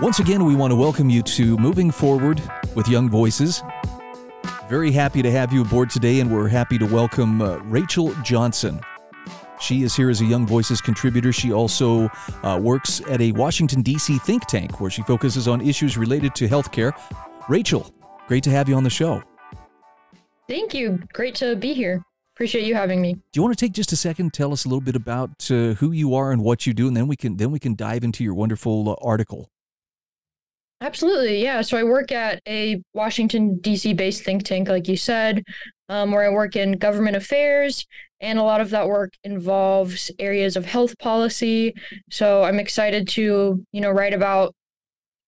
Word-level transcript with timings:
Once 0.00 0.20
again, 0.20 0.44
we 0.44 0.54
want 0.54 0.70
to 0.70 0.76
welcome 0.76 1.10
you 1.10 1.22
to 1.22 1.56
Moving 1.56 1.90
Forward 1.90 2.40
with 2.74 2.86
Young 2.88 3.10
Voices. 3.10 3.62
Very 4.68 4.92
happy 4.92 5.22
to 5.22 5.30
have 5.30 5.52
you 5.52 5.62
aboard 5.62 5.90
today, 5.90 6.20
and 6.20 6.30
we're 6.30 6.48
happy 6.48 6.78
to 6.78 6.86
welcome 6.86 7.42
uh, 7.42 7.56
Rachel 7.64 8.14
Johnson. 8.22 8.80
She 9.60 9.82
is 9.82 9.96
here 9.96 10.08
as 10.08 10.20
a 10.20 10.24
Young 10.24 10.46
Voices 10.46 10.80
contributor. 10.80 11.32
She 11.32 11.52
also 11.52 12.08
uh, 12.44 12.60
works 12.62 13.00
at 13.08 13.20
a 13.20 13.32
Washington, 13.32 13.82
D.C. 13.82 14.18
think 14.18 14.46
tank 14.46 14.80
where 14.80 14.90
she 14.90 15.02
focuses 15.02 15.48
on 15.48 15.60
issues 15.60 15.98
related 15.98 16.34
to 16.36 16.46
healthcare. 16.46 16.92
Rachel, 17.48 17.92
great 18.28 18.44
to 18.44 18.50
have 18.50 18.68
you 18.68 18.76
on 18.76 18.84
the 18.84 18.90
show. 18.90 19.22
Thank 20.48 20.74
you. 20.74 21.00
Great 21.12 21.34
to 21.36 21.56
be 21.56 21.74
here. 21.74 22.02
Appreciate 22.38 22.66
you 22.66 22.76
having 22.76 23.02
me. 23.02 23.14
Do 23.14 23.20
you 23.34 23.42
want 23.42 23.58
to 23.58 23.66
take 23.66 23.72
just 23.72 23.90
a 23.90 23.96
second, 23.96 24.32
tell 24.32 24.52
us 24.52 24.64
a 24.64 24.68
little 24.68 24.80
bit 24.80 24.94
about 24.94 25.50
uh, 25.50 25.74
who 25.74 25.90
you 25.90 26.14
are 26.14 26.30
and 26.30 26.40
what 26.40 26.68
you 26.68 26.72
do, 26.72 26.86
and 26.86 26.96
then 26.96 27.08
we 27.08 27.16
can 27.16 27.36
then 27.36 27.50
we 27.50 27.58
can 27.58 27.74
dive 27.74 28.04
into 28.04 28.22
your 28.22 28.32
wonderful 28.32 28.90
uh, 28.90 28.94
article. 29.04 29.50
Absolutely, 30.80 31.42
yeah. 31.42 31.62
So 31.62 31.76
I 31.76 31.82
work 31.82 32.12
at 32.12 32.40
a 32.46 32.80
Washington 32.94 33.58
D.C. 33.58 33.92
based 33.92 34.22
think 34.22 34.44
tank, 34.44 34.68
like 34.68 34.86
you 34.86 34.96
said, 34.96 35.42
um, 35.88 36.12
where 36.12 36.22
I 36.24 36.28
work 36.32 36.54
in 36.54 36.78
government 36.78 37.16
affairs, 37.16 37.84
and 38.20 38.38
a 38.38 38.44
lot 38.44 38.60
of 38.60 38.70
that 38.70 38.86
work 38.86 39.14
involves 39.24 40.08
areas 40.20 40.54
of 40.54 40.64
health 40.64 40.96
policy. 41.00 41.74
So 42.08 42.44
I'm 42.44 42.60
excited 42.60 43.08
to 43.08 43.66
you 43.72 43.80
know 43.80 43.90
write 43.90 44.14
about 44.14 44.54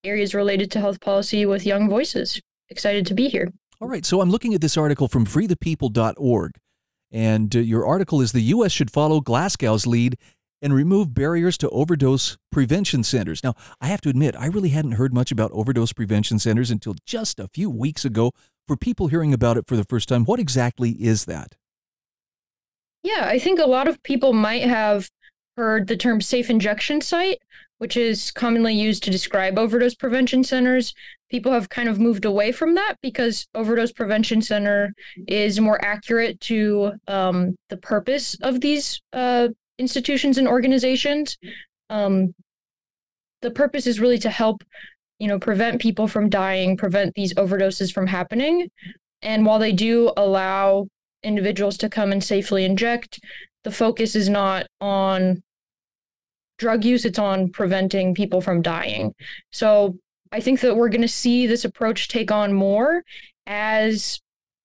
areas 0.04 0.32
related 0.32 0.70
to 0.70 0.78
health 0.78 1.00
policy 1.00 1.44
with 1.44 1.66
young 1.66 1.90
voices. 1.90 2.40
Excited 2.68 3.04
to 3.06 3.14
be 3.14 3.26
here. 3.28 3.48
All 3.80 3.88
right, 3.88 4.06
so 4.06 4.20
I'm 4.20 4.30
looking 4.30 4.54
at 4.54 4.60
this 4.60 4.76
article 4.76 5.08
from 5.08 5.26
freethepeople.org, 5.26 6.52
and 7.10 7.54
uh, 7.54 7.58
your 7.58 7.86
article 7.86 8.20
is 8.20 8.32
the 8.32 8.40
U.S. 8.40 8.72
should 8.72 8.90
follow 8.90 9.20
Glasgow's 9.20 9.86
lead 9.86 10.16
and 10.62 10.74
remove 10.74 11.14
barriers 11.14 11.56
to 11.58 11.68
overdose 11.70 12.36
prevention 12.52 13.02
centers. 13.02 13.42
Now, 13.42 13.54
I 13.80 13.86
have 13.86 14.00
to 14.02 14.08
admit, 14.08 14.36
I 14.36 14.46
really 14.46 14.68
hadn't 14.70 14.92
heard 14.92 15.14
much 15.14 15.32
about 15.32 15.50
overdose 15.52 15.92
prevention 15.92 16.38
centers 16.38 16.70
until 16.70 16.94
just 17.06 17.40
a 17.40 17.48
few 17.48 17.70
weeks 17.70 18.04
ago. 18.04 18.32
For 18.68 18.76
people 18.76 19.08
hearing 19.08 19.34
about 19.34 19.56
it 19.56 19.66
for 19.66 19.76
the 19.76 19.84
first 19.84 20.08
time, 20.08 20.24
what 20.24 20.38
exactly 20.38 20.90
is 20.90 21.24
that? 21.24 21.56
Yeah, 23.02 23.24
I 23.26 23.38
think 23.38 23.58
a 23.58 23.66
lot 23.66 23.88
of 23.88 24.00
people 24.04 24.32
might 24.32 24.62
have 24.62 25.10
heard 25.56 25.88
the 25.88 25.96
term 25.96 26.20
safe 26.20 26.50
injection 26.50 27.00
site, 27.00 27.38
which 27.80 27.96
is 27.96 28.30
commonly 28.30 28.74
used 28.74 29.02
to 29.02 29.10
describe 29.10 29.58
overdose 29.58 29.94
prevention 29.94 30.44
centers. 30.44 30.92
People 31.30 31.50
have 31.50 31.70
kind 31.70 31.88
of 31.88 31.98
moved 31.98 32.26
away 32.26 32.52
from 32.52 32.74
that 32.74 32.96
because 33.00 33.46
overdose 33.54 33.90
prevention 33.90 34.42
center 34.42 34.92
is 35.26 35.58
more 35.58 35.82
accurate 35.82 36.38
to 36.40 36.92
um, 37.08 37.56
the 37.70 37.78
purpose 37.78 38.36
of 38.42 38.60
these 38.60 39.00
uh, 39.14 39.48
institutions 39.78 40.36
and 40.36 40.46
organizations. 40.46 41.38
Um, 41.88 42.34
the 43.40 43.50
purpose 43.50 43.86
is 43.86 43.98
really 43.98 44.18
to 44.18 44.28
help, 44.28 44.62
you 45.18 45.26
know, 45.26 45.38
prevent 45.38 45.80
people 45.80 46.06
from 46.06 46.28
dying, 46.28 46.76
prevent 46.76 47.14
these 47.14 47.32
overdoses 47.34 47.90
from 47.90 48.06
happening. 48.06 48.68
And 49.22 49.46
while 49.46 49.58
they 49.58 49.72
do 49.72 50.12
allow 50.18 50.88
individuals 51.22 51.78
to 51.78 51.88
come 51.88 52.12
and 52.12 52.22
safely 52.22 52.66
inject, 52.66 53.20
the 53.64 53.70
focus 53.70 54.14
is 54.14 54.28
not 54.28 54.66
on 54.82 55.42
drug 56.60 56.84
use, 56.84 57.04
it's 57.04 57.18
on 57.18 57.48
preventing 57.48 58.14
people 58.14 58.40
from 58.40 58.62
dying. 58.62 59.14
So 59.50 59.98
I 60.30 60.40
think 60.40 60.60
that 60.60 60.76
we're 60.76 60.90
going 60.90 61.00
to 61.00 61.08
see 61.08 61.46
this 61.46 61.64
approach 61.64 62.08
take 62.08 62.30
on 62.30 62.52
more 62.52 63.02
as 63.46 64.20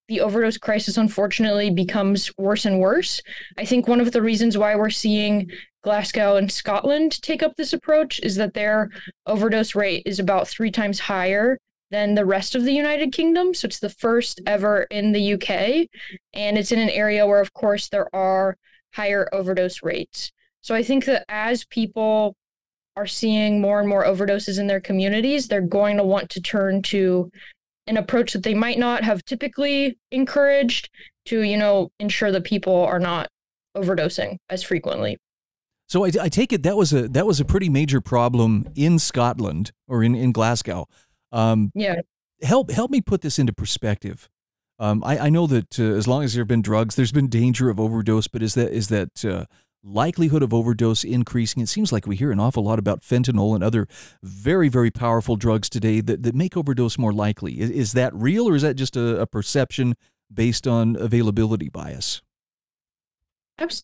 the 0.07 0.21
overdose 0.21 0.57
crisis 0.57 0.97
unfortunately 0.97 1.71
becomes 1.71 2.31
worse 2.37 2.65
and 2.65 2.79
worse. 2.79 3.21
I 3.57 3.65
think 3.65 3.87
one 3.87 4.01
of 4.01 4.11
the 4.11 4.21
reasons 4.21 4.57
why 4.57 4.75
we're 4.75 4.91
seeing 4.91 5.49
Glasgow 5.83 6.35
and 6.35 6.51
Scotland 6.51 7.19
take 7.23 7.41
up 7.41 7.55
this 7.55 7.73
approach 7.73 8.19
is 8.21 8.35
that 8.35 8.53
their 8.53 8.91
overdose 9.25 9.73
rate 9.73 10.03
is 10.05 10.19
about 10.19 10.47
three 10.47 10.69
times 10.69 10.99
higher 10.99 11.57
than 11.91 12.13
the 12.13 12.25
rest 12.25 12.55
of 12.55 12.65
the 12.65 12.73
United 12.73 13.13
Kingdom. 13.13 13.53
So 13.53 13.67
it's 13.67 13.79
the 13.79 13.89
first 13.89 14.41
ever 14.45 14.83
in 14.91 15.11
the 15.13 15.33
UK. 15.33 15.87
And 16.33 16.57
it's 16.57 16.71
in 16.71 16.79
an 16.79 16.89
area 16.89 17.25
where, 17.25 17.41
of 17.41 17.53
course, 17.53 17.89
there 17.89 18.13
are 18.13 18.57
higher 18.93 19.27
overdose 19.33 19.81
rates. 19.81 20.31
So 20.65 20.73
I 20.73 20.81
think 20.81 21.05
that 21.05 21.25
as 21.29 21.63
people 21.63 22.35
are 22.95 23.05
seeing 23.05 23.61
more 23.61 23.79
and 23.79 23.87
more 23.87 24.03
overdoses 24.03 24.59
in 24.59 24.65
their 24.65 24.79
communities, 24.79 25.47
they're 25.47 25.61
going 25.61 25.95
to 25.97 26.03
want 26.03 26.31
to 26.31 26.41
turn 26.41 26.81
to 26.81 27.29
an 27.85 27.97
approach 27.97 28.33
that 28.33 28.41
they 28.41 28.55
might 28.55 28.79
not 28.79 29.03
have 29.03 29.23
typically 29.25 29.95
encouraged 30.09 30.89
to, 31.25 31.43
you 31.43 31.55
know, 31.55 31.91
ensure 31.99 32.31
that 32.31 32.45
people 32.45 32.75
are 32.75 32.97
not 32.97 33.27
overdosing 33.77 34.37
as 34.49 34.63
frequently. 34.63 35.19
So 35.87 36.03
I, 36.03 36.11
I, 36.19 36.29
take 36.29 36.51
it 36.51 36.63
that 36.63 36.75
was 36.75 36.93
a 36.93 37.07
that 37.09 37.27
was 37.27 37.39
a 37.39 37.45
pretty 37.45 37.69
major 37.69 38.01
problem 38.01 38.67
in 38.73 38.97
Scotland 38.97 39.71
or 39.87 40.03
in 40.03 40.15
in 40.15 40.31
Glasgow. 40.31 40.87
Um, 41.31 41.71
yeah. 41.75 41.97
Help 42.41 42.71
help 42.71 42.89
me 42.89 43.01
put 43.01 43.21
this 43.21 43.37
into 43.37 43.53
perspective. 43.53 44.27
Um, 44.79 45.03
I, 45.03 45.19
I 45.19 45.29
know 45.29 45.45
that 45.45 45.79
uh, 45.79 45.83
as 45.83 46.07
long 46.07 46.23
as 46.23 46.33
there 46.33 46.41
have 46.41 46.47
been 46.47 46.63
drugs, 46.63 46.95
there's 46.95 47.11
been 47.11 47.27
danger 47.27 47.69
of 47.69 47.79
overdose. 47.79 48.27
But 48.27 48.41
is 48.41 48.55
that 48.55 48.71
is 48.71 48.87
that 48.87 49.23
uh, 49.23 49.45
likelihood 49.85 50.41
of 50.41 50.53
overdose 50.53 51.03
increasing. 51.03 51.61
It 51.61 51.69
seems 51.69 51.91
like 51.91 52.07
we 52.07 52.15
hear 52.15 52.31
an 52.31 52.39
awful 52.39 52.63
lot 52.63 52.79
about 52.79 53.01
fentanyl 53.01 53.53
and 53.53 53.63
other 53.63 53.87
very, 54.23 54.67
very 54.67 54.91
powerful 54.91 55.35
drugs 55.35 55.69
today 55.69 56.01
that, 56.01 56.23
that 56.23 56.35
make 56.35 56.57
overdose 56.57 56.97
more 56.97 57.13
likely. 57.13 57.59
Is, 57.59 57.69
is 57.69 57.93
that 57.93 58.13
real 58.13 58.49
or 58.49 58.55
is 58.55 58.63
that 58.63 58.75
just 58.75 58.97
a, 58.97 59.21
a 59.21 59.27
perception 59.27 59.95
based 60.33 60.67
on 60.67 60.95
availability 60.99 61.69
bias? 61.69 62.21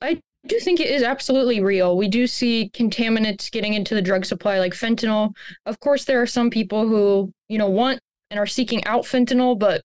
I 0.01 0.19
do 0.47 0.59
think 0.59 0.79
it 0.79 0.89
is 0.89 1.03
absolutely 1.03 1.61
real. 1.61 1.95
We 1.95 2.07
do 2.07 2.27
see 2.27 2.71
contaminants 2.73 3.51
getting 3.51 3.73
into 3.73 3.95
the 3.95 4.01
drug 4.01 4.25
supply 4.25 4.59
like 4.59 4.73
fentanyl. 4.73 5.33
Of 5.65 5.79
course, 5.79 6.05
there 6.05 6.21
are 6.21 6.27
some 6.27 6.49
people 6.49 6.87
who, 6.87 7.31
you 7.47 7.57
know, 7.57 7.69
want 7.69 7.99
and 8.31 8.39
are 8.39 8.47
seeking 8.47 8.83
out 8.85 9.03
fentanyl, 9.03 9.57
but 9.57 9.81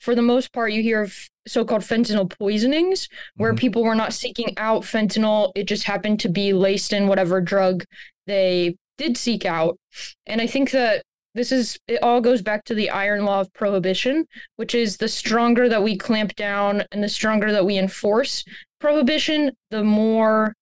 for 0.00 0.14
the 0.14 0.22
most 0.22 0.52
part, 0.52 0.72
you 0.72 0.82
hear 0.82 1.02
of 1.02 1.14
so-called 1.46 1.82
fentanyl 1.82 2.30
poisonings 2.38 3.08
where 3.36 3.52
mm-hmm. 3.52 3.58
people 3.58 3.84
were 3.84 3.94
not 3.94 4.12
seeking 4.12 4.52
out 4.56 4.82
fentanyl. 4.82 5.52
It 5.54 5.64
just 5.64 5.84
happened 5.84 6.20
to 6.20 6.28
be 6.28 6.52
laced 6.52 6.92
in 6.92 7.08
whatever 7.08 7.40
drug 7.40 7.84
they 8.26 8.76
did 8.98 9.16
seek 9.16 9.44
out. 9.44 9.78
And 10.26 10.40
i 10.40 10.46
think 10.46 10.70
that 10.70 11.02
this 11.34 11.52
is 11.52 11.78
it 11.86 12.02
all 12.02 12.20
goes 12.22 12.40
back 12.40 12.64
to 12.64 12.74
the 12.74 12.88
iron 12.88 13.26
law 13.26 13.40
of 13.40 13.52
prohibition 13.52 14.24
which 14.56 14.74
is 14.74 14.96
the 14.96 15.06
stronger 15.06 15.68
that 15.68 15.82
we 15.82 15.96
clamp 15.96 16.34
down 16.34 16.82
and 16.92 17.04
the 17.04 17.08
stronger 17.10 17.52
that 17.52 17.66
we 17.66 17.76
enforce 17.76 18.42
prohibition 18.80 19.52
the 19.70 19.84
more 19.84 20.54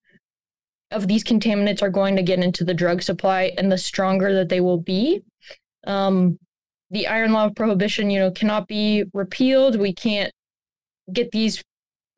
of 0.94 1.08
these 1.08 1.24
contaminants 1.24 1.82
are 1.82 1.90
going 1.90 2.16
to 2.16 2.22
get 2.22 2.38
into 2.38 2.64
the 2.64 2.74
drug 2.74 3.02
supply 3.02 3.52
and 3.58 3.70
the 3.70 3.78
stronger 3.78 4.32
that 4.32 4.48
they 4.48 4.60
will 4.60 4.78
be. 4.78 5.22
Um, 5.86 6.38
the 6.90 7.06
iron 7.06 7.32
law 7.32 7.46
of 7.46 7.54
prohibition 7.54 8.10
you 8.10 8.18
know 8.18 8.30
cannot 8.30 8.68
be 8.68 9.04
repealed 9.12 9.78
we 9.78 9.92
can't 9.92 10.32
get 11.12 11.30
these 11.30 11.62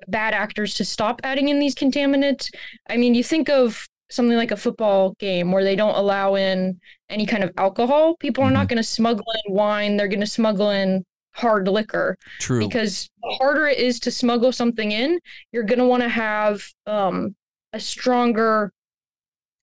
bad 0.08 0.34
actors 0.34 0.74
to 0.74 0.84
stop 0.84 1.20
adding 1.24 1.48
in 1.48 1.58
these 1.58 1.74
contaminants. 1.74 2.50
I 2.88 2.96
mean, 2.96 3.14
you 3.14 3.24
think 3.24 3.48
of 3.48 3.88
something 4.10 4.36
like 4.36 4.52
a 4.52 4.56
football 4.56 5.14
game 5.18 5.50
where 5.50 5.64
they 5.64 5.74
don't 5.74 5.96
allow 5.96 6.36
in 6.36 6.78
any 7.10 7.26
kind 7.26 7.42
of 7.42 7.50
alcohol. 7.56 8.16
People 8.16 8.44
are 8.44 8.46
mm-hmm. 8.46 8.54
not 8.54 8.68
going 8.68 8.76
to 8.76 8.82
smuggle 8.82 9.24
in 9.46 9.54
wine, 9.54 9.96
they're 9.96 10.08
going 10.08 10.20
to 10.20 10.26
smuggle 10.26 10.70
in 10.70 11.04
hard 11.34 11.68
liquor. 11.68 12.16
True. 12.40 12.60
Because 12.60 13.10
the 13.22 13.36
harder 13.38 13.66
it 13.66 13.78
is 13.78 13.98
to 14.00 14.10
smuggle 14.10 14.52
something 14.52 14.92
in, 14.92 15.18
you're 15.52 15.64
going 15.64 15.78
to 15.78 15.86
want 15.86 16.02
to 16.02 16.08
have 16.08 16.62
um, 16.86 17.34
a 17.72 17.80
stronger 17.80 18.72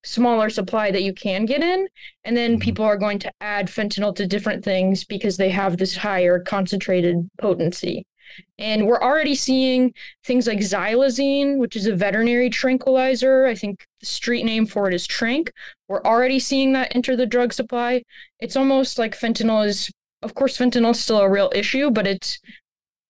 smaller 0.03 0.49
supply 0.49 0.91
that 0.91 1.03
you 1.03 1.13
can 1.13 1.45
get 1.45 1.61
in 1.61 1.87
and 2.23 2.35
then 2.35 2.53
mm-hmm. 2.53 2.61
people 2.61 2.85
are 2.85 2.97
going 2.97 3.19
to 3.19 3.31
add 3.41 3.67
fentanyl 3.67 4.15
to 4.15 4.27
different 4.27 4.63
things 4.63 5.03
because 5.03 5.37
they 5.37 5.49
have 5.49 5.77
this 5.77 5.95
higher 5.95 6.39
concentrated 6.39 7.29
potency 7.39 8.05
and 8.57 8.85
we're 8.85 9.01
already 9.01 9.35
seeing 9.35 9.93
things 10.23 10.47
like 10.47 10.59
xylazine, 10.59 11.57
which 11.57 11.75
is 11.75 11.87
a 11.87 11.95
veterinary 11.95 12.49
tranquilizer. 12.49 13.45
I 13.45 13.55
think 13.55 13.85
the 13.99 14.05
street 14.05 14.43
name 14.43 14.65
for 14.65 14.87
it 14.87 14.93
is 14.93 15.07
Tranq. 15.07 15.49
We're 15.87 16.03
already 16.03 16.39
seeing 16.39 16.73
that 16.73 16.95
enter 16.95 17.15
the 17.15 17.25
drug 17.25 17.53
supply. 17.53 18.03
It's 18.39 18.55
almost 18.55 18.97
like 18.97 19.17
fentanyl 19.17 19.65
is, 19.65 19.91
of 20.21 20.35
course, 20.35 20.57
fentanyl 20.57 20.91
is 20.91 20.99
still 20.99 21.19
a 21.19 21.29
real 21.29 21.51
issue, 21.53 21.89
but 21.89 22.07
it's 22.07 22.39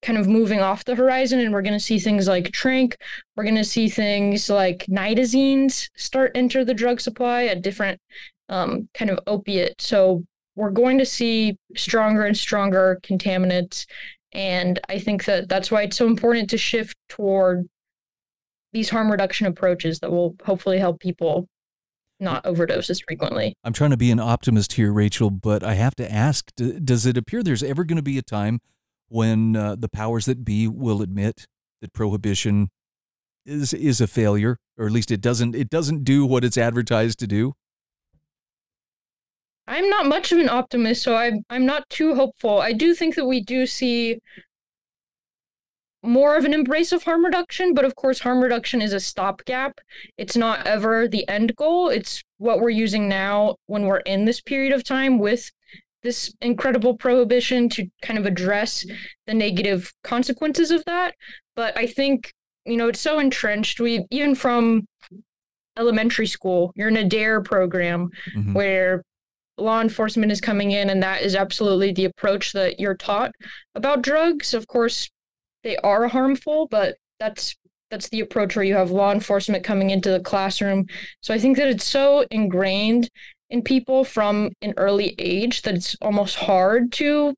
kind 0.04 0.20
of 0.20 0.28
moving 0.28 0.60
off 0.60 0.86
the 0.86 0.96
horizon. 0.96 1.40
And 1.40 1.52
we're 1.54 1.62
going 1.62 1.74
to 1.74 1.80
see 1.80 1.98
things 1.98 2.28
like 2.28 2.52
Tranq. 2.52 2.94
We're 3.36 3.44
going 3.44 3.56
to 3.56 3.64
see 3.64 3.90
things 3.90 4.50
like 4.50 4.86
nitazines 4.86 5.90
start 5.96 6.32
enter 6.36 6.64
the 6.64 6.74
drug 6.74 7.02
supply, 7.02 7.42
a 7.42 7.56
different 7.56 8.00
um, 8.50 8.88
kind 8.94 9.10
of 9.10 9.20
opiate. 9.26 9.82
So 9.82 10.24
we're 10.56 10.70
going 10.70 11.00
to 11.00 11.06
see 11.06 11.58
stronger 11.76 12.26
and 12.26 12.38
stronger 12.38 13.00
contaminants 13.02 13.86
and 14.34 14.80
I 14.90 15.00
think 15.00 15.26
that 15.26 15.48
that's 15.48 15.70
why 15.70 15.84
it's 15.84 15.98
so 15.98 16.08
important 16.08 16.50
to 16.50 16.58
shift 16.58 16.98
toward 17.08 17.70
these 18.74 18.90
harm 18.90 19.12
reduction 19.12 19.46
approaches 19.46 20.00
that 20.00 20.12
will 20.12 20.36
hopefully 20.44 20.80
help 20.80 21.00
people 21.00 21.48
not 22.20 22.46
overdose 22.46 22.90
as 22.90 23.02
frequently. 23.02 23.54
I'm 23.64 23.74
trying 23.74 23.92
to 23.92 23.98
be 23.98 24.10
an 24.10 24.20
optimist 24.20 24.74
here, 24.74 24.92
Rachel, 24.92 25.30
but 25.30 25.64
I 25.64 25.76
have 25.76 25.96
to 25.96 26.12
ask 26.12 26.50
does 26.56 27.06
it 27.06 27.18
appear 27.18 27.44
there's 27.44 27.64
ever 27.64 27.84
going 27.84 27.98
to 27.98 28.04
be 28.04 28.18
a 28.18 28.24
time 28.24 28.60
when 29.14 29.56
uh, 29.56 29.76
the 29.78 29.88
powers 29.88 30.26
that 30.26 30.44
be 30.44 30.68
will 30.68 31.04
admit 31.04 31.46
that 31.82 31.94
prohibition 31.94 32.70
is 33.46 33.72
is 33.72 34.02
a 34.02 34.08
failure, 34.08 34.58
or 34.76 34.88
at 34.88 34.92
least 34.92 35.12
it 35.12 35.22
doesn't 35.22 35.54
it 35.54 35.70
doesn't 35.70 36.04
do 36.04 36.26
what 36.26 36.44
it's 36.44 36.58
advertised 36.58 37.20
to 37.20 37.28
do? 37.28 37.54
I'm 39.68 39.88
not 39.88 40.08
much 40.08 40.32
of 40.32 40.40
an 40.40 40.50
optimist, 40.50 41.04
so 41.04 41.16
I'm 41.16 41.44
I'm 41.52 41.64
not 41.64 41.88
too 41.90 42.16
hopeful. 42.16 42.60
I 42.60 42.74
do 42.74 42.96
think 42.96 43.14
that 43.14 43.26
we 43.26 43.40
do 43.40 43.68
see 43.68 44.18
more 46.02 46.36
of 46.36 46.44
an 46.44 46.54
embrace 46.54 46.92
of 46.92 47.04
harm 47.04 47.24
reduction, 47.24 47.76
but 47.76 47.86
of 47.86 47.96
course, 47.96 48.20
harm 48.20 48.42
reduction 48.42 48.82
is 48.82 48.94
a 48.94 49.00
stopgap. 49.00 49.80
It's 50.18 50.36
not 50.36 50.66
ever 50.66 51.08
the 51.08 51.28
end 51.30 51.56
goal. 51.56 51.90
It's 51.90 52.24
what 52.40 52.62
we're 52.62 52.72
using 52.72 53.08
now 53.08 53.58
when 53.68 53.86
we're 53.86 53.98
in 54.00 54.26
this 54.26 54.42
period 54.42 54.74
of 54.74 54.84
time 54.84 55.20
with 55.20 55.52
this 56.04 56.34
incredible 56.42 56.96
prohibition 56.96 57.70
to 57.70 57.88
kind 58.02 58.20
of 58.20 58.26
address 58.26 58.86
the 59.26 59.34
negative 59.34 59.92
consequences 60.04 60.72
of 60.72 60.84
that. 60.86 61.16
But 61.56 61.78
I 61.78 61.88
think, 61.88 62.34
you 62.66 62.78
know, 62.78 62.90
it's 62.90 63.00
so 63.00 63.20
entrenched. 63.20 63.80
We, 63.80 64.06
even 64.12 64.36
from 64.36 64.86
elementary 65.78 66.28
school, 66.28 66.72
you're 66.76 66.90
in 66.90 66.98
a 66.98 67.08
DARE 67.08 67.42
program 67.42 68.10
mm-hmm. 68.36 68.54
where 68.54 69.04
law 69.58 69.82
enforcement 69.82 70.32
is 70.32 70.42
coming 70.42 70.72
in, 70.72 70.90
and 70.90 71.02
that 71.04 71.22
is 71.22 71.36
absolutely 71.36 71.92
the 71.92 72.06
approach 72.06 72.54
that 72.54 72.80
you're 72.80 72.98
taught 72.98 73.32
about 73.76 74.02
drugs. 74.02 74.54
Of 74.54 74.68
course, 74.68 75.10
they 75.64 75.78
are 75.78 76.08
harmful, 76.08 76.68
but 76.70 76.96
that's 77.20 77.56
that's 77.90 78.10
the 78.10 78.22
approach 78.22 78.56
where 78.56 78.66
you 78.66 78.74
have 78.74 78.90
law 78.90 79.12
enforcement 79.12 79.64
coming 79.64 79.92
into 79.92 80.10
the 80.10 80.20
classroom. 80.20 80.88
So 81.22 81.32
I 81.32 81.38
think 81.38 81.58
that 81.58 81.68
it's 81.68 81.86
so 81.86 82.26
ingrained 82.32 83.08
in 83.54 83.62
people 83.62 84.04
from 84.04 84.52
an 84.64 84.74
early 84.78 85.14
age 85.20 85.62
that 85.62 85.76
it's 85.76 85.96
almost 86.02 86.36
hard 86.36 86.92
to 86.92 87.36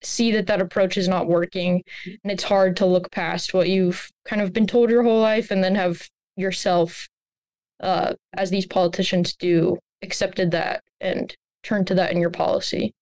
see 0.00 0.30
that 0.30 0.46
that 0.46 0.60
approach 0.60 0.96
is 0.96 1.08
not 1.08 1.26
working 1.26 1.82
and 2.06 2.30
it's 2.30 2.44
hard 2.44 2.76
to 2.76 2.86
look 2.86 3.10
past 3.10 3.52
what 3.52 3.68
you've 3.68 4.08
kind 4.24 4.40
of 4.40 4.52
been 4.52 4.68
told 4.68 4.88
your 4.88 5.02
whole 5.02 5.20
life 5.20 5.50
and 5.50 5.62
then 5.62 5.74
have 5.74 6.08
yourself 6.36 7.08
uh, 7.80 8.12
as 8.34 8.50
these 8.50 8.66
politicians 8.66 9.34
do 9.34 9.76
accepted 10.02 10.52
that 10.52 10.80
and 11.00 11.34
turned 11.64 11.88
to 11.88 11.94
that 11.94 12.12
in 12.12 12.20
your 12.20 12.30
policy. 12.30 12.92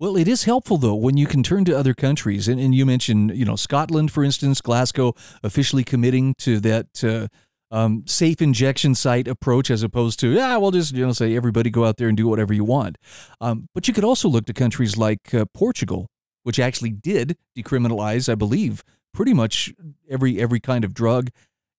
Well, 0.00 0.16
it 0.16 0.28
is 0.28 0.44
helpful 0.44 0.78
though 0.78 0.94
when 0.94 1.18
you 1.18 1.26
can 1.26 1.42
turn 1.42 1.66
to 1.66 1.78
other 1.78 1.92
countries, 1.92 2.48
and, 2.48 2.58
and 2.58 2.74
you 2.74 2.86
mentioned, 2.86 3.36
you 3.36 3.44
know, 3.44 3.56
Scotland, 3.56 4.10
for 4.10 4.24
instance, 4.24 4.62
Glasgow 4.62 5.14
officially 5.42 5.84
committing 5.84 6.34
to 6.38 6.58
that 6.60 7.04
uh, 7.04 7.28
um, 7.72 8.04
safe 8.06 8.40
injection 8.40 8.94
site 8.94 9.26
approach 9.26 9.70
as 9.70 9.82
opposed 9.82 10.20
to 10.20 10.28
yeah, 10.28 10.56
we'll 10.58 10.70
just 10.70 10.94
you 10.94 11.04
know 11.04 11.12
say 11.12 11.34
everybody 11.34 11.70
go 11.70 11.84
out 11.84 11.96
there 11.96 12.08
and 12.08 12.16
do 12.16 12.28
whatever 12.28 12.52
you 12.52 12.64
want. 12.64 12.98
Um, 13.40 13.68
but 13.74 13.88
you 13.88 13.94
could 13.94 14.04
also 14.04 14.28
look 14.28 14.46
to 14.46 14.52
countries 14.52 14.96
like 14.96 15.34
uh, 15.34 15.46
Portugal, 15.52 16.08
which 16.44 16.60
actually 16.60 16.90
did 16.90 17.36
decriminalize, 17.58 18.30
I 18.30 18.36
believe, 18.36 18.84
pretty 19.12 19.34
much 19.34 19.72
every 20.08 20.38
every 20.38 20.60
kind 20.60 20.84
of 20.84 20.94
drug 20.94 21.30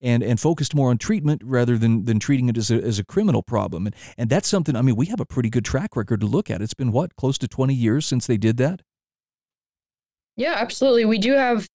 and 0.02 0.24
and 0.24 0.40
focused 0.40 0.76
more 0.76 0.90
on 0.90 0.98
treatment 0.98 1.42
rather 1.46 1.78
than 1.78 2.06
than 2.06 2.20
treating 2.20 2.50
it 2.50 2.58
as 2.58 2.72
a, 2.72 2.76
as 2.76 2.98
a 2.98 3.06
criminal 3.06 3.44
problem. 3.44 3.86
And 3.86 3.96
and 4.18 4.30
that's 4.30 4.48
something. 4.48 4.76
I 4.76 4.82
mean, 4.82 4.96
we 4.96 5.06
have 5.06 5.20
a 5.20 5.26
pretty 5.26 5.50
good 5.52 5.64
track 5.64 5.96
record 5.96 6.22
to 6.22 6.28
look 6.28 6.50
at. 6.50 6.62
It's 6.62 6.74
been 6.74 6.92
what 6.92 7.16
close 7.16 7.38
to 7.38 7.48
twenty 7.48 7.76
years 7.76 8.06
since 8.06 8.26
they 8.26 8.38
did 8.38 8.58
that. 8.58 8.82
Yeah, 10.36 10.56
absolutely. 10.58 11.06
We 11.06 11.20
do 11.20 11.34
have 11.34 11.70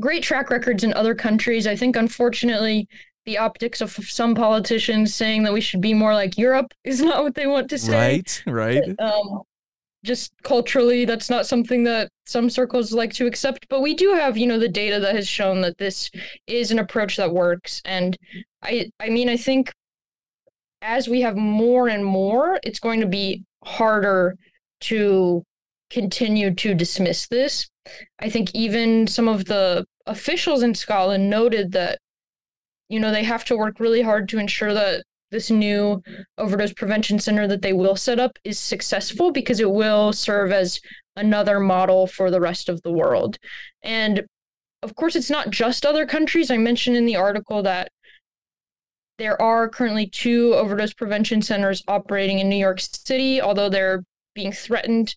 great 0.00 0.22
track 0.22 0.50
records 0.50 0.84
in 0.84 0.94
other 0.94 1.14
countries. 1.14 1.66
I 1.66 1.76
think, 1.76 1.96
unfortunately, 1.96 2.88
the 3.26 3.38
optics 3.38 3.80
of 3.80 3.92
some 3.92 4.34
politicians 4.34 5.14
saying 5.14 5.44
that 5.44 5.52
we 5.52 5.60
should 5.60 5.80
be 5.80 5.94
more 5.94 6.14
like 6.14 6.36
Europe 6.38 6.72
is 6.84 7.00
not 7.00 7.22
what 7.22 7.34
they 7.34 7.46
want 7.46 7.70
to 7.70 7.78
say. 7.78 7.92
Right, 7.92 8.42
right. 8.46 9.00
Um, 9.00 9.42
just 10.04 10.32
culturally 10.42 11.04
that's 11.04 11.30
not 11.30 11.46
something 11.46 11.82
that 11.82 12.10
some 12.26 12.48
circles 12.50 12.92
like 12.92 13.12
to 13.12 13.26
accept 13.26 13.66
but 13.68 13.80
we 13.80 13.94
do 13.94 14.12
have 14.12 14.36
you 14.36 14.46
know 14.46 14.58
the 14.58 14.68
data 14.68 15.00
that 15.00 15.16
has 15.16 15.26
shown 15.26 15.62
that 15.62 15.78
this 15.78 16.10
is 16.46 16.70
an 16.70 16.78
approach 16.78 17.16
that 17.16 17.32
works 17.32 17.80
and 17.86 18.16
i 18.62 18.88
i 19.00 19.08
mean 19.08 19.28
i 19.28 19.36
think 19.36 19.72
as 20.82 21.08
we 21.08 21.22
have 21.22 21.36
more 21.36 21.88
and 21.88 22.04
more 22.04 22.60
it's 22.62 22.78
going 22.78 23.00
to 23.00 23.06
be 23.06 23.42
harder 23.64 24.36
to 24.78 25.42
continue 25.90 26.54
to 26.54 26.74
dismiss 26.74 27.26
this 27.28 27.68
i 28.18 28.28
think 28.28 28.54
even 28.54 29.06
some 29.06 29.26
of 29.26 29.46
the 29.46 29.84
officials 30.06 30.62
in 30.62 30.74
scotland 30.74 31.30
noted 31.30 31.72
that 31.72 31.98
you 32.94 33.00
know 33.00 33.10
they 33.10 33.24
have 33.24 33.44
to 33.44 33.56
work 33.56 33.80
really 33.80 34.02
hard 34.02 34.28
to 34.28 34.38
ensure 34.38 34.72
that 34.72 35.02
this 35.32 35.50
new 35.50 36.00
overdose 36.38 36.72
prevention 36.72 37.18
center 37.18 37.48
that 37.48 37.60
they 37.60 37.72
will 37.72 37.96
set 37.96 38.20
up 38.20 38.38
is 38.44 38.56
successful 38.56 39.32
because 39.32 39.58
it 39.58 39.68
will 39.68 40.12
serve 40.12 40.52
as 40.52 40.80
another 41.16 41.58
model 41.58 42.06
for 42.06 42.30
the 42.30 42.40
rest 42.40 42.68
of 42.68 42.80
the 42.82 42.92
world. 42.92 43.36
And 43.82 44.22
of 44.84 44.94
course, 44.94 45.16
it's 45.16 45.28
not 45.28 45.50
just 45.50 45.84
other 45.84 46.06
countries. 46.06 46.52
I 46.52 46.56
mentioned 46.56 46.96
in 46.96 47.04
the 47.04 47.16
article 47.16 47.64
that 47.64 47.88
there 49.18 49.40
are 49.42 49.68
currently 49.68 50.06
two 50.06 50.54
overdose 50.54 50.94
prevention 50.94 51.42
centers 51.42 51.82
operating 51.88 52.38
in 52.38 52.48
New 52.48 52.56
York 52.56 52.78
City, 52.80 53.40
although 53.40 53.68
they're 53.68 54.04
being 54.36 54.52
threatened. 54.52 55.16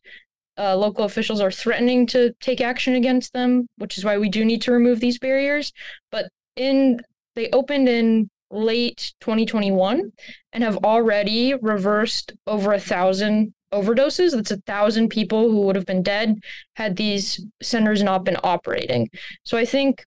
Uh, 0.57 0.75
local 0.75 1.05
officials 1.05 1.41
are 1.41 1.51
threatening 1.51 2.07
to 2.07 2.33
take 2.41 2.59
action 2.59 2.95
against 2.95 3.33
them, 3.33 3.67
which 3.77 3.99
is 3.99 4.03
why 4.03 4.17
we 4.17 4.29
do 4.29 4.43
need 4.43 4.63
to 4.63 4.71
remove 4.71 4.99
these 4.99 5.19
barriers. 5.19 5.71
But 6.09 6.29
in 6.55 7.01
they 7.37 7.49
opened 7.53 7.87
in 7.87 8.29
late 8.49 9.13
2021 9.21 10.11
and 10.53 10.63
have 10.63 10.77
already 10.77 11.53
reversed 11.53 12.33
over 12.47 12.73
a 12.73 12.79
thousand 12.79 13.53
overdoses. 13.71 14.31
That's 14.31 14.51
a 14.51 14.57
thousand 14.65 15.09
people 15.09 15.51
who 15.51 15.61
would 15.61 15.75
have 15.75 15.85
been 15.85 16.01
dead 16.01 16.39
had 16.75 16.95
these 16.95 17.45
centers 17.61 18.01
not 18.01 18.23
been 18.25 18.37
operating. 18.43 19.09
So 19.43 19.55
I 19.55 19.65
think 19.65 20.03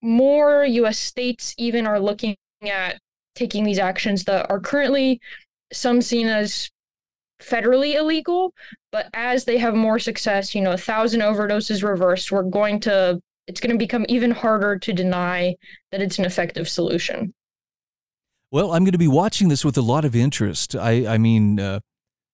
more 0.00 0.64
US 0.64 0.98
states 0.98 1.54
even 1.58 1.86
are 1.86 2.00
looking 2.00 2.34
at 2.62 2.98
taking 3.34 3.64
these 3.64 3.78
actions 3.78 4.24
that 4.24 4.50
are 4.50 4.58
currently 4.58 5.20
some 5.70 6.00
seen 6.00 6.28
as 6.28 6.70
federally 7.42 7.94
illegal 7.94 8.52
but 8.90 9.08
as 9.14 9.44
they 9.44 9.58
have 9.58 9.74
more 9.74 10.00
success 10.00 10.56
you 10.56 10.60
know 10.60 10.72
a 10.72 10.76
thousand 10.76 11.20
overdoses 11.20 11.88
reversed 11.88 12.32
we're 12.32 12.42
going 12.42 12.80
to 12.80 13.20
it's 13.48 13.60
going 13.60 13.72
to 13.72 13.78
become 13.78 14.04
even 14.08 14.30
harder 14.30 14.78
to 14.78 14.92
deny 14.92 15.54
that 15.90 16.00
it's 16.00 16.18
an 16.18 16.24
effective 16.24 16.68
solution 16.68 17.32
well, 18.50 18.72
I'm 18.72 18.82
going 18.84 18.92
to 18.92 18.98
be 18.98 19.08
watching 19.08 19.48
this 19.48 19.64
with 19.64 19.76
a 19.76 19.82
lot 19.82 20.04
of 20.04 20.16
interest. 20.16 20.74
I, 20.74 21.06
I 21.06 21.18
mean, 21.18 21.60
uh, 21.60 21.80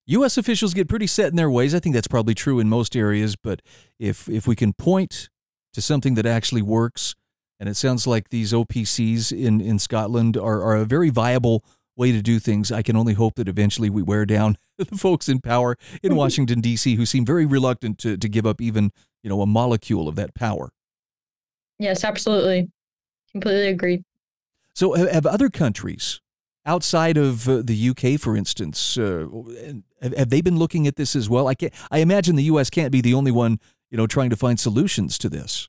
U.S. 0.06 0.36
officials 0.36 0.74
get 0.74 0.88
pretty 0.88 1.06
set 1.06 1.30
in 1.30 1.36
their 1.36 1.50
ways. 1.50 1.74
I 1.74 1.80
think 1.80 1.94
that's 1.94 2.06
probably 2.06 2.34
true 2.34 2.60
in 2.60 2.68
most 2.68 2.94
areas. 2.94 3.36
But 3.36 3.62
if 3.98 4.28
if 4.28 4.46
we 4.46 4.54
can 4.54 4.72
point 4.74 5.28
to 5.72 5.82
something 5.82 6.14
that 6.14 6.26
actually 6.26 6.62
works, 6.62 7.14
and 7.58 7.68
it 7.68 7.74
sounds 7.74 8.06
like 8.06 8.28
these 8.28 8.52
OPCs 8.52 9.32
in 9.32 9.60
in 9.60 9.78
Scotland 9.78 10.36
are 10.36 10.62
are 10.62 10.76
a 10.76 10.84
very 10.84 11.10
viable 11.10 11.64
way 11.96 12.12
to 12.12 12.22
do 12.22 12.38
things. 12.38 12.70
I 12.70 12.82
can 12.82 12.96
only 12.96 13.14
hope 13.14 13.36
that 13.36 13.48
eventually 13.48 13.88
we 13.88 14.02
wear 14.02 14.26
down 14.26 14.56
the 14.78 14.84
folks 14.96 15.28
in 15.28 15.40
power 15.40 15.76
in 16.02 16.14
Washington 16.14 16.60
D.C. 16.60 16.94
who 16.96 17.06
seem 17.06 17.24
very 17.24 17.46
reluctant 17.46 17.98
to 18.00 18.16
to 18.16 18.28
give 18.28 18.46
up 18.46 18.60
even 18.60 18.92
you 19.22 19.30
know 19.30 19.40
a 19.40 19.46
molecule 19.46 20.06
of 20.06 20.14
that 20.16 20.34
power. 20.34 20.70
Yes, 21.78 22.04
absolutely, 22.04 22.70
completely 23.32 23.68
agree. 23.68 24.04
So, 24.74 24.92
have 24.94 25.26
other 25.26 25.50
countries 25.50 26.20
outside 26.66 27.16
of 27.16 27.48
uh, 27.48 27.62
the 27.64 27.90
UK, 27.90 28.18
for 28.18 28.36
instance, 28.36 28.96
uh, 28.96 29.26
have, 30.00 30.30
they 30.30 30.40
been 30.40 30.58
looking 30.58 30.86
at 30.86 30.96
this 30.96 31.14
as 31.14 31.28
well? 31.28 31.48
I, 31.48 31.54
can 31.54 31.70
I 31.90 31.98
imagine 31.98 32.36
the 32.36 32.44
US 32.44 32.70
can't 32.70 32.92
be 32.92 33.00
the 33.00 33.14
only 33.14 33.30
one, 33.30 33.58
you 33.90 33.96
know, 33.96 34.06
trying 34.06 34.30
to 34.30 34.36
find 34.36 34.58
solutions 34.58 35.18
to 35.18 35.28
this. 35.28 35.68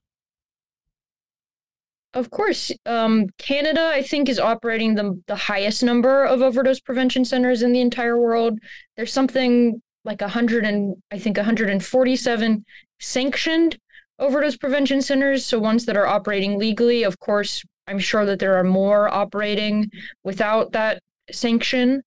Of 2.13 2.31
course, 2.31 2.71
um, 2.85 3.27
Canada, 3.38 3.91
I 3.93 4.01
think, 4.01 4.29
is 4.29 4.39
operating 4.39 4.95
the 4.95 5.21
the 5.27 5.35
highest 5.35 5.83
number 5.83 6.24
of 6.24 6.41
overdose 6.41 6.79
prevention 6.79 7.25
centers 7.25 7.62
in 7.62 7.74
the 7.74 7.81
entire 7.81 8.17
world. 8.17 8.57
There's 8.95 9.12
something 9.12 9.81
like 10.05 10.21
a 10.21 10.29
hundred 10.29 10.63
and 10.63 10.95
I 11.12 11.19
think 11.19 11.35
147 11.35 12.65
sanctioned 13.00 13.77
overdose 14.19 14.57
prevention 14.57 15.01
centers, 15.01 15.45
so 15.45 15.60
ones 15.60 15.86
that 15.86 15.98
are 15.98 16.07
operating 16.07 16.57
legally. 16.57 17.03
Of 17.03 17.19
course, 17.19 17.63
I'm 17.88 18.00
sure 18.00 18.25
that 18.25 18.39
there 18.39 18.57
are 18.57 18.63
more 18.63 19.10
operating 19.13 19.89
without 20.24 20.72
that 20.72 21.00
sanction. 21.31 22.01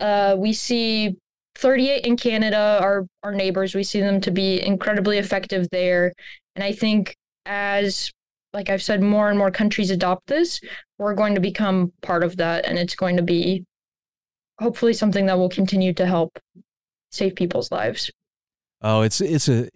Uh, 0.00 0.36
we 0.38 0.52
see 0.52 1.16
38 1.56 2.04
in 2.04 2.16
Canada, 2.16 2.78
our 2.80 3.06
our 3.22 3.34
neighbors. 3.34 3.74
We 3.74 3.82
see 3.82 4.00
them 4.00 4.20
to 4.22 4.30
be 4.30 4.60
incredibly 4.64 5.18
effective 5.18 5.68
there, 5.70 6.12
and 6.54 6.62
I 6.62 6.72
think 6.72 7.16
as 7.46 8.10
like 8.52 8.70
I've 8.70 8.82
said, 8.82 9.02
more 9.02 9.28
and 9.28 9.38
more 9.38 9.50
countries 9.50 9.90
adopt 9.90 10.28
this, 10.28 10.60
we're 10.98 11.14
going 11.14 11.34
to 11.34 11.40
become 11.40 11.92
part 12.00 12.24
of 12.24 12.38
that, 12.38 12.66
and 12.66 12.78
it's 12.78 12.94
going 12.94 13.16
to 13.16 13.22
be 13.22 13.64
hopefully 14.58 14.94
something 14.94 15.26
that 15.26 15.38
will 15.38 15.50
continue 15.50 15.92
to 15.92 16.06
help 16.06 16.38
save 17.12 17.34
people's 17.34 17.70
lives. 17.70 18.10
Oh, 18.80 19.02
it's 19.02 19.20
it's 19.20 19.48
a 19.48 19.68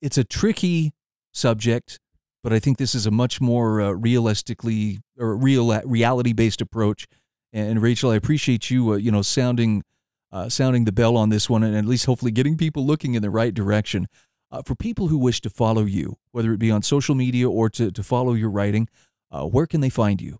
it's 0.00 0.18
a 0.18 0.24
tricky 0.24 0.92
subject 1.32 1.98
but 2.46 2.52
I 2.52 2.60
think 2.60 2.78
this 2.78 2.94
is 2.94 3.06
a 3.06 3.10
much 3.10 3.40
more 3.40 3.80
uh, 3.80 3.90
realistically 3.90 5.00
or 5.18 5.36
real 5.36 5.80
reality 5.80 6.32
based 6.32 6.60
approach. 6.60 7.08
And 7.52 7.82
Rachel, 7.82 8.12
I 8.12 8.14
appreciate 8.14 8.70
you, 8.70 8.92
uh, 8.92 8.96
you 8.98 9.10
know, 9.10 9.22
sounding 9.22 9.82
uh, 10.30 10.48
sounding 10.48 10.84
the 10.84 10.92
bell 10.92 11.16
on 11.16 11.28
this 11.28 11.50
one, 11.50 11.64
and 11.64 11.76
at 11.76 11.84
least 11.84 12.06
hopefully 12.06 12.30
getting 12.30 12.56
people 12.56 12.86
looking 12.86 13.14
in 13.14 13.22
the 13.22 13.30
right 13.30 13.52
direction. 13.52 14.06
Uh, 14.52 14.62
for 14.64 14.76
people 14.76 15.08
who 15.08 15.18
wish 15.18 15.40
to 15.40 15.50
follow 15.50 15.82
you, 15.86 16.18
whether 16.30 16.52
it 16.52 16.60
be 16.60 16.70
on 16.70 16.82
social 16.82 17.16
media 17.16 17.50
or 17.50 17.68
to, 17.68 17.90
to 17.90 18.02
follow 18.04 18.34
your 18.34 18.48
writing, 18.48 18.88
uh, 19.32 19.44
where 19.44 19.66
can 19.66 19.80
they 19.80 19.90
find 19.90 20.20
you? 20.20 20.38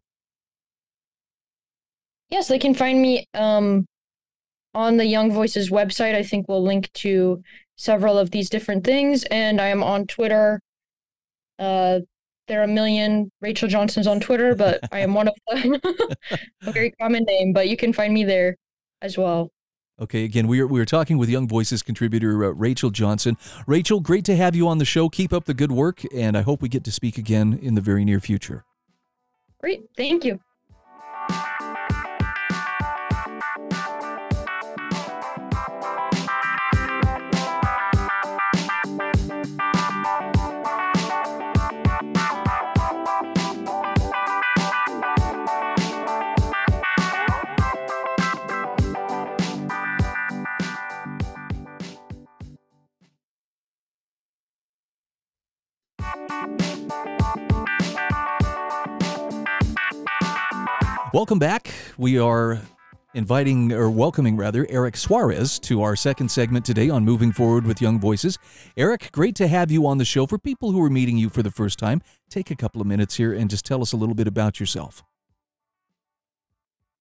Yes, 2.30 2.46
they 2.46 2.60
can 2.60 2.72
find 2.72 3.02
me 3.02 3.26
um, 3.34 3.84
on 4.75 4.96
the 4.96 5.06
Young 5.06 5.32
Voices 5.32 5.70
website. 5.70 6.14
I 6.14 6.22
think 6.22 6.46
we'll 6.48 6.62
link 6.62 6.92
to 6.92 7.42
several 7.76 8.18
of 8.18 8.30
these 8.30 8.50
different 8.50 8.85
things. 8.85 9.25
And 9.25 9.61
I 9.61 9.68
am 9.68 9.83
on 9.83 10.06
Twitter. 10.06 10.61
Uh, 11.59 12.00
there 12.49 12.61
are 12.61 12.64
a 12.64 12.68
million 12.68 13.30
Rachel 13.40 13.68
Johnsons 13.68 14.06
on 14.06 14.21
Twitter, 14.21 14.54
but 14.54 14.80
I 14.92 15.00
am 15.00 15.14
one 15.14 15.28
of 15.28 15.35
them. 15.49 15.80
a 16.66 16.73
very 16.73 16.92
common 16.92 17.25
name, 17.25 17.52
but 17.52 17.68
you 17.68 17.76
can 17.76 17.92
find 17.92 18.14
me 18.14 18.25
there 18.25 18.56
as 19.02 19.18
well. 19.18 19.50
Okay, 19.99 20.25
again, 20.25 20.47
we 20.47 20.61
are, 20.61 20.66
we 20.66 20.78
are 20.78 20.85
talking 20.85 21.16
with 21.16 21.30
Young 21.30 21.49
Voices 21.49 21.83
contributor 21.83 22.45
uh, 22.45 22.49
Rachel 22.50 22.90
Johnson. 22.90 23.38
Rachel, 23.66 24.00
great 24.00 24.26
to 24.26 24.37
have 24.37 24.54
you 24.54 24.68
on 24.68 24.76
the 24.76 24.85
show. 24.85 25.09
Keep 25.09 25.33
up 25.33 25.47
the 25.47 25.54
good 25.54 25.73
work, 25.73 26.02
and 26.14 26.37
I 26.37 26.42
hope 26.42 26.61
we 26.61 26.68
get 26.68 26.85
to 26.85 26.92
speak 26.92 27.16
again 27.16 27.59
in 27.62 27.75
the 27.75 27.80
very 27.80 28.04
near 28.04 28.21
future. 28.21 28.64
Great. 29.59 29.88
Thank 29.97 30.25
you. 30.25 30.38
Welcome 61.16 61.38
back. 61.38 61.73
We 61.96 62.18
are 62.18 62.61
inviting 63.14 63.73
or 63.73 63.88
welcoming 63.88 64.37
rather 64.37 64.66
Eric 64.68 64.99
Suarez 64.99 65.58
to 65.61 65.80
our 65.80 65.96
second 65.96 66.30
segment 66.30 66.66
today 66.66 66.90
on 66.90 67.06
Moving 67.06 67.32
Forward 67.32 67.64
with 67.64 67.80
Young 67.80 67.99
Voices. 67.99 68.38
Eric, 68.76 69.08
great 69.12 69.35
to 69.37 69.49
have 69.49 69.70
you 69.70 69.87
on 69.87 69.96
the 69.96 70.04
show. 70.04 70.26
For 70.26 70.37
people 70.37 70.73
who 70.73 70.85
are 70.85 70.90
meeting 70.90 71.16
you 71.16 71.30
for 71.30 71.42
the 71.42 71.50
first 71.50 71.78
time, 71.78 72.02
take 72.28 72.50
a 72.50 72.54
couple 72.54 72.82
of 72.82 72.87
minutes 72.87 73.14
here 73.14 73.32
and 73.32 73.49
just 73.49 73.64
tell 73.64 73.80
us 73.80 73.94
a 73.94 73.96
little 73.96 74.14
bit 74.14 74.28
about 74.28 74.61
yourself. 74.61 75.02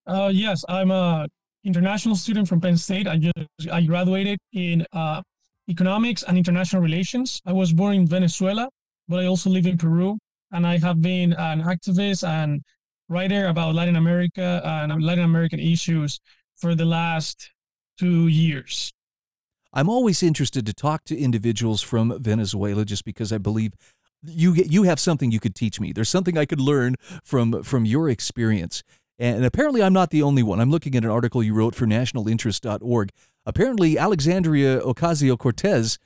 Uh, 0.06 0.30
yes, 0.32 0.64
I'm 0.66 0.90
a 0.90 1.28
international 1.64 2.16
student 2.16 2.48
from 2.48 2.58
Penn 2.58 2.78
State. 2.78 3.06
I 3.06 3.18
just 3.18 3.70
I 3.70 3.82
graduated 3.82 4.38
in 4.54 4.86
uh, 4.94 5.20
economics 5.68 6.22
and 6.22 6.38
international 6.38 6.80
relations. 6.80 7.38
I 7.44 7.52
was 7.52 7.70
born 7.70 7.96
in 7.96 8.06
Venezuela, 8.06 8.70
but 9.08 9.20
I 9.20 9.26
also 9.26 9.50
live 9.50 9.66
in 9.66 9.76
Peru, 9.76 10.16
and 10.52 10.66
I 10.66 10.78
have 10.78 11.02
been 11.02 11.34
an 11.34 11.60
activist 11.64 12.26
and 12.26 12.62
writer 13.08 13.46
about 13.46 13.74
Latin 13.74 13.96
America 13.96 14.60
and 14.64 15.02
Latin 15.02 15.24
American 15.24 15.60
issues 15.60 16.20
for 16.56 16.74
the 16.74 16.84
last 16.84 17.50
two 17.98 18.28
years. 18.28 18.92
I'm 19.72 19.88
always 19.88 20.22
interested 20.22 20.64
to 20.66 20.72
talk 20.72 21.04
to 21.04 21.18
individuals 21.18 21.82
from 21.82 22.18
Venezuela 22.20 22.84
just 22.84 23.04
because 23.04 23.32
I 23.32 23.38
believe 23.38 23.74
you 24.22 24.54
you 24.54 24.84
have 24.84 24.98
something 24.98 25.30
you 25.30 25.40
could 25.40 25.54
teach 25.54 25.80
me. 25.80 25.92
There's 25.92 26.08
something 26.08 26.38
I 26.38 26.46
could 26.46 26.60
learn 26.60 26.96
from 27.22 27.62
from 27.62 27.84
your 27.84 28.08
experience. 28.08 28.82
And 29.18 29.44
apparently 29.44 29.82
I'm 29.82 29.92
not 29.92 30.10
the 30.10 30.22
only 30.22 30.42
one. 30.42 30.60
I'm 30.60 30.70
looking 30.70 30.94
at 30.94 31.04
an 31.04 31.10
article 31.10 31.42
you 31.42 31.54
wrote 31.54 31.74
for 31.74 31.86
nationalinterest.org. 31.86 33.10
Apparently 33.46 33.98
Alexandria 33.98 34.80
Ocasio-Cortez 34.80 35.98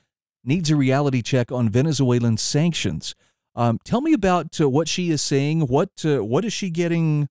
needs 0.43 0.69
a 0.69 0.75
reality 0.75 1.21
check 1.21 1.51
on 1.51 1.69
Venezuelan 1.69 2.37
sanctions. 2.37 3.15
Um, 3.55 3.79
tell 3.83 4.01
me 4.01 4.13
about 4.13 4.59
uh, 4.61 4.69
what 4.69 4.87
she 4.87 5.09
is 5.09 5.21
saying. 5.21 5.61
What 5.61 5.89
uh, 6.05 6.23
what 6.23 6.45
is 6.45 6.53
she 6.53 6.69
getting 6.69 7.27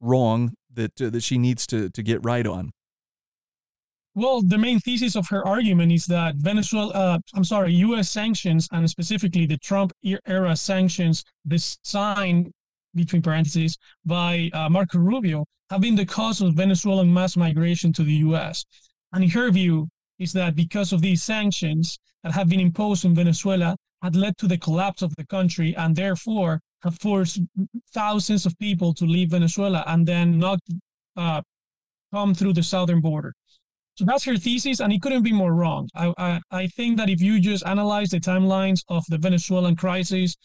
wrong 0.00 0.54
that 0.72 1.00
uh, 1.00 1.10
that 1.10 1.22
she 1.22 1.38
needs 1.38 1.66
to 1.68 1.90
to 1.90 2.02
get 2.02 2.24
right 2.24 2.46
on? 2.46 2.72
Well, 4.14 4.42
the 4.42 4.58
main 4.58 4.78
thesis 4.78 5.16
of 5.16 5.26
her 5.28 5.46
argument 5.46 5.90
is 5.90 6.04
that 6.06 6.34
Venezuela, 6.36 6.92
uh, 6.92 7.18
I'm 7.34 7.44
sorry, 7.44 7.72
U.S. 7.74 8.10
sanctions 8.10 8.68
and 8.70 8.88
specifically 8.88 9.46
the 9.46 9.56
Trump 9.56 9.92
era 10.26 10.54
sanctions 10.54 11.24
designed 11.48 12.52
between 12.94 13.22
parentheses 13.22 13.78
by 14.04 14.50
uh, 14.52 14.68
Marco 14.68 14.98
Rubio 14.98 15.46
have 15.70 15.80
been 15.80 15.94
the 15.96 16.04
cause 16.04 16.42
of 16.42 16.52
Venezuelan 16.52 17.12
mass 17.12 17.38
migration 17.38 17.90
to 17.94 18.02
the 18.02 18.12
U.S. 18.26 18.66
And 19.14 19.24
in 19.24 19.30
her 19.30 19.50
view, 19.50 19.88
is 20.22 20.32
that 20.32 20.54
because 20.54 20.92
of 20.92 21.02
these 21.02 21.22
sanctions 21.22 21.98
that 22.22 22.32
have 22.32 22.48
been 22.48 22.60
imposed 22.60 23.04
on 23.04 23.14
Venezuela, 23.14 23.76
had 24.02 24.16
led 24.16 24.36
to 24.38 24.48
the 24.48 24.58
collapse 24.58 25.02
of 25.02 25.14
the 25.16 25.26
country 25.26 25.74
and 25.76 25.94
therefore 25.94 26.60
have 26.82 26.98
forced 26.98 27.40
thousands 27.92 28.46
of 28.46 28.58
people 28.58 28.92
to 28.94 29.04
leave 29.04 29.30
Venezuela 29.30 29.84
and 29.86 30.06
then 30.06 30.38
not 30.38 30.58
uh, 31.16 31.40
come 32.12 32.34
through 32.34 32.52
the 32.52 32.62
southern 32.62 33.00
border. 33.00 33.32
So 33.94 34.04
that's 34.04 34.24
her 34.24 34.36
thesis, 34.36 34.80
and 34.80 34.92
it 34.92 35.02
couldn't 35.02 35.22
be 35.22 35.32
more 35.32 35.54
wrong. 35.54 35.88
I, 35.94 36.12
I, 36.18 36.40
I 36.50 36.66
think 36.66 36.96
that 36.96 37.10
if 37.10 37.20
you 37.20 37.38
just 37.38 37.64
analyze 37.66 38.10
the 38.10 38.20
timelines 38.20 38.82
of 38.88 39.04
the 39.08 39.18
Venezuelan 39.18 39.76
crisis, 39.76 40.36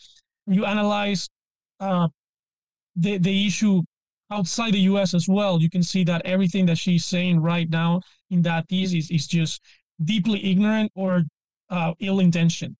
you 0.45 0.65
analyze 0.65 1.29
uh, 1.79 2.07
the, 2.95 3.17
the 3.17 3.47
issue 3.47 3.81
outside 4.31 4.73
the 4.73 4.79
US 4.91 5.13
as 5.13 5.27
well, 5.27 5.61
you 5.61 5.69
can 5.69 5.83
see 5.83 6.03
that 6.05 6.21
everything 6.25 6.65
that 6.67 6.77
she's 6.77 7.05
saying 7.05 7.39
right 7.39 7.69
now 7.69 8.01
in 8.29 8.41
that 8.43 8.67
thesis 8.69 9.09
is 9.11 9.27
just 9.27 9.61
deeply 10.03 10.51
ignorant 10.51 10.91
or 10.95 11.23
uh, 11.69 11.93
ill 11.99 12.19
intentioned. 12.19 12.75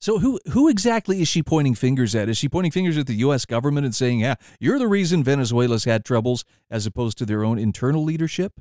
So 0.00 0.18
who 0.18 0.40
who 0.52 0.68
exactly 0.68 1.20
is 1.20 1.28
she 1.28 1.42
pointing 1.42 1.74
fingers 1.74 2.14
at? 2.14 2.30
Is 2.30 2.38
she 2.38 2.48
pointing 2.48 2.72
fingers 2.72 2.96
at 2.96 3.06
the 3.06 3.16
U.S. 3.16 3.44
government 3.44 3.84
and 3.84 3.94
saying, 3.94 4.20
"Yeah, 4.20 4.36
you're 4.58 4.78
the 4.78 4.88
reason 4.88 5.22
Venezuela's 5.22 5.84
had 5.84 6.06
troubles," 6.06 6.44
as 6.70 6.86
opposed 6.86 7.18
to 7.18 7.26
their 7.26 7.44
own 7.44 7.58
internal 7.58 8.02
leadership? 8.02 8.60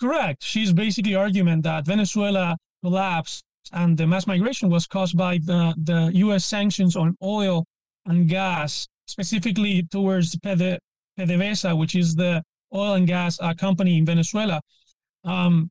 Correct. 0.00 0.42
She's 0.42 0.72
basically 0.72 1.14
arguing 1.14 1.60
that 1.62 1.84
Venezuela 1.84 2.56
collapsed 2.82 3.44
and 3.72 3.96
the 3.96 4.06
mass 4.06 4.26
migration 4.26 4.68
was 4.68 4.86
caused 4.86 5.16
by 5.16 5.38
the, 5.38 5.74
the 5.82 6.10
U.S. 6.14 6.44
sanctions 6.44 6.96
on 6.96 7.16
oil 7.22 7.64
and 8.04 8.28
gas, 8.28 8.86
specifically 9.06 9.82
towards 9.84 10.36
PDVSA, 10.36 11.76
which 11.76 11.94
is 11.94 12.14
the 12.14 12.42
oil 12.74 12.94
and 12.94 13.06
gas 13.06 13.40
uh, 13.40 13.54
company 13.54 13.98
in 13.98 14.04
Venezuela. 14.04 14.60
Um, 15.24 15.70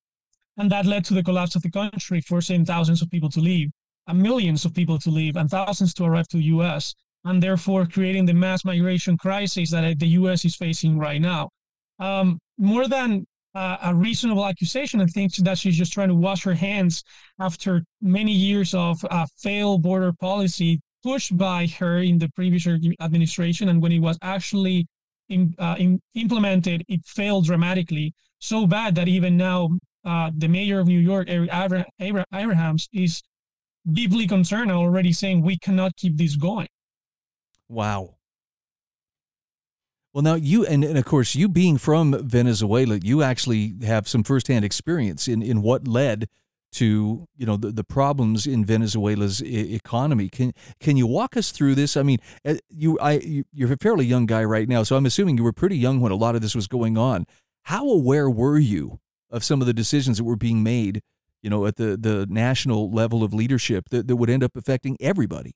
and 0.57 0.71
that 0.71 0.85
led 0.85 1.03
to 1.05 1.13
the 1.13 1.23
collapse 1.23 1.55
of 1.55 1.61
the 1.61 1.71
country, 1.71 2.21
forcing 2.21 2.65
thousands 2.65 3.01
of 3.01 3.09
people 3.11 3.29
to 3.29 3.39
leave 3.39 3.69
and 4.07 4.21
millions 4.21 4.65
of 4.65 4.73
people 4.73 4.99
to 4.99 5.09
leave 5.09 5.35
and 5.35 5.49
thousands 5.49 5.93
to 5.95 6.05
arrive 6.05 6.27
to 6.29 6.37
the 6.37 6.43
US, 6.43 6.93
and 7.23 7.41
therefore 7.41 7.85
creating 7.85 8.25
the 8.25 8.33
mass 8.33 8.63
migration 8.63 9.17
crisis 9.17 9.71
that 9.71 9.99
the 9.99 10.07
US 10.19 10.45
is 10.45 10.55
facing 10.55 10.97
right 10.97 11.21
now. 11.21 11.49
Um, 11.99 12.39
more 12.57 12.87
than 12.87 13.25
uh, 13.55 13.77
a 13.83 13.95
reasonable 13.95 14.45
accusation, 14.45 15.01
I 15.01 15.05
think 15.07 15.35
that 15.37 15.57
she's 15.57 15.77
just 15.77 15.93
trying 15.93 16.09
to 16.09 16.15
wash 16.15 16.43
her 16.43 16.53
hands 16.53 17.03
after 17.39 17.83
many 18.01 18.31
years 18.31 18.73
of 18.73 19.03
uh, 19.09 19.25
failed 19.37 19.81
border 19.81 20.13
policy 20.13 20.81
pushed 21.05 21.37
by 21.37 21.67
her 21.79 21.99
in 21.99 22.17
the 22.17 22.29
previous 22.29 22.65
administration. 22.99 23.69
And 23.69 23.79
when 23.79 23.91
it 23.91 23.99
was 23.99 24.17
actually 24.23 24.87
in, 25.29 25.53
uh, 25.59 25.75
in 25.77 26.01
implemented, 26.15 26.83
it 26.87 27.01
failed 27.05 27.45
dramatically, 27.45 28.13
so 28.39 28.65
bad 28.65 28.95
that 28.95 29.07
even 29.07 29.37
now 29.37 29.69
uh, 30.03 30.31
the 30.35 30.47
mayor 30.47 30.79
of 30.79 30.87
New 30.87 30.99
York, 30.99 31.27
Abrahams, 31.29 32.89
is 32.91 33.21
deeply 33.91 34.25
concerned 34.27 34.71
and 34.71 34.79
already 34.79 35.13
saying 35.13 35.43
we 35.43 35.57
cannot 35.59 35.95
keep 35.95 36.17
this 36.17 36.35
going. 36.35 36.67
Wow. 37.69 38.15
Well, 40.11 40.23
now 40.23 40.35
you, 40.35 40.65
and, 40.65 40.83
and 40.83 40.97
of 40.97 41.05
course, 41.05 41.35
you 41.35 41.47
being 41.49 41.77
from 41.77 42.27
Venezuela, 42.27 42.97
you 42.97 43.21
actually 43.21 43.75
have 43.83 44.07
some 44.07 44.23
firsthand 44.23 44.65
experience 44.65 45.27
in, 45.27 45.43
in 45.43 45.61
what 45.61 45.87
led 45.87 46.27
to 46.75 47.27
you 47.35 47.45
know 47.45 47.57
the, 47.57 47.71
the 47.71 47.83
problems 47.83 48.47
in 48.47 48.65
Venezuela's 48.65 49.41
I- 49.41 49.45
economy. 49.45 50.29
Can 50.29 50.53
can 50.79 50.97
you 50.97 51.07
walk 51.07 51.35
us 51.37 51.51
through 51.51 51.75
this? 51.75 51.97
I 51.97 52.03
mean, 52.03 52.19
uh, 52.45 52.55
you 52.69 52.97
I 52.99 53.13
you, 53.19 53.43
you're 53.51 53.73
a 53.73 53.77
fairly 53.77 54.05
young 54.05 54.25
guy 54.25 54.43
right 54.43 54.69
now, 54.69 54.83
so 54.83 54.95
I'm 54.95 55.05
assuming 55.05 55.37
you 55.37 55.43
were 55.43 55.53
pretty 55.53 55.77
young 55.77 55.99
when 55.99 56.11
a 56.11 56.15
lot 56.15 56.35
of 56.35 56.41
this 56.41 56.55
was 56.55 56.67
going 56.67 56.97
on. 56.97 57.25
How 57.63 57.89
aware 57.89 58.29
were 58.29 58.59
you 58.59 58.99
of 59.31 59.43
some 59.43 59.59
of 59.61 59.67
the 59.67 59.73
decisions 59.73 60.17
that 60.17 60.23
were 60.23 60.35
being 60.35 60.61
made 60.63 61.01
you 61.45 61.51
know, 61.51 61.67
at 61.67 61.75
the, 61.75 61.95
the 61.95 62.25
national 62.27 62.91
level 62.91 63.23
of 63.23 63.31
leadership 63.31 63.89
that, 63.91 64.07
that 64.07 64.15
would 64.15 64.31
end 64.31 64.43
up 64.43 64.55
affecting 64.55 64.97
everybody? 64.99 65.51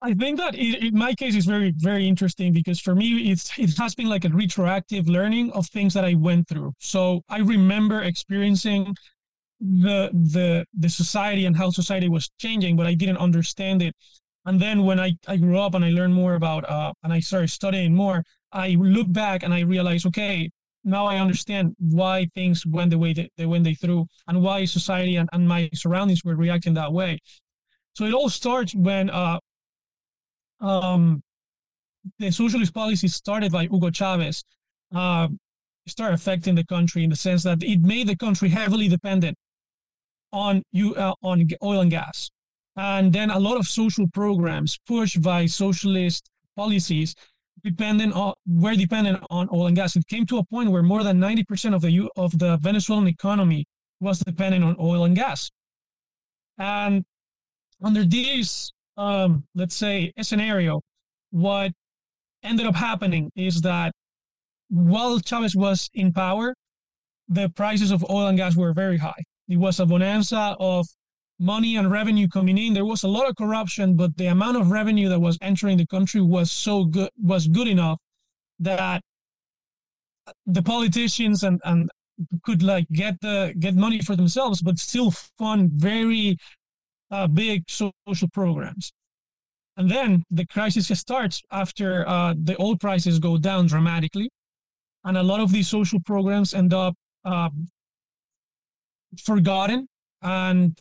I 0.00 0.14
think 0.14 0.38
that 0.38 0.54
it, 0.54 0.82
in 0.82 0.96
my 0.96 1.12
case 1.12 1.36
is 1.36 1.44
very 1.44 1.74
very 1.76 2.08
interesting 2.08 2.54
because 2.54 2.80
for 2.80 2.94
me 2.94 3.30
it's 3.30 3.50
it 3.58 3.76
has 3.76 3.94
been 3.94 4.08
like 4.08 4.24
a 4.24 4.30
retroactive 4.30 5.08
learning 5.08 5.52
of 5.52 5.66
things 5.66 5.92
that 5.92 6.06
I 6.06 6.14
went 6.14 6.48
through. 6.48 6.72
So 6.78 7.20
I 7.28 7.40
remember 7.40 8.00
experiencing 8.02 8.96
the 9.60 10.10
the 10.12 10.64
the 10.78 10.88
society 10.88 11.46
and 11.46 11.56
how 11.56 11.70
society 11.70 12.08
was 12.08 12.30
changing, 12.38 12.76
but 12.76 12.86
I 12.86 12.94
didn't 12.94 13.18
understand 13.18 13.82
it. 13.82 13.94
And 14.46 14.60
then 14.60 14.84
when 14.84 14.98
I, 14.98 15.12
I 15.26 15.36
grew 15.36 15.58
up 15.58 15.74
and 15.74 15.84
I 15.84 15.90
learned 15.90 16.14
more 16.14 16.34
about 16.34 16.68
uh, 16.70 16.92
and 17.02 17.12
I 17.12 17.20
started 17.20 17.50
studying 17.50 17.94
more, 17.94 18.22
I 18.52 18.70
look 18.70 19.12
back 19.12 19.42
and 19.42 19.52
I 19.52 19.60
realized, 19.60 20.06
okay, 20.06 20.48
now 20.84 21.06
I 21.06 21.18
understand 21.18 21.74
why 21.78 22.26
things 22.34 22.64
went 22.64 22.90
the 22.90 22.98
way 22.98 23.12
that 23.12 23.30
they 23.36 23.46
went 23.46 23.64
they 23.64 23.74
through 23.74 24.06
and 24.26 24.42
why 24.42 24.64
society 24.64 25.16
and, 25.16 25.28
and 25.32 25.46
my 25.46 25.68
surroundings 25.74 26.24
were 26.24 26.36
reacting 26.36 26.74
that 26.74 26.92
way. 26.92 27.18
So 27.94 28.04
it 28.04 28.14
all 28.14 28.30
starts 28.30 28.74
when 28.74 29.10
uh, 29.10 29.38
um, 30.60 31.20
the 32.18 32.30
socialist 32.30 32.72
policies 32.72 33.14
started 33.14 33.52
by 33.52 33.64
Hugo 33.64 33.90
Chavez 33.90 34.44
uh, 34.94 35.28
start 35.86 36.14
affecting 36.14 36.54
the 36.54 36.64
country 36.64 37.04
in 37.04 37.10
the 37.10 37.16
sense 37.16 37.42
that 37.42 37.62
it 37.62 37.80
made 37.80 38.06
the 38.06 38.16
country 38.16 38.48
heavily 38.48 38.88
dependent 38.88 39.36
on 40.32 40.62
you 40.72 40.94
uh, 40.94 41.14
on 41.22 41.48
oil 41.62 41.80
and 41.80 41.90
gas, 41.90 42.30
and 42.76 43.12
then 43.12 43.30
a 43.30 43.38
lot 43.38 43.56
of 43.56 43.66
social 43.66 44.06
programs 44.08 44.78
pushed 44.86 45.20
by 45.22 45.46
socialist 45.46 46.30
policies 46.56 47.14
dependent 47.64 48.12
on 48.14 48.34
were 48.46 48.76
dependent 48.76 49.22
on 49.30 49.48
oil 49.52 49.66
and 49.66 49.76
gas. 49.76 49.96
It 49.96 50.06
came 50.06 50.26
to 50.26 50.38
a 50.38 50.44
point 50.44 50.70
where 50.70 50.82
more 50.82 51.02
than 51.02 51.18
ninety 51.18 51.44
percent 51.44 51.74
of 51.74 51.82
the 51.82 52.08
of 52.16 52.38
the 52.38 52.56
Venezuelan 52.58 53.08
economy 53.08 53.64
was 54.00 54.18
dependent 54.20 54.64
on 54.64 54.76
oil 54.78 55.04
and 55.04 55.16
gas, 55.16 55.50
and 56.58 57.04
under 57.82 58.04
this, 58.04 58.72
um, 58.96 59.44
let's 59.54 59.76
say, 59.76 60.12
scenario, 60.20 60.80
what 61.30 61.72
ended 62.42 62.66
up 62.66 62.74
happening 62.74 63.30
is 63.36 63.60
that 63.62 63.92
while 64.68 65.18
Chavez 65.20 65.54
was 65.56 65.88
in 65.94 66.12
power, 66.12 66.54
the 67.28 67.48
prices 67.50 67.90
of 67.90 68.04
oil 68.10 68.26
and 68.26 68.36
gas 68.36 68.56
were 68.56 68.72
very 68.72 68.98
high. 68.98 69.22
It 69.48 69.56
was 69.56 69.80
a 69.80 69.86
bonanza 69.86 70.56
of 70.58 70.86
money 71.38 71.76
and 71.76 71.90
revenue 71.90 72.28
coming 72.28 72.58
in. 72.58 72.74
There 72.74 72.84
was 72.84 73.04
a 73.04 73.08
lot 73.08 73.28
of 73.28 73.36
corruption, 73.36 73.96
but 73.96 74.16
the 74.16 74.26
amount 74.26 74.56
of 74.56 74.70
revenue 74.70 75.08
that 75.08 75.20
was 75.20 75.38
entering 75.40 75.76
the 75.76 75.86
country 75.86 76.20
was 76.20 76.50
so 76.50 76.84
good, 76.84 77.10
was 77.22 77.46
good 77.48 77.68
enough 77.68 77.98
that 78.58 79.02
the 80.46 80.62
politicians 80.62 81.42
and, 81.44 81.60
and 81.64 81.90
could 82.42 82.62
like 82.62 82.86
get 82.92 83.20
the 83.20 83.54
get 83.58 83.76
money 83.76 84.00
for 84.00 84.16
themselves, 84.16 84.60
but 84.60 84.78
still 84.78 85.12
fund 85.38 85.70
very 85.72 86.36
uh, 87.10 87.26
big 87.26 87.64
social 87.68 88.28
programs. 88.32 88.92
And 89.76 89.88
then 89.88 90.24
the 90.30 90.44
crisis 90.46 90.88
starts 90.98 91.40
after 91.52 92.06
uh, 92.08 92.34
the 92.42 92.60
oil 92.60 92.76
prices 92.76 93.20
go 93.20 93.38
down 93.38 93.68
dramatically 93.68 94.28
and 95.04 95.16
a 95.16 95.22
lot 95.22 95.40
of 95.40 95.52
these 95.52 95.68
social 95.68 96.00
programs 96.00 96.52
end 96.52 96.74
up 96.74 96.94
um, 97.24 97.68
forgotten 99.24 99.88
and 100.22 100.78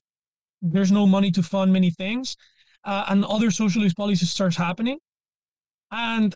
there's 0.62 0.92
no 0.92 1.06
money 1.06 1.32
to 1.32 1.44
fund 1.44 1.72
many 1.72 1.92
things 1.92 2.36
uh, 2.84 3.06
and 3.10 3.24
other 3.26 3.52
socialist 3.52 3.96
policies 3.96 4.30
starts 4.30 4.56
happening. 4.56 4.98
And 5.92 6.34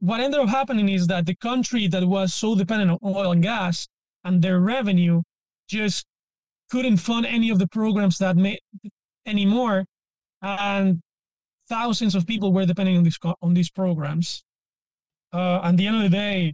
what 0.00 0.20
ended 0.20 0.40
up 0.40 0.48
happening 0.48 0.88
is 0.88 1.06
that 1.08 1.26
the 1.26 1.34
country 1.36 1.88
that 1.88 2.06
was 2.06 2.34
so 2.34 2.54
dependent 2.54 2.90
on 2.90 2.98
oil 3.02 3.32
and 3.32 3.42
gas 3.42 3.88
and 4.24 4.40
their 4.40 4.60
revenue 4.60 5.22
just 5.68 6.06
couldn't 6.70 6.98
fund 6.98 7.26
any 7.26 7.50
of 7.50 7.58
the 7.58 7.68
programs 7.68 8.18
that 8.18 8.36
made 8.36 8.60
anymore 9.26 9.84
and 10.42 11.00
thousands 11.68 12.14
of 12.14 12.26
people 12.26 12.52
were 12.52 12.66
depending 12.66 12.96
on 12.96 13.02
these 13.02 13.18
on 13.42 13.54
these 13.54 13.70
programs. 13.70 14.44
Uh, 15.32 15.60
at 15.64 15.76
the 15.76 15.86
end 15.86 15.96
of 15.96 16.02
the 16.02 16.08
day 16.08 16.52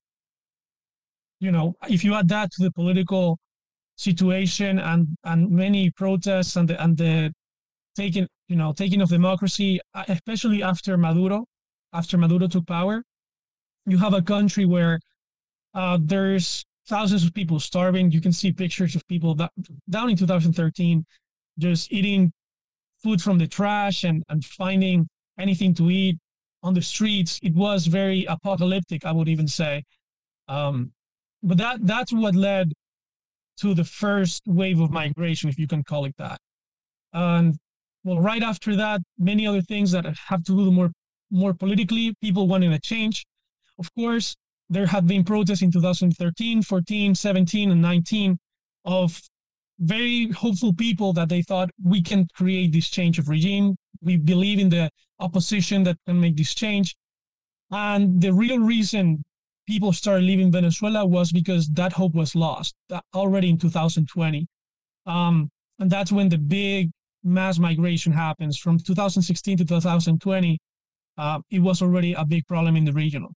you 1.43 1.51
know, 1.51 1.75
if 1.91 2.05
you 2.05 2.15
add 2.15 2.29
that 2.29 2.53
to 2.53 2.63
the 2.63 2.71
political 2.71 3.37
situation 4.03 4.79
and 4.79 5.07
and 5.25 5.51
many 5.51 5.91
protests 5.91 6.57
and 6.57 6.69
the 6.69 6.83
and 6.83 6.97
the 6.97 7.33
taking 7.95 8.27
you 8.49 8.57
know 8.57 8.73
taking 8.73 9.01
of 9.01 9.09
democracy, 9.09 9.81
uh, 9.95 10.05
especially 10.09 10.63
after 10.63 10.97
Maduro, 10.97 11.45
after 11.93 12.19
Maduro 12.19 12.49
took 12.49 12.67
power, 12.67 13.03
you 13.87 13.99
have 13.99 14.15
a 14.15 14.23
country 14.23 14.65
where 14.65 14.99
uh, 15.75 15.99
there's 16.01 16.65
thousands 16.87 17.25
of 17.25 17.33
people 17.35 17.61
starving. 17.61 18.11
You 18.11 18.21
can 18.21 18.33
see 18.33 18.53
pictures 18.53 18.97
of 18.97 19.07
people 19.09 19.35
that 19.37 19.53
down 19.89 20.11
in 20.11 20.17
2013 20.17 21.05
just 21.59 21.93
eating 21.93 22.33
food 23.03 23.21
from 23.21 23.39
the 23.39 23.47
trash 23.47 24.05
and, 24.05 24.23
and 24.29 24.45
finding 24.45 25.09
anything 25.39 25.75
to 25.75 25.91
eat 25.91 26.19
on 26.63 26.75
the 26.75 26.83
streets. 26.83 27.39
It 27.43 27.55
was 27.55 27.87
very 27.87 28.25
apocalyptic, 28.27 29.05
I 29.05 29.13
would 29.13 29.29
even 29.29 29.49
say. 29.49 29.85
Um, 30.49 30.93
but 31.43 31.59
that 31.59 31.87
that's 31.87 32.13
what 32.13 32.35
led 32.35 32.73
to 33.63 33.75
the 33.75 33.85
first 33.85 34.43
wave 34.47 34.81
of 34.81 34.91
migration, 34.91 35.49
if 35.49 35.59
you 35.59 35.67
can 35.67 35.83
call 35.83 36.05
it 36.05 36.15
that. 36.19 36.39
And 37.13 37.57
well, 38.05 38.21
right 38.21 38.43
after 38.43 38.77
that, 38.77 39.01
many 39.19 39.47
other 39.47 39.63
things 39.63 39.93
that 39.93 40.05
have 40.29 40.43
to 40.45 40.57
do 40.57 40.71
more 40.71 40.91
more 41.33 41.55
politically, 41.55 42.15
people 42.21 42.47
wanting 42.47 42.73
a 42.73 42.79
change. 42.79 43.25
Of 43.79 43.93
course, 43.95 44.37
there 44.69 44.87
had 44.87 45.07
been 45.07 45.25
protests 45.25 45.63
in 45.63 45.73
2013, 45.73 46.63
14, 46.63 47.15
17, 47.15 47.71
and 47.71 47.83
19 47.83 48.39
of 48.85 49.21
very 49.79 50.31
hopeful 50.31 50.75
people 50.75 51.13
that 51.15 51.29
they 51.29 51.43
thought 51.43 51.71
we 51.83 52.03
can 52.03 52.27
create 52.35 52.73
this 52.73 52.89
change 52.91 53.19
of 53.19 53.29
regime. 53.29 53.75
We 54.03 54.17
believe 54.19 54.59
in 54.59 54.69
the 54.69 54.91
opposition 55.19 55.83
that 55.85 55.97
can 56.07 56.21
make 56.21 56.37
this 56.37 56.55
change. 56.55 56.95
And 57.71 58.21
the 58.21 58.33
real 58.33 58.59
reason 58.59 59.23
people 59.67 59.93
started 59.93 60.25
leaving 60.25 60.51
Venezuela 60.51 61.05
was 61.07 61.33
because 61.33 61.69
that 61.71 61.93
hope 61.93 62.15
was 62.15 62.35
lost 62.35 62.75
already 63.15 63.51
in 63.51 63.59
2020. 63.59 64.47
Um, 65.07 65.51
and 65.79 65.91
that's 65.91 66.13
when 66.13 66.29
the 66.29 66.39
big 66.39 66.91
mass 67.25 67.59
migration 67.59 68.13
happens 68.13 68.59
from 68.59 68.79
2016 68.79 69.59
to 69.59 69.65
2020. 69.65 70.59
Uh, 71.19 71.41
it 71.51 71.61
was 71.61 71.83
already 71.83 72.15
a 72.15 72.25
big 72.25 72.47
problem 72.47 72.77
in 72.77 72.85
the 72.85 72.93
region. 72.93 73.27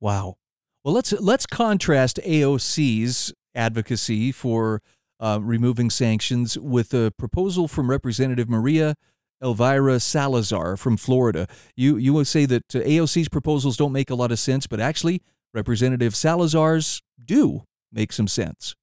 Wow. 0.00 0.36
Well, 0.84 0.94
let's 0.94 1.12
let's 1.12 1.46
contrast 1.46 2.18
AOC's 2.24 3.32
advocacy 3.54 4.32
for 4.32 4.82
uh, 5.20 5.38
removing 5.40 5.90
sanctions 5.90 6.58
with 6.58 6.92
a 6.92 7.12
proposal 7.16 7.68
from 7.68 7.88
Representative 7.88 8.48
Maria 8.48 8.96
Elvira 9.42 9.98
Salazar 10.00 10.76
from 10.76 10.96
Florida. 10.96 11.48
You 11.76 11.96
you 11.96 12.12
will 12.12 12.24
say 12.24 12.46
that 12.46 12.74
uh, 12.74 12.80
AOC's 12.80 13.28
proposals 13.28 13.76
don't 13.76 13.92
make 13.92 14.10
a 14.10 14.14
lot 14.14 14.32
of 14.32 14.38
sense, 14.38 14.66
but 14.66 14.80
actually 14.80 15.22
Representative 15.54 16.14
Salazar's 16.14 17.02
do 17.24 17.62
make 17.92 18.12
some 18.12 18.28
sense. 18.28 18.74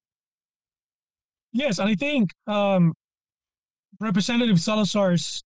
Yes, 1.51 1.79
and 1.79 1.89
I 1.89 1.95
think 1.95 2.31
um, 2.45 2.93
Representative 3.99 4.59
Salazar's 4.59 5.43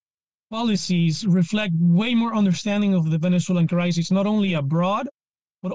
policies 0.51 1.25
reflect 1.25 1.73
way 1.79 2.13
more 2.13 2.35
understanding 2.35 2.93
of 2.93 3.09
the 3.09 3.17
Venezuelan 3.17 3.67
crisis, 3.67 4.11
not 4.11 4.27
only 4.27 4.53
abroad, 4.53 5.07
but 5.61 5.71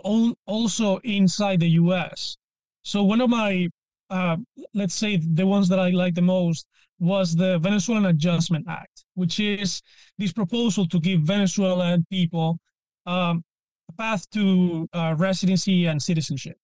also 0.47 0.99
inside 0.99 1.61
the 1.61 1.71
U.S. 1.83 2.37
So 2.83 3.03
one 3.03 3.21
of 3.21 3.31
my, 3.31 3.69
uh, 4.11 4.37
let's 4.75 4.95
say, 4.95 5.17
the 5.17 5.47
ones 5.47 5.69
that 5.71 5.79
I 5.79 5.91
like 5.91 6.15
the 6.15 6.23
most 6.23 6.67
was 6.99 7.35
the 7.35 7.59
Venezuelan 7.59 8.07
Adjustment 8.07 8.67
Act, 8.69 9.05
which 9.15 9.41
is 9.41 9.83
this 10.19 10.33
proposal 10.33 10.87
to 10.89 11.01
give 11.01 11.21
Venezuelan 11.23 12.05
people 12.11 12.59
um, 13.07 13.43
a 13.89 13.93
path 13.93 14.29
to 14.31 14.89
uh, 14.93 15.15
residency 15.17 15.87
and 15.87 16.03
citizenship, 16.03 16.57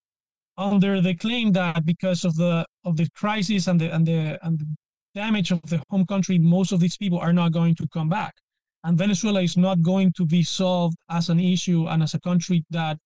under 0.59 1.01
the 1.01 1.15
claim 1.15 1.53
that 1.53 1.85
because 1.85 2.25
of 2.25 2.35
the 2.37 2.67
of 2.85 2.97
the 2.97 3.09
crisis 3.15 3.67
and 3.67 3.81
the 3.81 3.95
and 3.95 4.07
the 4.07 4.39
and 4.43 4.59
the 4.59 4.67
damage 5.15 5.53
of 5.53 5.63
the 5.63 5.81
home 5.91 6.07
country, 6.07 6.39
most 6.39 6.73
of 6.73 6.81
these 6.81 6.97
people 6.97 7.19
are 7.19 7.33
not 7.33 7.53
going 7.53 7.75
to 7.77 7.87
come 7.89 8.09
back, 8.09 8.35
and 8.83 8.99
Venezuela 8.99 9.41
is 9.41 9.57
not 9.57 9.81
going 9.83 10.13
to 10.17 10.27
be 10.27 10.43
solved 10.43 10.97
as 11.11 11.29
an 11.29 11.41
issue 11.41 11.87
and 11.87 12.03
as 12.03 12.15
a 12.15 12.21
country 12.21 12.65
that 12.71 12.99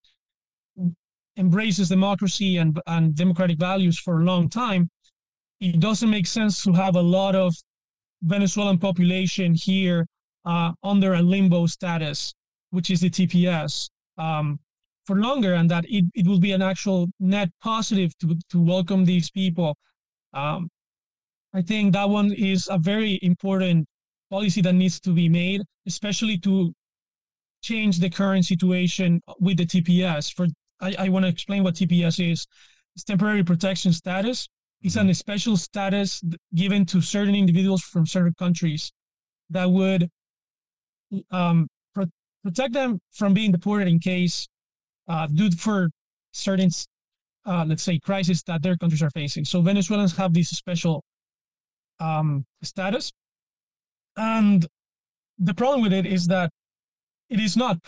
embraces 1.36 1.88
democracy 1.88 2.56
and 2.56 2.80
and 2.86 3.14
democratic 3.14 3.58
values 3.58 3.98
for 3.98 4.20
a 4.20 4.24
long 4.24 4.48
time 4.48 4.90
it 5.60 5.80
doesn't 5.80 6.10
make 6.10 6.26
sense 6.26 6.62
to 6.64 6.72
have 6.72 6.96
a 6.96 7.02
lot 7.02 7.34
of 7.34 7.54
Venezuelan 8.22 8.78
population 8.78 9.54
here 9.54 10.06
uh, 10.44 10.72
under 10.82 11.14
a 11.14 11.22
limbo 11.22 11.66
status, 11.66 12.32
which 12.70 12.90
is 12.90 13.00
the 13.00 13.10
TPS, 13.10 13.88
um, 14.18 14.58
for 15.04 15.16
longer, 15.16 15.54
and 15.54 15.70
that 15.70 15.84
it, 15.88 16.04
it 16.14 16.26
will 16.26 16.38
be 16.40 16.52
an 16.52 16.62
actual 16.62 17.08
net 17.20 17.50
positive 17.62 18.16
to, 18.18 18.36
to 18.50 18.60
welcome 18.60 19.04
these 19.04 19.30
people. 19.30 19.76
Um, 20.32 20.68
I 21.54 21.62
think 21.62 21.92
that 21.94 22.08
one 22.08 22.32
is 22.32 22.68
a 22.70 22.78
very 22.78 23.18
important 23.22 23.86
policy 24.30 24.60
that 24.62 24.74
needs 24.74 25.00
to 25.00 25.10
be 25.10 25.28
made, 25.28 25.62
especially 25.86 26.38
to 26.38 26.72
change 27.62 27.98
the 27.98 28.10
current 28.10 28.44
situation 28.44 29.20
with 29.40 29.56
the 29.56 29.66
TPS. 29.66 30.32
For 30.34 30.46
I, 30.80 30.94
I 30.98 31.08
want 31.08 31.24
to 31.24 31.28
explain 31.28 31.64
what 31.64 31.74
TPS 31.74 32.32
is. 32.32 32.46
It's 32.94 33.04
temporary 33.04 33.42
protection 33.42 33.92
status. 33.92 34.48
It's 34.82 34.96
an 34.96 35.12
special 35.12 35.56
status 35.56 36.22
given 36.54 36.86
to 36.86 37.00
certain 37.00 37.34
individuals 37.34 37.82
from 37.82 38.06
certain 38.06 38.34
countries 38.38 38.92
that 39.50 39.68
would 39.68 40.08
um, 41.30 41.68
pro- 41.94 42.06
protect 42.44 42.74
them 42.74 43.00
from 43.12 43.34
being 43.34 43.50
deported 43.50 43.88
in 43.88 43.98
case 43.98 44.46
uh, 45.08 45.26
due 45.26 45.50
for 45.50 45.90
certain, 46.32 46.70
uh, 47.44 47.64
let's 47.66 47.82
say, 47.82 47.98
crises 47.98 48.42
that 48.44 48.62
their 48.62 48.76
countries 48.76 49.02
are 49.02 49.10
facing. 49.10 49.44
So 49.44 49.60
Venezuelans 49.60 50.16
have 50.16 50.32
this 50.32 50.50
special 50.50 51.02
um, 51.98 52.44
status, 52.62 53.10
and 54.16 54.64
the 55.38 55.54
problem 55.54 55.82
with 55.82 55.92
it 55.92 56.06
is 56.06 56.26
that 56.26 56.50
it 57.30 57.40
is 57.40 57.56
not 57.56 57.78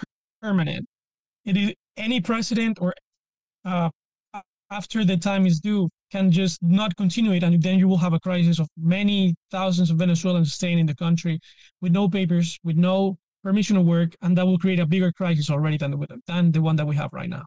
permanent. 0.42 0.87
It 1.44 1.57
is 1.57 1.74
any 1.96 2.20
president 2.20 2.79
or 2.81 2.94
uh, 3.64 3.90
after 4.70 5.05
the 5.05 5.16
time 5.16 5.46
is 5.46 5.61
due 5.61 5.88
can 6.11 6.31
just 6.31 6.62
not 6.62 6.96
continue 6.96 7.33
it, 7.33 7.42
and 7.42 7.62
then 7.62 7.79
you 7.79 7.88
will 7.88 7.99
have 7.99 8.12
a 8.12 8.20
crisis 8.20 8.59
of 8.59 8.68
many 8.77 9.35
thousands 9.51 9.90
of 9.90 9.96
Venezuelans 9.96 10.53
staying 10.53 10.79
in 10.79 10.87
the 10.87 10.94
country 10.94 11.38
with 11.81 11.92
no 11.92 12.09
papers, 12.09 12.59
with 12.64 12.77
no 12.77 13.18
permission 13.42 13.77
to 13.77 13.83
work, 13.83 14.14
and 14.23 14.37
that 14.37 14.46
will 14.46 14.59
create 14.59 14.81
a 14.81 14.87
bigger 14.87 15.12
crisis 15.12 15.51
already 15.51 15.77
than 15.77 15.92
the, 15.92 16.20
than 16.27 16.53
the 16.53 16.61
one 16.61 16.77
that 16.77 16.87
we 16.87 16.96
have 16.96 17.11
right 17.12 17.31
now. 17.31 17.44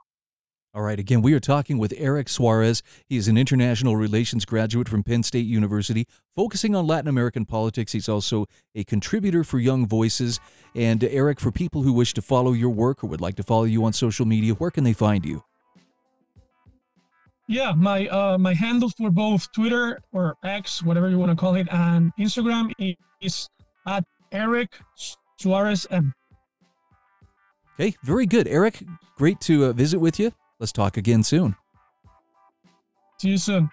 All 0.76 0.82
right. 0.82 0.98
Again, 0.98 1.22
we 1.22 1.36
are 1.36 1.40
talking 1.40 1.78
with 1.78 1.94
Eric 1.98 2.28
Suarez. 2.28 2.82
He 3.06 3.16
is 3.16 3.28
an 3.28 3.38
international 3.38 3.96
relations 3.96 4.44
graduate 4.44 4.90
from 4.90 5.04
Penn 5.04 5.22
State 5.22 5.46
University, 5.46 6.08
focusing 6.36 6.74
on 6.74 6.88
Latin 6.88 7.08
American 7.08 7.46
politics. 7.46 7.92
He's 7.92 8.10
also 8.10 8.48
a 8.74 8.84
contributor 8.84 9.44
for 9.44 9.60
Young 9.60 9.86
Voices. 9.86 10.40
And 10.74 11.04
Eric, 11.04 11.40
for 11.40 11.52
people 11.52 11.84
who 11.84 11.94
wish 11.94 12.16
to 12.16 12.24
follow 12.24 12.54
your 12.54 12.72
work 12.72 13.04
or 13.04 13.08
would 13.08 13.22
like 13.22 13.36
to 13.36 13.44
follow 13.44 13.66
you 13.66 13.86
on 13.86 13.94
social 13.94 14.26
media, 14.26 14.54
where 14.56 14.72
can 14.72 14.84
they 14.84 14.94
find 14.94 15.24
you? 15.28 15.44
Yeah, 17.48 17.74
my 17.76 18.08
uh, 18.08 18.38
my 18.38 18.54
handle 18.54 18.90
for 18.90 19.12
both 19.12 19.52
Twitter 19.52 20.00
or 20.14 20.36
X, 20.44 20.82
whatever 20.82 21.10
you 21.10 21.20
want 21.20 21.32
to 21.32 21.36
call 21.36 21.56
it, 21.56 21.68
and 21.72 22.12
Instagram 22.18 22.72
is 23.22 23.50
at 23.86 24.06
Eric 24.32 24.80
Suarez 25.38 25.86
M. 25.92 26.14
Okay, 27.80 27.96
very 28.04 28.26
good, 28.26 28.48
Eric. 28.48 28.84
Great 29.18 29.42
to 29.42 29.66
uh, 29.66 29.74
visit 29.74 30.00
with 30.00 30.20
you. 30.20 30.32
Let's 30.60 30.72
talk 30.72 30.96
again 30.96 31.24
soon. 31.24 31.56
See 33.20 33.30
you 33.30 33.38
soon. 33.38 33.70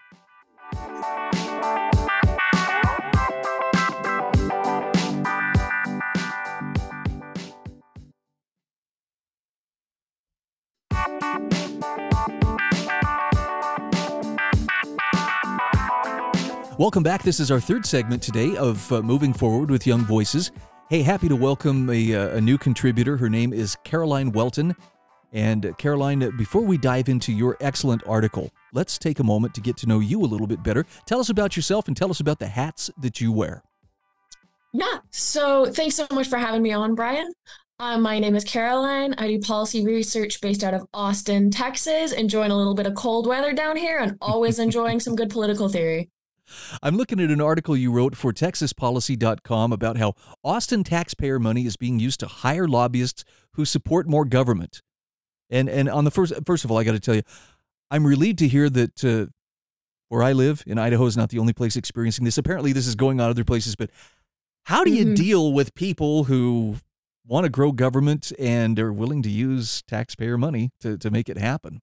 Welcome 16.80 17.02
back. 17.02 17.22
This 17.22 17.40
is 17.40 17.50
our 17.50 17.60
third 17.60 17.84
segment 17.84 18.22
today 18.22 18.56
of 18.56 18.90
uh, 18.90 19.02
Moving 19.02 19.34
Forward 19.34 19.70
with 19.70 19.86
Young 19.86 20.00
Voices. 20.00 20.50
Hey, 20.88 21.02
happy 21.02 21.28
to 21.28 21.36
welcome 21.36 21.90
a, 21.90 22.14
uh, 22.14 22.36
a 22.38 22.40
new 22.40 22.56
contributor. 22.56 23.18
Her 23.18 23.28
name 23.28 23.52
is 23.52 23.76
Caroline 23.84 24.32
Welton. 24.32 24.74
And 25.34 25.76
Caroline, 25.76 26.34
before 26.38 26.62
we 26.62 26.78
dive 26.78 27.10
into 27.10 27.34
your 27.34 27.58
excellent 27.60 28.02
article, 28.06 28.50
let's 28.72 28.96
take 28.96 29.18
a 29.18 29.22
moment 29.22 29.52
to 29.56 29.60
get 29.60 29.76
to 29.76 29.86
know 29.86 30.00
you 30.00 30.22
a 30.22 30.24
little 30.24 30.46
bit 30.46 30.62
better. 30.62 30.86
Tell 31.04 31.20
us 31.20 31.28
about 31.28 31.54
yourself 31.54 31.86
and 31.86 31.94
tell 31.94 32.08
us 32.08 32.20
about 32.20 32.38
the 32.38 32.46
hats 32.46 32.90
that 33.02 33.20
you 33.20 33.30
wear. 33.30 33.62
Yeah, 34.72 35.00
so 35.10 35.66
thanks 35.66 35.96
so 35.96 36.06
much 36.10 36.28
for 36.28 36.38
having 36.38 36.62
me 36.62 36.72
on, 36.72 36.94
Brian. 36.94 37.30
Uh, 37.78 37.98
my 37.98 38.18
name 38.18 38.34
is 38.34 38.44
Caroline. 38.44 39.14
I 39.18 39.26
do 39.26 39.38
policy 39.38 39.84
research 39.84 40.40
based 40.40 40.64
out 40.64 40.72
of 40.72 40.86
Austin, 40.94 41.50
Texas, 41.50 42.12
enjoying 42.12 42.52
a 42.52 42.56
little 42.56 42.74
bit 42.74 42.86
of 42.86 42.94
cold 42.94 43.26
weather 43.26 43.52
down 43.52 43.76
here 43.76 43.98
and 43.98 44.16
always 44.22 44.58
enjoying 44.58 44.98
some 44.98 45.14
good 45.14 45.28
political 45.28 45.68
theory. 45.68 46.08
I'm 46.82 46.96
looking 46.96 47.20
at 47.20 47.30
an 47.30 47.40
article 47.40 47.76
you 47.76 47.92
wrote 47.92 48.16
for 48.16 48.32
TexasPolicy.com 48.32 49.72
about 49.72 49.96
how 49.96 50.14
Austin 50.44 50.84
taxpayer 50.84 51.38
money 51.38 51.66
is 51.66 51.76
being 51.76 51.98
used 51.98 52.20
to 52.20 52.26
hire 52.26 52.68
lobbyists 52.68 53.24
who 53.54 53.64
support 53.64 54.08
more 54.08 54.24
government. 54.24 54.82
And 55.50 55.68
and 55.68 55.88
on 55.88 56.04
the 56.04 56.10
first 56.10 56.32
first 56.46 56.64
of 56.64 56.70
all, 56.70 56.78
I 56.78 56.84
got 56.84 56.92
to 56.92 57.00
tell 57.00 57.14
you, 57.14 57.22
I'm 57.90 58.06
relieved 58.06 58.38
to 58.38 58.48
hear 58.48 58.70
that 58.70 59.04
uh, 59.04 59.26
where 60.08 60.22
I 60.22 60.32
live 60.32 60.62
in 60.66 60.78
Idaho 60.78 61.06
is 61.06 61.16
not 61.16 61.30
the 61.30 61.38
only 61.38 61.52
place 61.52 61.76
experiencing 61.76 62.24
this. 62.24 62.38
Apparently, 62.38 62.72
this 62.72 62.86
is 62.86 62.94
going 62.94 63.20
on 63.20 63.30
other 63.30 63.44
places. 63.44 63.76
But 63.76 63.90
how 64.64 64.84
do 64.84 64.92
you 64.92 65.06
mm-hmm. 65.06 65.14
deal 65.14 65.52
with 65.52 65.74
people 65.74 66.24
who 66.24 66.76
want 67.26 67.44
to 67.44 67.50
grow 67.50 67.72
government 67.72 68.32
and 68.38 68.78
are 68.78 68.92
willing 68.92 69.22
to 69.22 69.30
use 69.30 69.82
taxpayer 69.82 70.38
money 70.38 70.70
to 70.80 70.96
to 70.98 71.10
make 71.10 71.28
it 71.28 71.38
happen? 71.38 71.80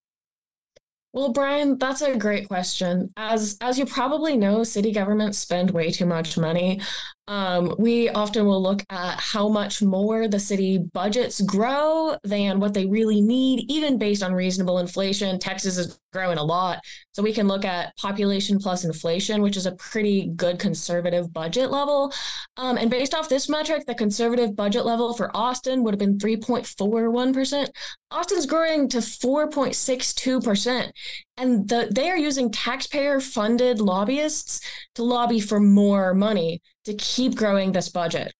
Well, 1.13 1.31
Brian, 1.31 1.77
that's 1.77 2.01
a 2.01 2.15
great 2.15 2.47
question. 2.47 3.11
As 3.17 3.57
as 3.61 3.79
you 3.79 3.85
probably 3.85 4.37
know, 4.37 4.63
city 4.63 4.91
governments 4.91 5.39
spend 5.39 5.71
way 5.71 5.89
too 5.91 6.05
much 6.05 6.37
money 6.37 6.81
um, 7.27 7.75
we 7.77 8.09
often 8.09 8.45
will 8.45 8.61
look 8.61 8.83
at 8.89 9.19
how 9.19 9.49
much 9.49 9.81
more 9.81 10.27
the 10.27 10.39
city 10.39 10.77
budgets 10.77 11.41
grow 11.41 12.15
than 12.23 12.59
what 12.59 12.73
they 12.73 12.85
really 12.85 13.19
need, 13.19 13.69
even 13.69 13.97
based 13.97 14.23
on 14.23 14.33
reasonable 14.33 14.79
inflation. 14.79 15.37
Texas 15.37 15.77
is 15.77 15.99
growing 16.13 16.37
a 16.37 16.43
lot. 16.43 16.79
So 17.11 17.21
we 17.21 17.33
can 17.33 17.47
look 17.47 17.65
at 17.65 17.95
population 17.97 18.59
plus 18.59 18.85
inflation, 18.85 19.41
which 19.41 19.57
is 19.57 19.65
a 19.65 19.73
pretty 19.73 20.27
good 20.35 20.57
conservative 20.57 21.33
budget 21.33 21.69
level. 21.69 22.13
Um, 22.55 22.77
and 22.77 22.89
based 22.89 23.13
off 23.13 23.27
this 23.29 23.49
metric, 23.49 23.85
the 23.85 23.95
conservative 23.95 24.55
budget 24.55 24.85
level 24.85 25.13
for 25.13 25.35
Austin 25.35 25.83
would 25.83 25.93
have 25.93 25.99
been 25.99 26.17
3.41%. 26.17 27.69
Austin's 28.09 28.45
growing 28.45 28.87
to 28.89 28.99
4.62%. 28.99 30.91
And 31.37 31.69
the, 31.69 31.87
they 31.91 32.09
are 32.09 32.17
using 32.17 32.51
taxpayer 32.51 33.19
funded 33.19 33.79
lobbyists 33.79 34.61
to 34.95 35.03
lobby 35.03 35.39
for 35.39 35.59
more 35.59 36.13
money 36.13 36.61
to 36.85 36.93
keep 36.95 37.35
growing 37.35 37.71
this 37.71 37.89
budget. 37.89 38.33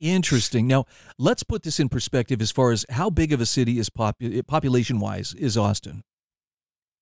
Interesting. 0.00 0.66
Now, 0.66 0.84
let's 1.18 1.42
put 1.42 1.62
this 1.62 1.80
in 1.80 1.88
perspective 1.88 2.40
as 2.40 2.52
far 2.52 2.70
as 2.70 2.84
how 2.90 3.10
big 3.10 3.32
of 3.32 3.40
a 3.40 3.46
city 3.46 3.78
is 3.78 3.90
popu- 3.90 4.46
population 4.46 5.00
wise 5.00 5.34
is 5.34 5.56
Austin? 5.56 6.02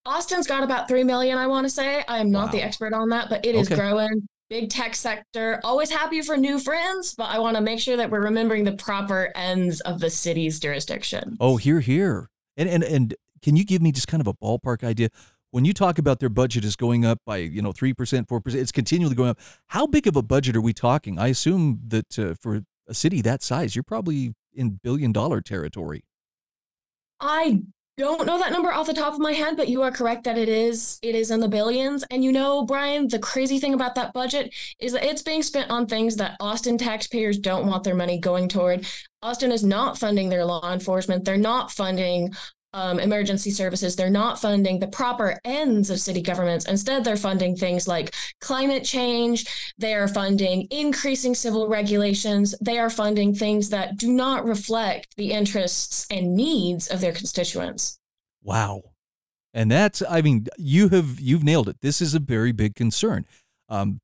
Austin's 0.06 0.46
got 0.46 0.62
about 0.62 0.88
3 0.88 1.04
million, 1.04 1.36
I 1.36 1.46
want 1.46 1.66
to 1.66 1.70
say. 1.70 2.04
I 2.06 2.18
am 2.18 2.30
not 2.30 2.46
wow. 2.46 2.52
the 2.52 2.62
expert 2.62 2.94
on 2.94 3.08
that, 3.10 3.28
but 3.28 3.44
it 3.44 3.54
is 3.54 3.70
okay. 3.70 3.80
growing. 3.80 4.28
Big 4.48 4.70
tech 4.70 4.94
sector. 4.94 5.60
Always 5.64 5.90
happy 5.90 6.22
for 6.22 6.36
new 6.36 6.60
friends, 6.60 7.14
but 7.14 7.24
I 7.24 7.40
want 7.40 7.56
to 7.56 7.60
make 7.60 7.80
sure 7.80 7.96
that 7.96 8.10
we're 8.10 8.22
remembering 8.22 8.62
the 8.62 8.76
proper 8.76 9.32
ends 9.34 9.80
of 9.80 9.98
the 9.98 10.08
city's 10.08 10.60
jurisdiction. 10.60 11.36
Oh, 11.40 11.56
here, 11.56 11.80
here. 11.80 12.30
And, 12.56 12.68
and, 12.68 12.84
and 12.84 13.14
can 13.42 13.56
you 13.56 13.64
give 13.64 13.82
me 13.82 13.92
just 13.92 14.08
kind 14.08 14.20
of 14.20 14.26
a 14.26 14.34
ballpark 14.34 14.84
idea? 14.84 15.08
when 15.50 15.64
you 15.64 15.72
talk 15.72 15.98
about 15.98 16.20
their 16.20 16.28
budget 16.28 16.64
is 16.64 16.76
going 16.76 17.06
up 17.06 17.18
by 17.24 17.38
you 17.38 17.62
know 17.62 17.72
three 17.72 17.94
percent, 17.94 18.28
four 18.28 18.42
percent, 18.42 18.60
it's 18.60 18.72
continually 18.72 19.14
going 19.14 19.30
up. 19.30 19.38
How 19.68 19.86
big 19.86 20.06
of 20.06 20.14
a 20.14 20.22
budget 20.22 20.54
are 20.54 20.60
we 20.60 20.74
talking? 20.74 21.18
I 21.18 21.28
assume 21.28 21.80
that 21.88 22.18
uh, 22.18 22.34
for 22.34 22.62
a 22.86 22.92
city 22.92 23.22
that 23.22 23.42
size, 23.42 23.74
you're 23.74 23.82
probably 23.82 24.34
in 24.52 24.80
billion 24.82 25.12
dollar 25.12 25.40
territory. 25.40 26.04
I 27.20 27.62
don't 27.96 28.26
know 28.26 28.38
that 28.38 28.52
number 28.52 28.70
off 28.70 28.86
the 28.86 28.92
top 28.92 29.14
of 29.14 29.20
my 29.20 29.32
head, 29.32 29.56
but 29.56 29.68
you 29.68 29.80
are 29.80 29.90
correct 29.90 30.24
that 30.24 30.36
it 30.36 30.50
is 30.50 30.98
it 31.00 31.14
is 31.14 31.30
in 31.30 31.40
the 31.40 31.48
billions. 31.48 32.04
And 32.10 32.22
you 32.22 32.32
know, 32.32 32.64
Brian, 32.64 33.08
the 33.08 33.18
crazy 33.18 33.58
thing 33.58 33.72
about 33.72 33.94
that 33.94 34.12
budget 34.12 34.54
is 34.78 34.92
that 34.92 35.04
it's 35.04 35.22
being 35.22 35.42
spent 35.42 35.70
on 35.70 35.86
things 35.86 36.16
that 36.16 36.36
Austin 36.38 36.76
taxpayers 36.76 37.38
don't 37.38 37.66
want 37.66 37.84
their 37.84 37.94
money 37.94 38.18
going 38.18 38.48
toward. 38.48 38.86
Austin 39.22 39.50
is 39.50 39.64
not 39.64 39.98
funding 39.98 40.28
their 40.28 40.44
law 40.44 40.70
enforcement. 40.70 41.24
They're 41.24 41.38
not 41.38 41.70
funding 41.70 42.34
um, 42.76 43.00
emergency 43.00 43.50
services. 43.50 43.96
They're 43.96 44.10
not 44.10 44.38
funding 44.38 44.78
the 44.78 44.86
proper 44.86 45.40
ends 45.46 45.88
of 45.88 45.98
city 45.98 46.20
governments. 46.20 46.66
Instead, 46.66 47.04
they're 47.04 47.16
funding 47.16 47.56
things 47.56 47.88
like 47.88 48.14
climate 48.42 48.84
change. 48.84 49.74
They 49.78 49.94
are 49.94 50.06
funding 50.06 50.68
increasing 50.70 51.34
civil 51.34 51.68
regulations. 51.68 52.54
They 52.60 52.78
are 52.78 52.90
funding 52.90 53.34
things 53.34 53.70
that 53.70 53.96
do 53.96 54.12
not 54.12 54.44
reflect 54.44 55.16
the 55.16 55.32
interests 55.32 56.06
and 56.10 56.36
needs 56.36 56.88
of 56.88 57.00
their 57.00 57.12
constituents. 57.12 57.98
Wow. 58.42 58.82
And 59.54 59.70
that's, 59.70 60.02
I 60.06 60.20
mean, 60.20 60.46
you 60.58 60.90
have, 60.90 61.18
you've 61.18 61.44
nailed 61.44 61.70
it. 61.70 61.80
This 61.80 62.02
is 62.02 62.14
a 62.14 62.18
very 62.20 62.52
big 62.52 62.74
concern. 62.74 63.24
Um, 63.70 64.00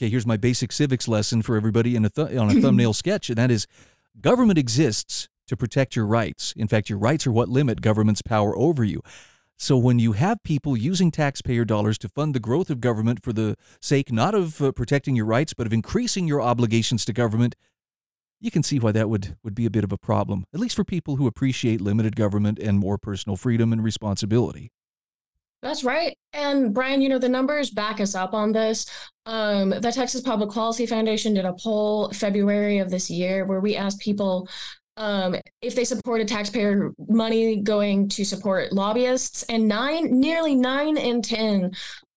okay, 0.00 0.08
here's 0.08 0.26
my 0.26 0.38
basic 0.38 0.72
civics 0.72 1.06
lesson 1.06 1.42
for 1.42 1.54
everybody 1.54 1.94
in 1.94 2.06
a 2.06 2.08
th- 2.08 2.34
on 2.34 2.50
a 2.50 2.60
thumbnail 2.62 2.94
sketch, 2.94 3.28
and 3.28 3.36
that 3.36 3.50
is 3.50 3.66
government 4.22 4.58
exists 4.58 5.28
to 5.46 5.56
protect 5.56 5.96
your 5.96 6.06
rights. 6.06 6.52
In 6.56 6.68
fact, 6.68 6.88
your 6.88 6.98
rights 6.98 7.26
are 7.26 7.32
what 7.32 7.48
limit 7.48 7.80
government's 7.80 8.22
power 8.22 8.56
over 8.56 8.84
you. 8.84 9.02
So 9.58 9.78
when 9.78 9.98
you 9.98 10.12
have 10.12 10.42
people 10.42 10.76
using 10.76 11.10
taxpayer 11.10 11.64
dollars 11.64 11.96
to 11.98 12.08
fund 12.08 12.34
the 12.34 12.40
growth 12.40 12.68
of 12.68 12.80
government 12.80 13.22
for 13.22 13.32
the 13.32 13.56
sake 13.80 14.12
not 14.12 14.34
of 14.34 14.60
uh, 14.60 14.72
protecting 14.72 15.16
your 15.16 15.24
rights, 15.24 15.54
but 15.54 15.66
of 15.66 15.72
increasing 15.72 16.28
your 16.28 16.42
obligations 16.42 17.06
to 17.06 17.14
government, 17.14 17.54
you 18.38 18.50
can 18.50 18.62
see 18.62 18.78
why 18.78 18.92
that 18.92 19.08
would, 19.08 19.36
would 19.42 19.54
be 19.54 19.64
a 19.64 19.70
bit 19.70 19.84
of 19.84 19.92
a 19.92 19.98
problem, 19.98 20.44
at 20.52 20.60
least 20.60 20.76
for 20.76 20.84
people 20.84 21.16
who 21.16 21.26
appreciate 21.26 21.80
limited 21.80 22.16
government 22.16 22.58
and 22.58 22.78
more 22.78 22.98
personal 22.98 23.36
freedom 23.36 23.72
and 23.72 23.82
responsibility. 23.82 24.70
That's 25.62 25.82
right. 25.82 26.16
And 26.34 26.74
Brian, 26.74 27.00
you 27.00 27.08
know, 27.08 27.18
the 27.18 27.30
numbers 27.30 27.70
back 27.70 27.98
us 27.98 28.14
up 28.14 28.34
on 28.34 28.52
this. 28.52 28.86
Um, 29.24 29.70
the 29.70 29.90
Texas 29.90 30.20
Public 30.20 30.50
Policy 30.50 30.84
Foundation 30.84 31.32
did 31.32 31.46
a 31.46 31.54
poll 31.54 32.10
February 32.12 32.78
of 32.78 32.90
this 32.90 33.08
year 33.08 33.46
where 33.46 33.60
we 33.60 33.74
asked 33.74 34.00
people 34.00 34.48
um, 34.96 35.36
if 35.60 35.74
they 35.74 35.84
supported 35.84 36.28
taxpayer 36.28 36.92
money 37.08 37.60
going 37.60 38.08
to 38.10 38.24
support 38.24 38.72
lobbyists, 38.72 39.42
and 39.44 39.68
nine, 39.68 40.20
nearly 40.20 40.54
nine 40.54 40.96
in 40.96 41.22
ten 41.22 41.72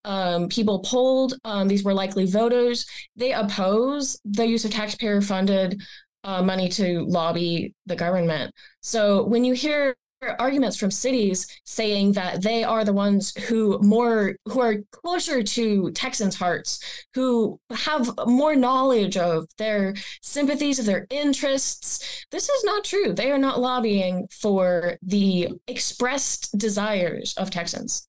um, 0.05 0.47
people 0.47 0.79
polled, 0.79 1.33
um, 1.43 1.67
these 1.67 1.83
were 1.83 1.93
likely 1.93 2.25
voters. 2.25 2.85
They 3.15 3.33
oppose 3.33 4.19
the 4.25 4.47
use 4.47 4.65
of 4.65 4.71
taxpayer 4.71 5.21
funded 5.21 5.81
uh, 6.23 6.41
money 6.41 6.69
to 6.69 7.05
lobby 7.05 7.73
the 7.85 7.95
government. 7.95 8.53
So 8.81 9.23
when 9.23 9.43
you 9.43 9.53
hear 9.53 9.95
arguments 10.21 10.77
from 10.77 10.91
cities 10.91 11.47
saying 11.63 12.13
that 12.13 12.41
they 12.41 12.63
are 12.63 12.83
the 12.83 12.93
ones 12.93 13.35
who 13.47 13.79
more 13.81 14.35
who 14.45 14.59
are 14.59 14.77
closer 14.91 15.41
to 15.41 15.91
Texans' 15.91 16.35
hearts, 16.35 16.79
who 17.13 17.59
have 17.71 18.09
more 18.25 18.55
knowledge 18.55 19.17
of 19.17 19.47
their 19.57 19.93
sympathies, 20.21 20.79
of 20.79 20.85
their 20.85 21.07
interests. 21.09 22.25
This 22.31 22.49
is 22.49 22.63
not 22.63 22.83
true. 22.83 23.13
They 23.13 23.31
are 23.31 23.37
not 23.37 23.59
lobbying 23.59 24.27
for 24.31 24.97
the 25.01 25.49
expressed 25.67 26.57
desires 26.57 27.33
of 27.37 27.49
Texans. 27.49 28.07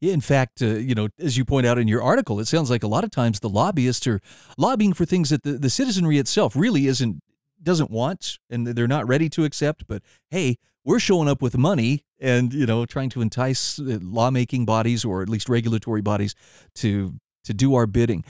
In 0.00 0.20
fact, 0.20 0.62
uh, 0.62 0.66
you 0.66 0.94
know, 0.94 1.08
as 1.18 1.36
you 1.36 1.44
point 1.44 1.66
out 1.66 1.78
in 1.78 1.86
your 1.86 2.02
article, 2.02 2.40
it 2.40 2.46
sounds 2.46 2.70
like 2.70 2.82
a 2.82 2.88
lot 2.88 3.04
of 3.04 3.10
times 3.10 3.40
the 3.40 3.48
lobbyists 3.48 4.06
are 4.06 4.20
lobbying 4.58 4.94
for 4.94 5.04
things 5.04 5.30
that 5.30 5.42
the, 5.42 5.52
the 5.52 5.70
citizenry 5.70 6.18
itself 6.18 6.56
really 6.56 6.86
isn't 6.86 7.20
doesn't 7.62 7.92
want 7.92 8.38
and 8.50 8.66
they're 8.66 8.88
not 8.88 9.06
ready 9.06 9.28
to 9.28 9.44
accept. 9.44 9.86
But 9.86 10.02
hey, 10.30 10.56
we're 10.84 11.00
showing 11.00 11.28
up 11.28 11.42
with 11.42 11.56
money 11.56 12.04
and 12.20 12.52
you 12.52 12.66
know 12.66 12.86
trying 12.86 13.10
to 13.10 13.20
entice 13.20 13.78
uh, 13.78 13.98
lawmaking 14.00 14.64
bodies 14.64 15.04
or 15.04 15.22
at 15.22 15.28
least 15.28 15.48
regulatory 15.48 16.02
bodies 16.02 16.34
to 16.76 17.14
to 17.44 17.54
do 17.54 17.74
our 17.74 17.86
bidding. 17.86 18.24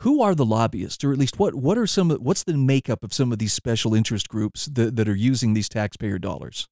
Who 0.00 0.20
are 0.20 0.34
the 0.34 0.44
lobbyists, 0.44 1.04
or 1.04 1.12
at 1.12 1.18
least 1.18 1.38
what 1.38 1.54
what 1.54 1.78
are 1.78 1.86
some 1.86 2.10
what's 2.10 2.42
the 2.42 2.56
makeup 2.56 3.04
of 3.04 3.12
some 3.12 3.30
of 3.30 3.38
these 3.38 3.52
special 3.52 3.94
interest 3.94 4.28
groups 4.28 4.66
that, 4.66 4.96
that 4.96 5.08
are 5.08 5.14
using 5.14 5.54
these 5.54 5.68
taxpayer 5.68 6.18
dollars? 6.18 6.66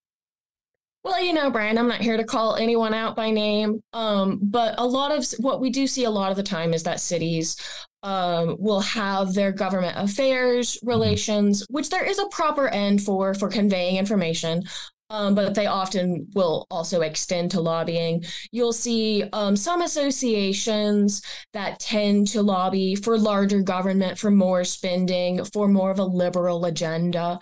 Well, 1.02 1.22
you 1.22 1.32
know, 1.32 1.48
Brian, 1.50 1.78
I'm 1.78 1.88
not 1.88 2.02
here 2.02 2.18
to 2.18 2.24
call 2.24 2.56
anyone 2.56 2.92
out 2.92 3.16
by 3.16 3.30
name, 3.30 3.82
um, 3.94 4.38
but 4.42 4.74
a 4.76 4.86
lot 4.86 5.12
of 5.12 5.24
what 5.38 5.60
we 5.60 5.70
do 5.70 5.86
see 5.86 6.04
a 6.04 6.10
lot 6.10 6.30
of 6.30 6.36
the 6.36 6.42
time 6.42 6.74
is 6.74 6.82
that 6.82 7.00
cities 7.00 7.56
um, 8.02 8.56
will 8.58 8.80
have 8.80 9.32
their 9.32 9.50
government 9.52 9.96
affairs 9.96 10.76
mm-hmm. 10.76 10.88
relations, 10.88 11.64
which 11.70 11.88
there 11.88 12.04
is 12.04 12.18
a 12.18 12.26
proper 12.26 12.68
end 12.68 13.02
for 13.02 13.32
for 13.32 13.48
conveying 13.48 13.96
information. 13.96 14.64
Um, 15.11 15.35
but 15.35 15.55
they 15.57 15.66
often 15.66 16.29
will 16.35 16.68
also 16.70 17.01
extend 17.01 17.51
to 17.51 17.61
lobbying. 17.61 18.25
You'll 18.53 18.73
see 18.73 19.25
um, 19.33 19.57
some 19.57 19.83
associations 19.83 21.20
that 21.53 21.81
tend 21.81 22.29
to 22.29 22.42
lobby 22.42 22.94
for 22.94 23.18
larger 23.18 23.61
government, 23.61 24.18
for 24.18 24.31
more 24.31 24.62
spending, 24.62 25.44
for 25.46 25.66
more 25.66 25.90
of 25.90 25.99
a 25.99 26.05
liberal 26.05 26.64
agenda. 26.64 27.40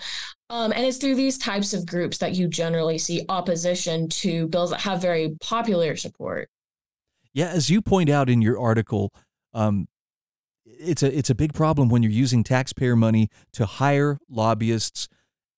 Um, 0.51 0.73
and 0.73 0.85
it's 0.85 0.97
through 0.97 1.17
these 1.17 1.37
types 1.37 1.75
of 1.75 1.85
groups 1.85 2.17
that 2.19 2.35
you 2.35 2.49
generally 2.49 2.97
see 2.97 3.27
opposition 3.29 4.09
to 4.09 4.49
bills 4.49 4.71
that 4.71 4.81
have 4.81 5.03
very 5.03 5.37
popular 5.41 5.95
support. 5.95 6.49
Yeah, 7.35 7.49
as 7.49 7.69
you 7.69 7.83
point 7.83 8.09
out 8.09 8.31
in 8.31 8.41
your 8.41 8.59
article, 8.59 9.13
um, 9.53 9.89
it's 10.65 11.03
a 11.03 11.17
it's 11.17 11.31
a 11.31 11.35
big 11.35 11.53
problem 11.53 11.89
when 11.89 12.03
you're 12.03 12.13
using 12.13 12.43
taxpayer 12.45 12.97
money 12.97 13.29
to 13.53 13.67
hire 13.67 14.19
lobbyists 14.29 15.09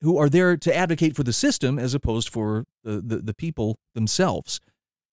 who 0.03 0.19
are 0.19 0.29
there 0.29 0.57
to 0.57 0.75
advocate 0.75 1.15
for 1.15 1.23
the 1.23 1.33
system 1.33 1.79
as 1.79 1.95
opposed 1.95 2.29
for 2.29 2.67
the, 2.85 3.01
the, 3.01 3.17
the 3.19 3.35
people 3.35 3.79
themselves. 3.95 4.61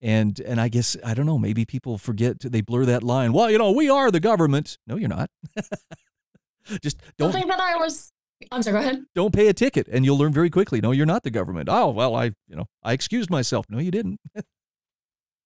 And 0.02 0.40
and 0.42 0.62
I 0.62 0.68
guess 0.68 0.96
I 1.04 1.16
don't 1.16 1.26
know, 1.26 1.40
maybe 1.40 1.66
people 1.66 1.98
forget 1.98 2.40
they 2.40 2.62
blur 2.62 2.86
that 2.86 3.02
line. 3.02 3.34
Well, 3.34 3.50
you 3.50 3.58
know, 3.58 3.72
we 3.72 3.90
are 3.90 4.12
the 4.12 4.20
government. 4.20 4.78
No, 4.86 4.96
you're 4.96 5.10
not. 5.10 5.32
Just 6.84 7.02
don't 7.18 7.32
think 7.32 7.48
that 7.48 7.60
I 7.60 7.78
was 7.78 8.12
I'm 8.52 8.62
sorry, 8.62 8.76
go 8.76 8.80
ahead. 8.80 9.04
Don't 9.16 9.34
pay 9.34 9.48
a 9.48 9.54
ticket 9.54 9.88
and 9.92 10.06
you'll 10.06 10.18
learn 10.18 10.34
very 10.34 10.50
quickly. 10.50 10.82
No, 10.82 10.92
you're 10.92 11.06
not 11.06 11.24
the 11.24 11.32
government. 11.32 11.70
Oh, 11.72 11.90
well, 11.90 12.16
I, 12.16 12.26
you 12.48 12.56
know, 12.56 12.68
I 12.84 12.94
excused 12.94 13.30
myself. 13.30 13.66
No, 13.70 13.80
you 13.80 13.92
didn't. 13.92 14.20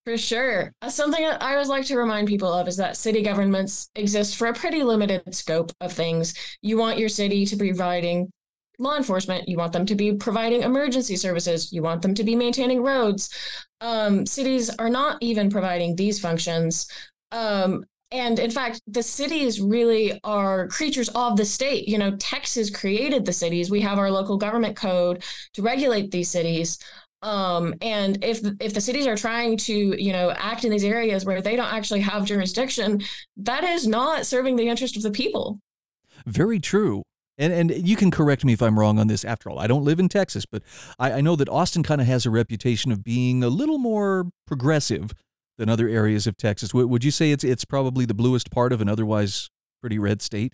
For 0.06 0.18
sure. 0.18 0.74
Uh, 0.82 0.90
something 0.90 1.24
I 1.24 1.54
always 1.54 1.68
like 1.68 1.86
to 1.86 1.98
remind 1.98 2.28
people 2.28 2.52
of 2.52 2.68
is 2.68 2.78
that 2.78 2.98
city 2.98 3.22
governments 3.22 3.92
exist 3.96 4.36
for 4.36 4.48
a 4.48 4.54
pretty 4.54 4.82
limited 4.82 5.36
scope 5.36 5.72
of 5.80 5.94
things. 5.94 6.34
You 6.64 6.78
want 6.78 6.98
your 6.98 7.08
city 7.08 7.46
to 7.46 7.56
be 7.56 7.68
providing 7.68 8.32
law 8.82 8.98
enforcement, 8.98 9.48
you 9.48 9.58
want 9.58 9.72
them 9.72 9.86
to 9.86 9.96
be 9.96 10.14
providing 10.14 10.64
emergency 10.64 11.16
services, 11.16 11.72
you 11.72 11.82
want 11.82 12.02
them 12.02 12.14
to 12.16 12.24
be 12.24 12.36
maintaining 12.36 12.82
roads. 12.82 13.30
Um, 13.80 14.26
cities 14.26 14.70
are 14.78 14.90
not 14.90 15.18
even 15.22 15.50
providing 15.50 15.96
these 15.96 16.20
functions. 16.20 16.88
Um, 17.32 17.86
and 18.12 18.40
in 18.40 18.52
fact, 18.52 18.82
the 18.88 19.04
cities 19.04 19.62
really 19.62 20.20
are 20.24 20.68
creatures 20.68 21.10
of 21.10 21.38
the 21.38 21.46
state. 21.46 21.88
You 21.88 21.98
know, 21.98 22.16
Texas 22.18 22.70
created 22.70 23.26
the 23.26 23.32
cities. 23.32 23.72
We 23.72 23.82
have 23.82 24.00
our 24.00 24.12
local 24.12 24.38
government 24.38 24.76
code 24.76 25.24
to 25.54 25.62
regulate 25.62 26.12
these 26.12 26.30
cities. 26.30 26.78
Um, 27.22 27.76
and 27.82 28.24
if 28.24 28.42
if 28.60 28.74
the 28.74 28.82
cities 28.82 29.06
are 29.06 29.16
trying 29.16 29.56
to, 29.58 29.74
you 30.04 30.12
know, 30.12 30.32
act 30.32 30.66
in 30.66 30.72
these 30.72 30.84
areas 30.84 31.24
where 31.24 31.42
they 31.42 31.56
don't 31.56 31.72
actually 31.72 32.02
have 32.02 32.26
jurisdiction, 32.26 33.02
that 33.38 33.64
is 33.64 33.88
not 33.88 34.26
serving 34.26 34.56
the 34.56 34.68
interest 34.68 34.98
of 34.98 35.04
the 35.04 35.12
people. 35.12 35.60
Very 36.26 36.60
true. 36.60 37.04
And 37.42 37.52
and 37.72 37.88
you 37.88 37.96
can 37.96 38.12
correct 38.12 38.46
me 38.46 38.54
if 38.54 38.62
I'm 38.62 38.78
wrong 38.78 39.00
on 39.00 39.08
this. 39.08 39.26
After 39.26 39.50
all, 39.50 39.58
I 39.58 39.66
don't 39.66 39.84
live 39.84 40.00
in 40.00 40.08
Texas, 40.08 40.46
but 40.46 40.62
I, 41.00 41.14
I 41.14 41.22
know 41.22 41.36
that 41.36 41.50
Austin 41.50 41.82
kind 41.82 42.00
of 42.00 42.06
has 42.06 42.26
a 42.26 42.30
reputation 42.30 42.92
of 42.92 43.04
being 43.04 43.44
a 43.44 43.50
little 43.50 43.80
more 43.80 44.30
progressive 44.46 45.12
than 45.58 45.68
other 45.68 45.88
areas 45.88 46.28
of 46.28 46.38
Texas. 46.38 46.70
W- 46.70 46.88
would 46.88 47.04
you 47.04 47.10
say 47.10 47.32
it's 47.32 47.44
it's 47.44 47.66
probably 47.66 48.06
the 48.06 48.14
bluest 48.14 48.52
part 48.52 48.72
of 48.72 48.80
an 48.80 48.88
otherwise 48.88 49.50
pretty 49.82 49.98
red 49.98 50.22
state? 50.22 50.54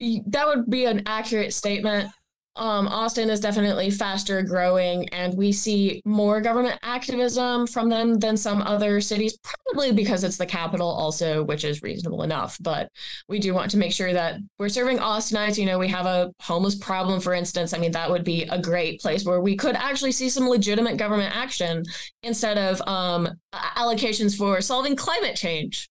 That 0.00 0.48
would 0.48 0.68
be 0.68 0.84
an 0.84 1.04
accurate 1.06 1.54
statement 1.54 2.10
um, 2.58 2.88
Austin 2.88 3.30
is 3.30 3.40
definitely 3.40 3.90
faster 3.90 4.42
growing, 4.42 5.08
and 5.10 5.36
we 5.36 5.52
see 5.52 6.02
more 6.04 6.40
government 6.40 6.78
activism 6.82 7.66
from 7.66 7.88
them 7.88 8.18
than 8.18 8.36
some 8.36 8.62
other 8.62 9.00
cities, 9.00 9.38
probably 9.38 9.92
because 9.92 10.24
it's 10.24 10.36
the 10.36 10.46
capital, 10.46 10.88
also, 10.88 11.44
which 11.44 11.64
is 11.64 11.82
reasonable 11.82 12.22
enough. 12.22 12.58
But 12.60 12.90
we 13.28 13.38
do 13.38 13.54
want 13.54 13.70
to 13.70 13.78
make 13.78 13.92
sure 13.92 14.12
that 14.12 14.40
we're 14.58 14.68
serving 14.68 14.98
Austinites. 14.98 15.56
You 15.56 15.66
know, 15.66 15.78
we 15.78 15.88
have 15.88 16.06
a 16.06 16.32
homeless 16.40 16.74
problem, 16.74 17.20
for 17.20 17.32
instance. 17.32 17.72
I 17.72 17.78
mean, 17.78 17.92
that 17.92 18.10
would 18.10 18.24
be 18.24 18.42
a 18.44 18.60
great 18.60 19.00
place 19.00 19.24
where 19.24 19.40
we 19.40 19.56
could 19.56 19.76
actually 19.76 20.12
see 20.12 20.28
some 20.28 20.48
legitimate 20.48 20.96
government 20.96 21.34
action 21.36 21.84
instead 22.22 22.58
of 22.58 22.80
um, 22.88 23.28
allocations 23.54 24.36
for 24.36 24.60
solving 24.60 24.96
climate 24.96 25.36
change, 25.36 25.88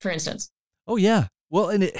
for 0.00 0.10
instance. 0.10 0.50
Oh, 0.86 0.96
yeah. 0.96 1.28
Well, 1.50 1.68
and 1.70 1.84
it, 1.84 1.96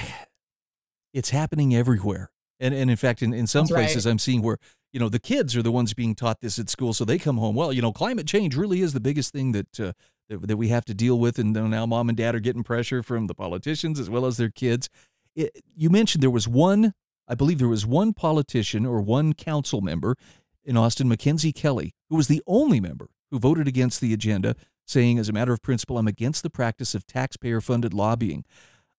it's 1.13 1.29
happening 1.29 1.73
everywhere. 1.73 2.29
And 2.59 2.73
and 2.73 2.89
in 2.89 2.97
fact, 2.97 3.21
in, 3.21 3.33
in 3.33 3.47
some 3.47 3.65
That's 3.65 3.71
places, 3.71 4.05
right. 4.05 4.11
I'm 4.11 4.19
seeing 4.19 4.41
where 4.41 4.57
you 4.93 4.99
know 4.99 5.09
the 5.09 5.19
kids 5.19 5.55
are 5.55 5.61
the 5.61 5.71
ones 5.71 5.93
being 5.93 6.15
taught 6.15 6.41
this 6.41 6.57
at 6.57 6.69
school, 6.69 6.93
so 6.93 7.03
they 7.05 7.17
come 7.17 7.37
home. 7.37 7.55
Well, 7.55 7.73
you 7.73 7.81
know, 7.81 7.91
climate 7.91 8.27
change 8.27 8.55
really 8.55 8.81
is 8.81 8.93
the 8.93 8.99
biggest 8.99 9.33
thing 9.33 9.51
that 9.51 9.79
uh, 9.79 9.93
that, 10.29 10.47
that, 10.47 10.57
we 10.57 10.69
have 10.69 10.85
to 10.85 10.93
deal 10.93 11.19
with, 11.19 11.37
and 11.37 11.53
now 11.53 11.85
mom 11.85 12.09
and 12.09 12.17
dad 12.17 12.35
are 12.35 12.39
getting 12.39 12.63
pressure 12.63 13.03
from 13.03 13.27
the 13.27 13.35
politicians 13.35 13.99
as 13.99 14.09
well 14.09 14.25
as 14.25 14.37
their 14.37 14.49
kids. 14.49 14.89
It, 15.35 15.63
you 15.75 15.89
mentioned 15.89 16.23
there 16.23 16.29
was 16.29 16.47
one, 16.47 16.93
I 17.27 17.35
believe 17.35 17.59
there 17.59 17.67
was 17.67 17.85
one 17.85 18.13
politician 18.13 18.85
or 18.85 19.01
one 19.01 19.33
council 19.33 19.81
member 19.81 20.15
in 20.63 20.77
Austin, 20.77 21.07
Mackenzie 21.07 21.53
Kelly, 21.53 21.93
who 22.09 22.15
was 22.15 22.27
the 22.27 22.41
only 22.47 22.79
member 22.79 23.09
who 23.31 23.39
voted 23.39 23.67
against 23.67 24.01
the 24.01 24.13
agenda, 24.13 24.55
saying, 24.85 25.19
as 25.19 25.29
a 25.29 25.33
matter 25.33 25.53
of 25.53 25.61
principle, 25.61 25.97
I'm 25.97 26.07
against 26.07 26.41
the 26.41 26.49
practice 26.49 26.95
of 26.95 27.05
taxpayer 27.05 27.61
funded 27.61 27.93
lobbying. 27.93 28.45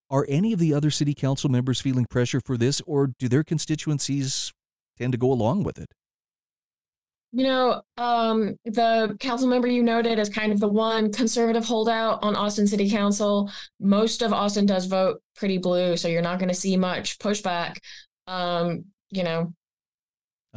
Are 0.08 0.24
any 0.28 0.52
of 0.52 0.58
the 0.58 0.72
other 0.72 0.90
city 0.90 1.14
council 1.14 1.50
members 1.50 1.80
feeling 1.80 2.06
pressure 2.06 2.40
for 2.40 2.56
this, 2.56 2.80
or 2.86 3.08
do 3.18 3.28
their 3.28 3.42
constituencies 3.42 4.52
tend 4.96 5.12
to 5.12 5.18
go 5.18 5.32
along 5.32 5.64
with 5.64 5.78
it? 5.78 5.92
You 7.32 7.44
know, 7.44 7.82
um, 7.98 8.56
the 8.64 9.16
council 9.20 9.48
member 9.48 9.66
you 9.66 9.82
noted 9.82 10.18
is 10.18 10.28
kind 10.28 10.52
of 10.52 10.60
the 10.60 10.68
one 10.68 11.12
conservative 11.12 11.64
holdout 11.64 12.20
on 12.22 12.36
Austin 12.36 12.66
City 12.66 12.88
Council. 12.88 13.50
Most 13.80 14.22
of 14.22 14.32
Austin 14.32 14.64
does 14.64 14.86
vote 14.86 15.20
pretty 15.34 15.58
blue, 15.58 15.96
so 15.96 16.08
you're 16.08 16.22
not 16.22 16.38
going 16.38 16.48
to 16.48 16.54
see 16.54 16.76
much 16.76 17.18
pushback. 17.18 17.76
Um, 18.28 18.84
you 19.10 19.24
know, 19.24 19.52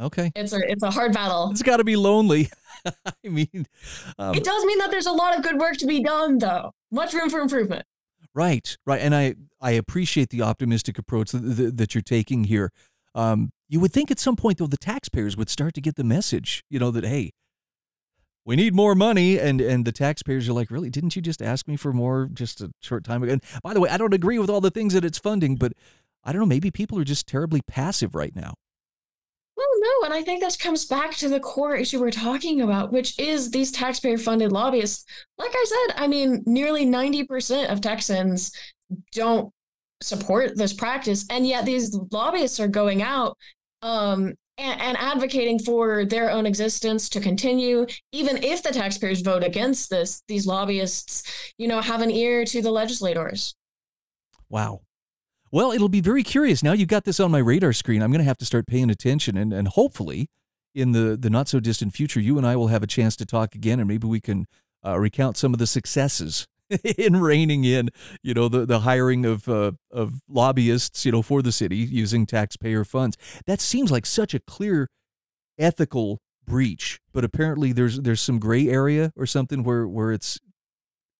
okay, 0.00 0.30
it's 0.36 0.52
a 0.52 0.60
it's 0.70 0.82
a 0.82 0.90
hard 0.90 1.12
battle. 1.12 1.50
It's 1.50 1.62
got 1.62 1.78
to 1.78 1.84
be 1.84 1.96
lonely. 1.96 2.48
I 2.86 3.28
mean, 3.28 3.66
um, 4.18 4.34
it 4.34 4.44
does 4.44 4.64
mean 4.64 4.78
that 4.78 4.90
there's 4.90 5.06
a 5.06 5.12
lot 5.12 5.36
of 5.36 5.42
good 5.42 5.58
work 5.58 5.76
to 5.78 5.86
be 5.86 6.02
done, 6.02 6.38
though. 6.38 6.72
Much 6.92 7.12
room 7.12 7.28
for 7.28 7.40
improvement. 7.40 7.84
Right, 8.34 8.76
right, 8.86 9.00
and 9.00 9.14
I 9.14 9.34
I 9.60 9.72
appreciate 9.72 10.30
the 10.30 10.42
optimistic 10.42 10.98
approach 10.98 11.32
that, 11.32 11.76
that, 11.76 11.94
you're 11.94 12.02
taking 12.02 12.44
here. 12.44 12.70
Um, 13.14 13.50
you 13.68 13.80
would 13.80 13.92
think 13.92 14.10
at 14.10 14.20
some 14.20 14.36
point 14.36 14.58
though 14.58 14.68
the 14.68 14.76
taxpayers 14.76 15.36
would 15.36 15.50
start 15.50 15.74
to 15.74 15.80
get 15.80 15.96
the 15.96 16.04
message, 16.04 16.62
you 16.70 16.78
know, 16.78 16.90
that 16.92 17.04
hey, 17.04 17.32
we 18.44 18.56
need 18.56 18.74
more 18.74 18.94
money, 18.94 19.38
and 19.38 19.60
and 19.60 19.84
the 19.84 19.92
taxpayers 19.92 20.48
are 20.48 20.52
like, 20.52 20.70
really, 20.70 20.90
didn't 20.90 21.16
you 21.16 21.22
just 21.22 21.42
ask 21.42 21.66
me 21.66 21.76
for 21.76 21.92
more 21.92 22.28
just 22.32 22.60
a 22.60 22.70
short 22.80 23.04
time 23.04 23.22
ago? 23.22 23.32
And 23.32 23.42
by 23.62 23.74
the 23.74 23.80
way, 23.80 23.90
I 23.90 23.96
don't 23.96 24.14
agree 24.14 24.38
with 24.38 24.48
all 24.50 24.60
the 24.60 24.70
things 24.70 24.94
that 24.94 25.04
it's 25.04 25.18
funding, 25.18 25.56
but 25.56 25.72
I 26.24 26.32
don't 26.32 26.40
know, 26.40 26.46
maybe 26.46 26.70
people 26.70 26.98
are 26.98 27.04
just 27.04 27.26
terribly 27.26 27.62
passive 27.66 28.14
right 28.14 28.34
now. 28.34 28.54
No, 29.80 29.88
and 30.04 30.12
I 30.12 30.22
think 30.22 30.42
this 30.42 30.58
comes 30.58 30.84
back 30.84 31.12
to 31.16 31.28
the 31.30 31.40
core 31.40 31.74
issue 31.74 32.00
we're 32.00 32.10
talking 32.10 32.60
about, 32.60 32.92
which 32.92 33.18
is 33.18 33.50
these 33.50 33.72
taxpayer 33.72 34.18
funded 34.18 34.52
lobbyists. 34.52 35.06
Like 35.38 35.52
I 35.54 35.64
said, 35.66 36.02
I 36.02 36.06
mean, 36.06 36.42
nearly 36.44 36.84
90% 36.84 37.72
of 37.72 37.80
Texans 37.80 38.52
don't 39.12 39.50
support 40.02 40.54
this 40.58 40.74
practice. 40.74 41.24
And 41.30 41.46
yet 41.46 41.64
these 41.64 41.98
lobbyists 42.10 42.60
are 42.60 42.68
going 42.68 43.00
out 43.00 43.38
um, 43.80 44.34
and, 44.58 44.80
and, 44.82 44.98
advocating 44.98 45.58
for 45.58 46.04
their 46.04 46.30
own 46.30 46.44
existence 46.44 47.08
to 47.08 47.20
continue. 47.20 47.86
Even 48.12 48.44
if 48.44 48.62
the 48.62 48.72
taxpayers 48.72 49.22
vote 49.22 49.42
against 49.42 49.88
this, 49.88 50.22
these 50.28 50.46
lobbyists, 50.46 51.52
you 51.56 51.68
know, 51.68 51.80
have 51.80 52.02
an 52.02 52.10
ear 52.10 52.44
to 52.44 52.60
the 52.60 52.70
legislators. 52.70 53.54
Wow. 54.50 54.82
Well, 55.52 55.72
it'll 55.72 55.88
be 55.88 56.00
very 56.00 56.22
curious. 56.22 56.62
Now 56.62 56.72
you've 56.72 56.88
got 56.88 57.04
this 57.04 57.18
on 57.18 57.30
my 57.30 57.38
radar 57.38 57.72
screen. 57.72 58.02
I'm 58.02 58.10
going 58.10 58.20
to 58.20 58.28
have 58.28 58.38
to 58.38 58.44
start 58.44 58.66
paying 58.66 58.90
attention, 58.90 59.36
and, 59.36 59.52
and 59.52 59.68
hopefully, 59.68 60.28
in 60.74 60.92
the, 60.92 61.16
the 61.16 61.30
not 61.30 61.48
so 61.48 61.58
distant 61.58 61.92
future, 61.92 62.20
you 62.20 62.38
and 62.38 62.46
I 62.46 62.54
will 62.54 62.68
have 62.68 62.82
a 62.82 62.86
chance 62.86 63.16
to 63.16 63.26
talk 63.26 63.54
again, 63.54 63.80
and 63.80 63.88
maybe 63.88 64.06
we 64.06 64.20
can 64.20 64.46
uh, 64.86 64.98
recount 64.98 65.36
some 65.36 65.52
of 65.52 65.58
the 65.58 65.66
successes 65.66 66.46
in 66.98 67.16
reining 67.16 67.64
in, 67.64 67.88
you 68.22 68.32
know, 68.32 68.48
the, 68.48 68.64
the 68.64 68.80
hiring 68.80 69.26
of 69.26 69.48
uh, 69.48 69.72
of 69.90 70.20
lobbyists, 70.28 71.04
you 71.04 71.12
know, 71.12 71.22
for 71.22 71.42
the 71.42 71.52
city 71.52 71.76
using 71.76 72.26
taxpayer 72.26 72.84
funds. 72.84 73.16
That 73.46 73.60
seems 73.60 73.90
like 73.90 74.06
such 74.06 74.34
a 74.34 74.40
clear 74.40 74.88
ethical 75.58 76.20
breach, 76.46 77.00
but 77.12 77.24
apparently 77.24 77.72
there's 77.72 78.00
there's 78.00 78.20
some 78.20 78.38
gray 78.38 78.68
area 78.68 79.12
or 79.16 79.26
something 79.26 79.64
where 79.64 79.88
where 79.88 80.12
it's 80.12 80.38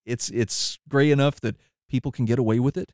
it's 0.06 0.30
it's 0.30 0.78
gray 0.88 1.10
enough 1.10 1.40
that 1.40 1.56
people 1.88 2.12
can 2.12 2.24
get 2.24 2.38
away 2.38 2.60
with 2.60 2.76
it. 2.76 2.92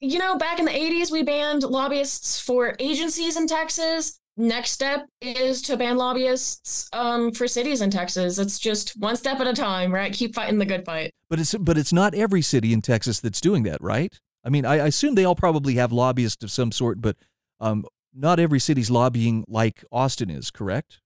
You 0.00 0.18
know, 0.18 0.36
back 0.36 0.58
in 0.58 0.64
the 0.64 0.72
80s, 0.72 1.10
we 1.10 1.22
banned 1.22 1.62
lobbyists 1.62 2.40
for 2.40 2.74
agencies 2.78 3.36
in 3.36 3.46
Texas. 3.46 4.18
Next 4.36 4.70
step 4.70 5.06
is 5.20 5.60
to 5.62 5.76
ban 5.76 5.98
lobbyists 5.98 6.88
um, 6.92 7.32
for 7.32 7.46
cities 7.46 7.82
in 7.82 7.90
Texas. 7.90 8.38
It's 8.38 8.58
just 8.58 8.96
one 8.98 9.16
step 9.16 9.40
at 9.40 9.46
a 9.46 9.52
time, 9.52 9.92
right? 9.92 10.12
Keep 10.12 10.34
fighting 10.34 10.58
the 10.58 10.64
good 10.64 10.86
fight. 10.86 11.12
But 11.28 11.40
it's 11.40 11.54
but 11.54 11.76
it's 11.76 11.92
not 11.92 12.14
every 12.14 12.40
city 12.40 12.72
in 12.72 12.80
Texas 12.80 13.20
that's 13.20 13.40
doing 13.40 13.64
that, 13.64 13.82
right? 13.82 14.18
I 14.42 14.48
mean, 14.48 14.64
I, 14.64 14.74
I 14.78 14.86
assume 14.86 15.14
they 15.14 15.24
all 15.24 15.34
probably 15.34 15.74
have 15.74 15.92
lobbyists 15.92 16.42
of 16.42 16.50
some 16.50 16.72
sort, 16.72 17.02
but 17.02 17.16
um, 17.60 17.84
not 18.14 18.40
every 18.40 18.60
city's 18.60 18.90
lobbying 18.90 19.44
like 19.46 19.84
Austin 19.92 20.30
is, 20.30 20.50
correct? 20.50 21.00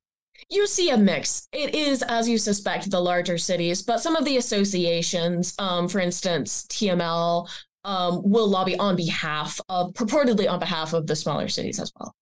You 0.51 0.67
see 0.69 0.91
a 0.91 0.97
mix. 0.97 1.49
It 1.53 1.75
is, 1.75 2.03
as 2.03 2.29
you 2.29 2.39
suspect, 2.39 2.91
the 2.91 3.01
larger 3.01 3.39
cities, 3.39 3.83
but 3.83 4.01
some 4.01 4.15
of 4.15 4.25
the 4.25 4.37
associations, 4.37 5.55
um, 5.59 5.89
for 5.89 6.01
instance, 6.01 6.67
TML, 6.71 7.49
um, 7.85 8.23
will 8.25 8.49
lobby 8.49 8.77
on 8.79 8.97
behalf 8.97 9.61
of, 9.69 9.93
purportedly 9.93 10.49
on 10.51 10.59
behalf 10.59 10.93
of 10.93 11.07
the 11.07 11.17
smaller 11.17 11.49
cities 11.49 11.79
as 11.79 11.93
well. 11.99 12.15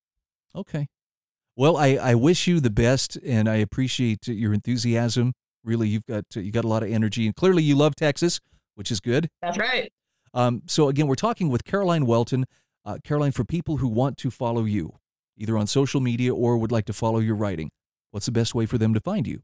Okay. 0.54 0.88
Well, 1.56 1.76
I, 1.76 1.96
I 1.96 2.14
wish 2.14 2.46
you 2.46 2.60
the 2.60 2.70
best, 2.70 3.16
and 3.24 3.48
I 3.48 3.56
appreciate 3.56 4.26
your 4.26 4.54
enthusiasm. 4.54 5.34
Really, 5.64 5.88
you've 5.88 6.06
got 6.06 6.24
you 6.34 6.50
got 6.50 6.64
a 6.64 6.68
lot 6.68 6.82
of 6.82 6.90
energy, 6.90 7.26
and 7.26 7.36
clearly 7.36 7.62
you 7.62 7.76
love 7.76 7.94
Texas, 7.94 8.40
which 8.74 8.90
is 8.90 9.00
good. 9.00 9.28
That's 9.42 9.58
right. 9.58 9.92
Um, 10.34 10.62
so 10.66 10.88
again, 10.88 11.06
we're 11.06 11.14
talking 11.14 11.50
with 11.50 11.64
Caroline 11.64 12.06
Welton. 12.06 12.46
Uh, 12.84 12.98
Caroline, 13.04 13.32
for 13.32 13.44
people 13.44 13.76
who 13.76 13.86
want 13.86 14.16
to 14.18 14.30
follow 14.30 14.64
you, 14.64 14.96
either 15.36 15.56
on 15.56 15.66
social 15.66 16.00
media 16.00 16.34
or 16.34 16.56
would 16.56 16.72
like 16.72 16.86
to 16.86 16.92
follow 16.92 17.20
your 17.20 17.36
writing, 17.36 17.70
what's 18.10 18.26
the 18.26 18.32
best 18.32 18.54
way 18.54 18.66
for 18.66 18.78
them 18.78 18.92
to 18.94 19.00
find 19.00 19.26
you? 19.26 19.42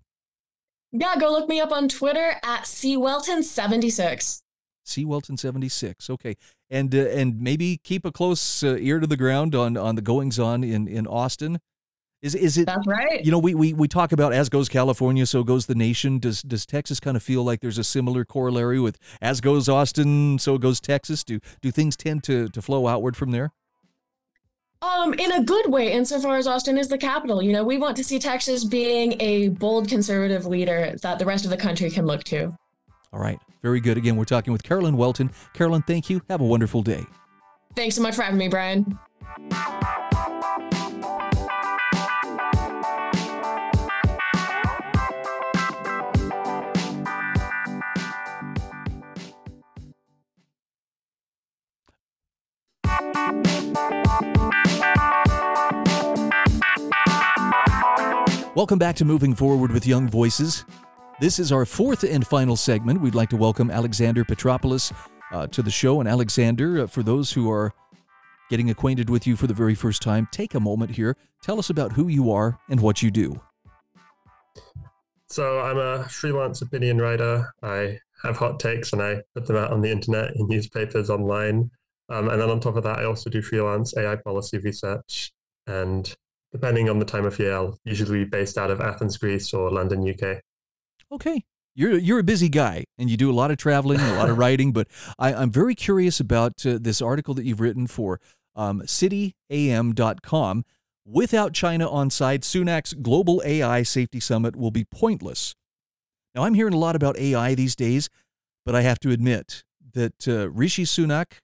Yeah, 0.90 1.16
go 1.20 1.30
look 1.30 1.48
me 1.48 1.60
up 1.60 1.70
on 1.70 1.88
Twitter 1.88 2.36
at 2.42 2.62
cwelton76. 2.62 4.40
Cwelton76. 4.88 6.10
Okay, 6.10 6.36
and 6.70 6.94
uh, 6.94 6.98
and 6.98 7.40
maybe 7.40 7.78
keep 7.82 8.04
a 8.04 8.12
close 8.12 8.62
uh, 8.62 8.76
ear 8.80 9.00
to 9.00 9.06
the 9.06 9.16
ground 9.16 9.54
on 9.54 9.76
on 9.76 9.94
the 9.94 10.02
goings 10.02 10.38
on 10.38 10.64
in 10.64 10.88
in 10.88 11.06
Austin. 11.06 11.60
Is 12.20 12.34
is 12.34 12.58
it? 12.58 12.66
That's 12.66 12.86
right. 12.86 13.24
You 13.24 13.30
know, 13.30 13.38
we, 13.38 13.54
we 13.54 13.72
we 13.72 13.86
talk 13.86 14.10
about 14.10 14.32
as 14.32 14.48
goes 14.48 14.68
California, 14.68 15.24
so 15.24 15.44
goes 15.44 15.66
the 15.66 15.76
nation. 15.76 16.18
Does 16.18 16.42
does 16.42 16.66
Texas 16.66 16.98
kind 16.98 17.16
of 17.16 17.22
feel 17.22 17.44
like 17.44 17.60
there's 17.60 17.78
a 17.78 17.84
similar 17.84 18.24
corollary 18.24 18.80
with 18.80 18.98
as 19.22 19.40
goes 19.40 19.68
Austin, 19.68 20.38
so 20.40 20.58
goes 20.58 20.80
Texas? 20.80 21.22
Do 21.22 21.38
do 21.62 21.70
things 21.70 21.96
tend 21.96 22.24
to 22.24 22.48
to 22.48 22.60
flow 22.60 22.88
outward 22.88 23.16
from 23.16 23.30
there? 23.30 23.52
Um, 24.80 25.14
in 25.14 25.32
a 25.32 25.42
good 25.42 25.70
way, 25.70 25.92
insofar 25.92 26.36
as 26.36 26.46
Austin 26.46 26.78
is 26.78 26.88
the 26.88 26.98
capital. 26.98 27.42
You 27.42 27.52
know, 27.52 27.64
we 27.64 27.78
want 27.78 27.96
to 27.96 28.04
see 28.04 28.18
Texas 28.18 28.64
being 28.64 29.20
a 29.20 29.48
bold 29.48 29.88
conservative 29.88 30.46
leader 30.46 30.94
that 31.02 31.18
the 31.18 31.26
rest 31.26 31.44
of 31.44 31.50
the 31.50 31.56
country 31.56 31.90
can 31.90 32.06
look 32.06 32.22
to. 32.24 32.56
All 33.12 33.20
right, 33.20 33.38
very 33.62 33.80
good. 33.80 33.96
Again, 33.96 34.16
we're 34.16 34.24
talking 34.24 34.52
with 34.52 34.62
Carolyn 34.62 34.96
Welton. 34.96 35.30
Carolyn, 35.54 35.82
thank 35.82 36.10
you. 36.10 36.20
Have 36.28 36.40
a 36.40 36.44
wonderful 36.44 36.82
day. 36.82 37.04
Thanks 37.74 37.96
so 37.96 38.02
much 38.02 38.16
for 38.16 38.22
having 38.22 38.38
me, 38.38 38.48
Brian. 38.48 38.98
Welcome 58.54 58.80
back 58.80 58.96
to 58.96 59.04
Moving 59.04 59.36
Forward 59.36 59.70
with 59.70 59.86
Young 59.86 60.08
Voices. 60.08 60.64
This 61.20 61.40
is 61.40 61.50
our 61.50 61.66
fourth 61.66 62.04
and 62.04 62.24
final 62.24 62.54
segment. 62.54 63.00
We'd 63.00 63.16
like 63.16 63.28
to 63.30 63.36
welcome 63.36 63.72
Alexander 63.72 64.24
Petropoulos 64.24 64.92
uh, 65.32 65.48
to 65.48 65.62
the 65.62 65.70
show. 65.70 65.98
And 65.98 66.08
Alexander, 66.08 66.82
uh, 66.82 66.86
for 66.86 67.02
those 67.02 67.32
who 67.32 67.50
are 67.50 67.72
getting 68.50 68.70
acquainted 68.70 69.10
with 69.10 69.26
you 69.26 69.34
for 69.34 69.48
the 69.48 69.54
very 69.54 69.74
first 69.74 70.00
time, 70.00 70.28
take 70.30 70.54
a 70.54 70.60
moment 70.60 70.92
here. 70.92 71.16
Tell 71.42 71.58
us 71.58 71.70
about 71.70 71.90
who 71.90 72.06
you 72.06 72.30
are 72.30 72.56
and 72.68 72.78
what 72.78 73.02
you 73.02 73.10
do. 73.10 73.40
So, 75.26 75.60
I'm 75.60 75.78
a 75.78 76.08
freelance 76.08 76.62
opinion 76.62 76.98
writer. 76.98 77.52
I 77.64 77.98
have 78.22 78.36
hot 78.36 78.60
takes 78.60 78.92
and 78.92 79.02
I 79.02 79.20
put 79.34 79.44
them 79.44 79.56
out 79.56 79.72
on 79.72 79.80
the 79.80 79.90
internet 79.90 80.36
in 80.36 80.46
newspapers 80.46 81.10
online. 81.10 81.68
Um, 82.10 82.28
and 82.28 82.40
then 82.40 82.48
on 82.48 82.60
top 82.60 82.76
of 82.76 82.84
that, 82.84 83.00
I 83.00 83.04
also 83.04 83.28
do 83.28 83.42
freelance 83.42 83.92
AI 83.96 84.14
policy 84.14 84.58
research 84.58 85.32
and 85.66 86.14
depending 86.52 86.88
on 86.88 87.00
the 87.00 87.04
time 87.04 87.26
of 87.26 87.38
year, 87.40 87.54
I'll 87.54 87.78
usually 87.84 88.24
be 88.24 88.30
based 88.30 88.56
out 88.56 88.70
of 88.70 88.80
Athens, 88.80 89.16
Greece, 89.16 89.52
or 89.52 89.70
London, 89.70 90.08
UK. 90.08 90.40
Okay. 91.12 91.44
You're, 91.74 91.96
you're 91.96 92.18
a 92.18 92.24
busy 92.24 92.48
guy 92.48 92.84
and 92.98 93.08
you 93.08 93.16
do 93.16 93.30
a 93.30 93.32
lot 93.32 93.50
of 93.50 93.56
traveling, 93.56 94.00
a 94.00 94.14
lot 94.14 94.28
of 94.28 94.38
writing, 94.38 94.72
but 94.72 94.88
I, 95.18 95.32
am 95.32 95.50
very 95.50 95.74
curious 95.74 96.18
about 96.18 96.66
uh, 96.66 96.78
this 96.80 97.00
article 97.00 97.34
that 97.34 97.44
you've 97.44 97.60
written 97.60 97.86
for 97.86 98.20
um, 98.56 98.82
cityam.com. 98.82 100.64
Without 101.06 101.54
China 101.54 101.88
on 101.88 102.10
side, 102.10 102.42
Sunak's 102.42 102.92
Global 102.94 103.40
AI 103.46 103.82
Safety 103.82 104.20
Summit 104.20 104.56
will 104.56 104.70
be 104.70 104.84
pointless. 104.84 105.54
Now, 106.34 106.42
I'm 106.44 106.54
hearing 106.54 106.74
a 106.74 106.78
lot 106.78 106.96
about 106.96 107.18
AI 107.18 107.54
these 107.54 107.74
days, 107.74 108.10
but 108.66 108.74
I 108.74 108.82
have 108.82 108.98
to 109.00 109.10
admit 109.10 109.64
that 109.94 110.28
uh, 110.28 110.50
Rishi 110.50 110.84
Sunak, 110.84 111.38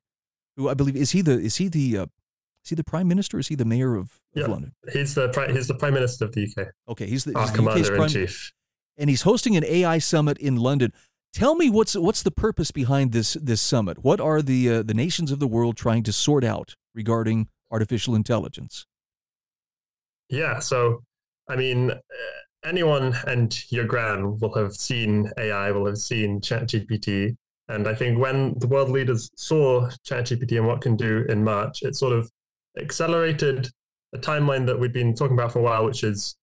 who 0.56 0.68
I 0.68 0.74
believe 0.74 0.96
is 0.96 1.12
he 1.12 1.22
the 1.22 1.38
is 1.38 1.56
he 1.56 1.68
the 1.68 1.98
uh, 1.98 2.06
is 2.64 2.70
he 2.70 2.74
the 2.74 2.84
prime 2.84 3.08
minister? 3.08 3.38
is 3.38 3.48
he 3.48 3.54
the 3.54 3.64
mayor 3.64 3.94
of, 3.94 4.20
of 4.36 4.42
yeah, 4.42 4.46
London? 4.46 4.72
He's 4.92 5.14
the 5.14 5.28
he's 5.50 5.68
the 5.68 5.74
prime 5.74 5.94
minister 5.94 6.26
of 6.26 6.32
the 6.32 6.44
UK. 6.44 6.68
Okay, 6.88 7.06
he's 7.06 7.24
the, 7.24 7.34
Our 7.34 7.42
he's 7.42 7.52
the 7.52 7.56
commander 7.56 7.88
prime, 7.96 8.02
in 8.02 8.08
chief, 8.08 8.52
and 8.96 9.10
he's 9.10 9.22
hosting 9.22 9.56
an 9.56 9.64
AI 9.64 9.98
summit 9.98 10.38
in 10.38 10.56
London. 10.56 10.92
Tell 11.32 11.56
me 11.56 11.68
what's 11.68 11.96
what's 11.96 12.22
the 12.22 12.30
purpose 12.30 12.70
behind 12.70 13.12
this 13.12 13.34
this 13.34 13.60
summit? 13.60 14.04
What 14.04 14.20
are 14.20 14.40
the 14.40 14.70
uh, 14.70 14.82
the 14.82 14.94
nations 14.94 15.32
of 15.32 15.40
the 15.40 15.48
world 15.48 15.76
trying 15.76 16.04
to 16.04 16.12
sort 16.12 16.44
out 16.44 16.76
regarding 16.94 17.48
artificial 17.70 18.14
intelligence? 18.14 18.86
Yeah, 20.28 20.60
so 20.60 21.02
I 21.48 21.56
mean, 21.56 21.90
uh, 21.90 21.98
anyone 22.64 23.16
and 23.26 23.70
your 23.70 23.84
gran 23.84 24.38
will 24.38 24.54
have 24.54 24.74
seen 24.74 25.30
AI, 25.36 25.72
will 25.72 25.86
have 25.86 25.98
seen 25.98 26.40
ChatGPT, 26.40 27.36
and 27.68 27.88
I 27.88 27.94
think 27.94 28.18
when 28.18 28.54
the 28.58 28.68
world 28.68 28.90
leaders 28.90 29.28
saw 29.36 29.90
ChatGPT 30.06 30.56
and 30.56 30.66
what 30.66 30.82
can 30.82 30.96
do 30.96 31.24
in 31.28 31.42
March, 31.42 31.82
it 31.82 31.96
sort 31.96 32.12
of 32.12 32.30
accelerated 32.78 33.68
a 34.14 34.18
timeline 34.18 34.66
that 34.66 34.78
we've 34.78 34.92
been 34.92 35.14
talking 35.14 35.36
about 35.36 35.52
for 35.52 35.58
a 35.58 35.62
while, 35.62 35.84
which 35.84 36.04
is 36.04 36.36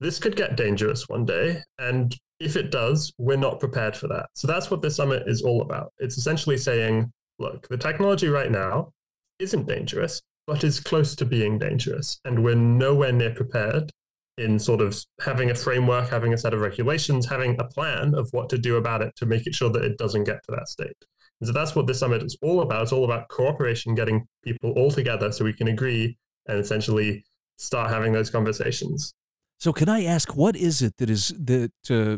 this 0.00 0.18
could 0.18 0.36
get 0.36 0.56
dangerous 0.56 1.08
one 1.08 1.24
day. 1.24 1.62
And 1.78 2.16
if 2.40 2.56
it 2.56 2.70
does, 2.70 3.12
we're 3.18 3.36
not 3.36 3.60
prepared 3.60 3.94
for 3.94 4.08
that. 4.08 4.26
So 4.34 4.46
that's 4.46 4.70
what 4.70 4.82
this 4.82 4.96
summit 4.96 5.24
is 5.26 5.42
all 5.42 5.62
about. 5.62 5.92
It's 5.98 6.16
essentially 6.16 6.56
saying, 6.56 7.12
look, 7.38 7.68
the 7.68 7.76
technology 7.76 8.28
right 8.28 8.50
now 8.50 8.92
isn't 9.38 9.68
dangerous, 9.68 10.22
but 10.46 10.64
is 10.64 10.80
close 10.80 11.14
to 11.16 11.24
being 11.24 11.58
dangerous. 11.58 12.18
And 12.24 12.42
we're 12.42 12.54
nowhere 12.54 13.12
near 13.12 13.34
prepared 13.34 13.90
in 14.38 14.58
sort 14.58 14.80
of 14.80 14.98
having 15.20 15.50
a 15.50 15.54
framework, 15.54 16.08
having 16.08 16.32
a 16.32 16.38
set 16.38 16.54
of 16.54 16.60
regulations, 16.60 17.28
having 17.28 17.60
a 17.60 17.64
plan 17.64 18.14
of 18.14 18.28
what 18.32 18.48
to 18.48 18.58
do 18.58 18.76
about 18.76 19.02
it 19.02 19.14
to 19.16 19.26
make 19.26 19.46
it 19.46 19.54
sure 19.54 19.68
that 19.70 19.84
it 19.84 19.98
doesn't 19.98 20.24
get 20.24 20.42
to 20.44 20.52
that 20.52 20.68
state. 20.68 20.96
And 21.40 21.46
so 21.46 21.52
that's 21.52 21.74
what 21.74 21.86
this 21.86 21.98
summit 21.98 22.22
is 22.22 22.38
all 22.40 22.62
about. 22.62 22.82
It's 22.82 22.92
all 22.92 23.04
about 23.04 23.28
cooperation, 23.28 23.94
getting 23.94 24.26
people 24.42 24.72
all 24.72 24.90
together 24.90 25.30
so 25.30 25.44
we 25.44 25.52
can 25.52 25.68
agree 25.68 26.16
and 26.46 26.58
essentially 26.58 27.24
start 27.58 27.90
having 27.90 28.12
those 28.12 28.30
conversations. 28.30 29.12
So, 29.60 29.74
can 29.74 29.90
I 29.90 30.04
ask, 30.04 30.34
what 30.34 30.56
is 30.56 30.80
it 30.80 30.96
that 30.96 31.10
is 31.10 31.34
that 31.38 31.72
uh, 31.90 32.16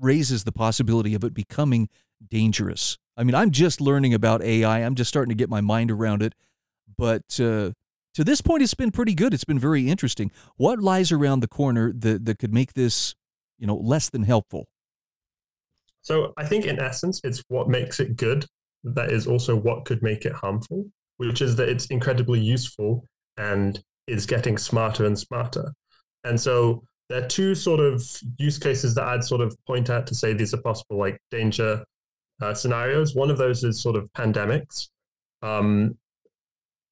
raises 0.00 0.44
the 0.44 0.52
possibility 0.52 1.14
of 1.14 1.22
it 1.22 1.34
becoming 1.34 1.90
dangerous? 2.26 2.96
I 3.14 3.24
mean, 3.24 3.34
I'm 3.34 3.50
just 3.50 3.78
learning 3.78 4.14
about 4.14 4.42
AI. 4.42 4.78
I'm 4.78 4.94
just 4.94 5.10
starting 5.10 5.28
to 5.28 5.34
get 5.34 5.50
my 5.50 5.60
mind 5.60 5.90
around 5.90 6.22
it, 6.22 6.34
but 6.96 7.38
uh, 7.38 7.72
to 8.14 8.24
this 8.24 8.40
point, 8.40 8.62
it's 8.62 8.72
been 8.72 8.90
pretty 8.90 9.14
good. 9.14 9.34
It's 9.34 9.44
been 9.44 9.58
very 9.58 9.90
interesting. 9.90 10.30
What 10.56 10.78
lies 10.78 11.12
around 11.12 11.40
the 11.40 11.48
corner 11.48 11.92
that 11.92 12.24
that 12.24 12.38
could 12.38 12.54
make 12.54 12.72
this, 12.72 13.14
you 13.58 13.66
know, 13.66 13.76
less 13.76 14.08
than 14.08 14.22
helpful? 14.22 14.66
So 16.00 16.32
I 16.38 16.46
think 16.46 16.64
in 16.64 16.80
essence, 16.80 17.20
it's 17.22 17.44
what 17.48 17.68
makes 17.68 18.00
it 18.00 18.16
good 18.16 18.46
that 18.84 19.12
is 19.12 19.26
also 19.26 19.54
what 19.54 19.84
could 19.84 20.02
make 20.02 20.24
it 20.24 20.32
harmful, 20.32 20.86
which 21.18 21.42
is 21.42 21.54
that 21.56 21.68
it's 21.68 21.86
incredibly 21.86 22.40
useful 22.40 23.06
and 23.36 23.78
is 24.06 24.24
getting 24.24 24.56
smarter 24.56 25.04
and 25.04 25.18
smarter. 25.18 25.74
And 26.24 26.40
so 26.40 26.82
there 27.08 27.22
are 27.22 27.28
two 27.28 27.54
sort 27.54 27.80
of 27.80 28.02
use 28.38 28.58
cases 28.58 28.94
that 28.94 29.04
I'd 29.04 29.24
sort 29.24 29.40
of 29.40 29.56
point 29.66 29.90
out 29.90 30.06
to 30.08 30.14
say 30.14 30.32
these 30.32 30.54
are 30.54 30.62
possible 30.62 30.98
like 30.98 31.18
danger 31.30 31.84
uh, 32.40 32.54
scenarios. 32.54 33.14
One 33.14 33.30
of 33.30 33.38
those 33.38 33.64
is 33.64 33.82
sort 33.82 33.96
of 33.96 34.12
pandemics. 34.12 34.88
Um, 35.42 35.96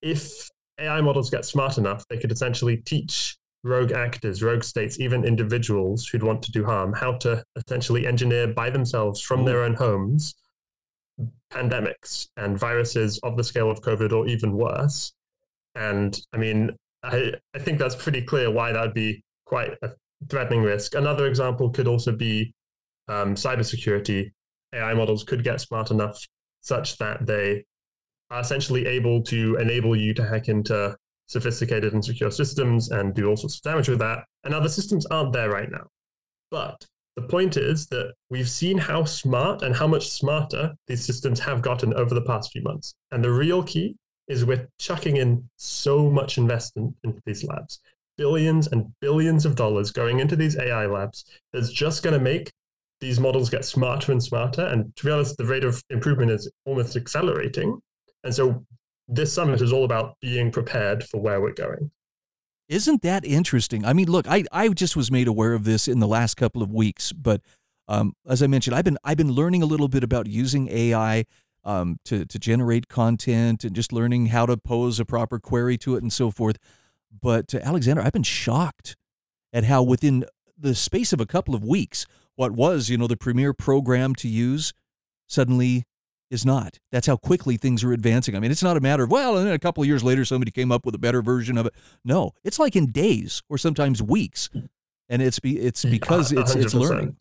if 0.02 0.48
AI 0.78 1.00
models 1.00 1.30
get 1.30 1.44
smart 1.44 1.78
enough, 1.78 2.04
they 2.08 2.16
could 2.16 2.32
essentially 2.32 2.78
teach 2.78 3.36
rogue 3.62 3.92
actors, 3.92 4.42
rogue 4.42 4.64
states, 4.64 4.98
even 4.98 5.24
individuals 5.24 6.06
who'd 6.06 6.22
want 6.22 6.42
to 6.42 6.50
do 6.50 6.64
harm, 6.64 6.92
how 6.92 7.12
to 7.18 7.44
essentially 7.56 8.06
engineer 8.06 8.48
by 8.48 8.70
themselves 8.70 9.20
from 9.20 9.44
their 9.44 9.62
own 9.62 9.74
homes 9.74 10.34
pandemics 11.52 12.28
and 12.36 12.58
viruses 12.58 13.18
of 13.22 13.36
the 13.36 13.44
scale 13.44 13.70
of 13.70 13.80
COVID 13.82 14.12
or 14.12 14.26
even 14.26 14.52
worse. 14.52 15.12
And 15.74 16.18
I 16.32 16.36
mean, 16.36 16.70
I, 17.02 17.32
I 17.54 17.58
think 17.58 17.78
that's 17.78 17.94
pretty 17.94 18.22
clear 18.22 18.50
why 18.50 18.72
that 18.72 18.80
would 18.80 18.94
be 18.94 19.22
quite 19.46 19.72
a 19.82 19.90
threatening 20.28 20.62
risk. 20.62 20.94
Another 20.94 21.26
example 21.26 21.70
could 21.70 21.88
also 21.88 22.12
be 22.12 22.52
um, 23.08 23.34
cybersecurity. 23.34 24.30
AI 24.72 24.94
models 24.94 25.24
could 25.24 25.42
get 25.42 25.60
smart 25.60 25.90
enough 25.90 26.24
such 26.60 26.98
that 26.98 27.26
they 27.26 27.64
are 28.30 28.40
essentially 28.40 28.86
able 28.86 29.22
to 29.22 29.56
enable 29.56 29.96
you 29.96 30.14
to 30.14 30.26
hack 30.26 30.48
into 30.48 30.96
sophisticated 31.26 31.92
and 31.92 32.04
secure 32.04 32.30
systems 32.30 32.90
and 32.90 33.14
do 33.14 33.28
all 33.28 33.36
sorts 33.36 33.56
of 33.56 33.62
damage 33.62 33.88
with 33.88 33.98
that. 33.98 34.24
And 34.44 34.54
other 34.54 34.68
systems 34.68 35.06
aren't 35.06 35.32
there 35.32 35.50
right 35.50 35.70
now. 35.70 35.86
But 36.50 36.86
the 37.16 37.22
point 37.22 37.56
is 37.56 37.86
that 37.86 38.14
we've 38.28 38.48
seen 38.48 38.78
how 38.78 39.04
smart 39.04 39.62
and 39.62 39.74
how 39.74 39.86
much 39.86 40.08
smarter 40.08 40.72
these 40.86 41.04
systems 41.04 41.40
have 41.40 41.62
gotten 41.62 41.94
over 41.94 42.14
the 42.14 42.22
past 42.22 42.52
few 42.52 42.62
months. 42.62 42.94
And 43.10 43.22
the 43.24 43.30
real 43.30 43.62
key 43.62 43.96
is 44.30 44.44
we're 44.44 44.68
chucking 44.78 45.16
in 45.16 45.48
so 45.56 46.08
much 46.08 46.38
investment 46.38 46.94
into 47.02 47.20
these 47.26 47.44
labs, 47.44 47.80
billions 48.16 48.68
and 48.68 48.86
billions 49.00 49.44
of 49.44 49.56
dollars 49.56 49.90
going 49.90 50.20
into 50.20 50.36
these 50.36 50.56
AI 50.56 50.86
labs 50.86 51.24
that's 51.52 51.72
just 51.72 52.02
going 52.02 52.16
to 52.16 52.22
make 52.22 52.52
these 53.00 53.18
models 53.18 53.50
get 53.50 53.64
smarter 53.64 54.12
and 54.12 54.22
smarter. 54.22 54.66
And 54.66 54.94
to 54.96 55.04
be 55.04 55.10
honest, 55.10 55.36
the 55.36 55.46
rate 55.46 55.64
of 55.64 55.82
improvement 55.90 56.30
is 56.30 56.48
almost 56.64 56.96
accelerating. 56.96 57.80
And 58.22 58.32
so 58.32 58.64
this 59.08 59.32
summit 59.32 59.60
is 59.62 59.72
all 59.72 59.84
about 59.84 60.14
being 60.20 60.52
prepared 60.52 61.02
for 61.02 61.20
where 61.20 61.40
we're 61.40 61.52
going. 61.52 61.90
Isn't 62.68 63.02
that 63.02 63.24
interesting? 63.24 63.84
I 63.84 63.92
mean, 63.94 64.08
look, 64.08 64.28
I, 64.28 64.44
I 64.52 64.68
just 64.68 64.94
was 64.94 65.10
made 65.10 65.26
aware 65.26 65.54
of 65.54 65.64
this 65.64 65.88
in 65.88 65.98
the 65.98 66.06
last 66.06 66.36
couple 66.36 66.62
of 66.62 66.70
weeks, 66.72 67.12
but 67.12 67.40
um, 67.88 68.12
as 68.28 68.44
I 68.44 68.46
mentioned, 68.46 68.76
I've 68.76 68.84
been 68.84 68.98
I've 69.02 69.16
been 69.16 69.32
learning 69.32 69.64
a 69.64 69.66
little 69.66 69.88
bit 69.88 70.04
about 70.04 70.28
using 70.28 70.68
AI 70.68 71.24
um, 71.64 71.98
to 72.04 72.24
to 72.24 72.38
generate 72.38 72.88
content 72.88 73.64
and 73.64 73.74
just 73.74 73.92
learning 73.92 74.26
how 74.26 74.46
to 74.46 74.56
pose 74.56 75.00
a 75.00 75.04
proper 75.04 75.38
query 75.38 75.76
to 75.78 75.96
it 75.96 76.02
and 76.02 76.12
so 76.12 76.30
forth. 76.30 76.56
But 77.10 77.54
uh, 77.54 77.60
Alexander, 77.62 78.02
I've 78.02 78.12
been 78.12 78.22
shocked 78.22 78.96
at 79.52 79.64
how 79.64 79.82
within 79.82 80.24
the 80.56 80.74
space 80.74 81.12
of 81.12 81.20
a 81.20 81.26
couple 81.26 81.54
of 81.54 81.64
weeks, 81.64 82.06
what 82.36 82.52
was 82.52 82.88
you 82.88 82.98
know 82.98 83.06
the 83.06 83.16
premier 83.16 83.52
program 83.52 84.14
to 84.16 84.28
use 84.28 84.72
suddenly 85.26 85.84
is 86.30 86.46
not. 86.46 86.78
That's 86.92 87.08
how 87.08 87.16
quickly 87.16 87.56
things 87.56 87.82
are 87.82 87.92
advancing. 87.92 88.36
I 88.36 88.40
mean, 88.40 88.52
it's 88.52 88.62
not 88.62 88.76
a 88.76 88.80
matter 88.80 89.02
of, 89.02 89.10
well, 89.10 89.36
and 89.36 89.46
then 89.46 89.52
a 89.52 89.58
couple 89.58 89.82
of 89.82 89.88
years 89.88 90.04
later, 90.04 90.24
somebody 90.24 90.52
came 90.52 90.70
up 90.70 90.86
with 90.86 90.94
a 90.94 90.98
better 90.98 91.22
version 91.22 91.58
of 91.58 91.66
it. 91.66 91.74
No, 92.04 92.32
it's 92.44 92.58
like 92.58 92.76
in 92.76 92.92
days 92.92 93.42
or 93.48 93.58
sometimes 93.58 94.00
weeks. 94.00 94.48
And 95.08 95.20
it's 95.20 95.40
be, 95.40 95.58
it's 95.58 95.84
because 95.84 96.30
it's, 96.30 96.54
it's 96.54 96.72
learning. 96.72 97.16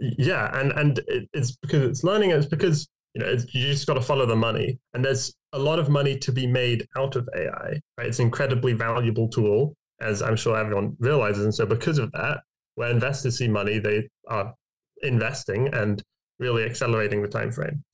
Yeah. 0.00 0.50
And, 0.58 0.72
and 0.72 1.00
it's 1.32 1.52
because 1.52 1.82
it's 1.82 2.02
learning. 2.02 2.32
It's 2.32 2.46
because, 2.46 2.88
you 3.14 3.22
know, 3.22 3.30
you 3.30 3.66
just 3.70 3.86
got 3.86 3.94
to 3.94 4.00
follow 4.00 4.26
the 4.26 4.36
money. 4.36 4.78
And 4.94 5.04
there's 5.04 5.34
a 5.52 5.58
lot 5.58 5.78
of 5.78 5.88
money 5.88 6.18
to 6.18 6.32
be 6.32 6.46
made 6.46 6.86
out 6.96 7.16
of 7.16 7.28
AI, 7.36 7.80
right? 7.98 8.06
It's 8.06 8.18
an 8.18 8.26
incredibly 8.26 8.72
valuable 8.72 9.28
tool, 9.28 9.74
as 10.00 10.22
I'm 10.22 10.36
sure 10.36 10.56
everyone 10.56 10.96
realizes. 10.98 11.44
And 11.44 11.54
so 11.54 11.66
because 11.66 11.98
of 11.98 12.10
that, 12.12 12.40
where 12.74 12.90
investors 12.90 13.38
see 13.38 13.48
money, 13.48 13.78
they 13.78 14.08
are 14.28 14.54
investing 15.02 15.68
and 15.74 16.02
really 16.38 16.64
accelerating 16.64 17.22
the 17.22 17.28
time 17.28 17.52
frame. 17.52 17.84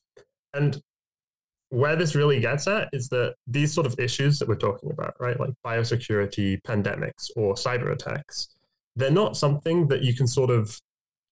And 0.55 0.81
where 1.71 1.97
this 1.97 2.15
really 2.15 2.41
gets 2.41 2.67
at 2.67 2.89
is 2.93 3.09
that 3.09 3.35
these 3.47 3.75
sort 3.75 3.87
of 3.87 3.99
issues 3.99 4.39
that 4.39 4.49
we're 4.49 4.55
talking 4.55 4.91
about, 4.91 5.15
right, 5.21 5.39
like 5.39 5.51
biosecurity, 5.67 6.63
pandemics, 6.63 7.31
or 7.37 7.55
cyber 7.55 7.93
attacks, 7.93 8.49
they're 8.97 9.11
not 9.11 9.37
something 9.37 9.87
that 9.89 10.03
you 10.03 10.15
can 10.15 10.27
sort 10.27 10.51
of 10.51 10.81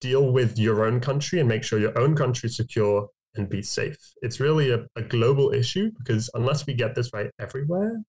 deal 0.01 0.31
with 0.33 0.59
your 0.59 0.85
own 0.85 1.01
country 1.01 1.41
and 1.41 1.49
make 1.49 1.65
sure 1.65 1.79
your 1.79 1.99
own 1.99 2.15
country 2.15 2.49
secure 2.51 3.09
and 3.37 3.49
be 3.49 3.63
safe. 3.63 3.97
It's 4.23 4.41
really 4.41 4.71
a, 4.71 4.87
a 4.97 5.03
global 5.03 5.53
issue 5.53 5.91
because 5.99 6.31
unless 6.35 6.67
we 6.67 6.75
get 6.75 6.95
this 6.95 7.13
right 7.13 7.31
everywhere, 7.39 8.03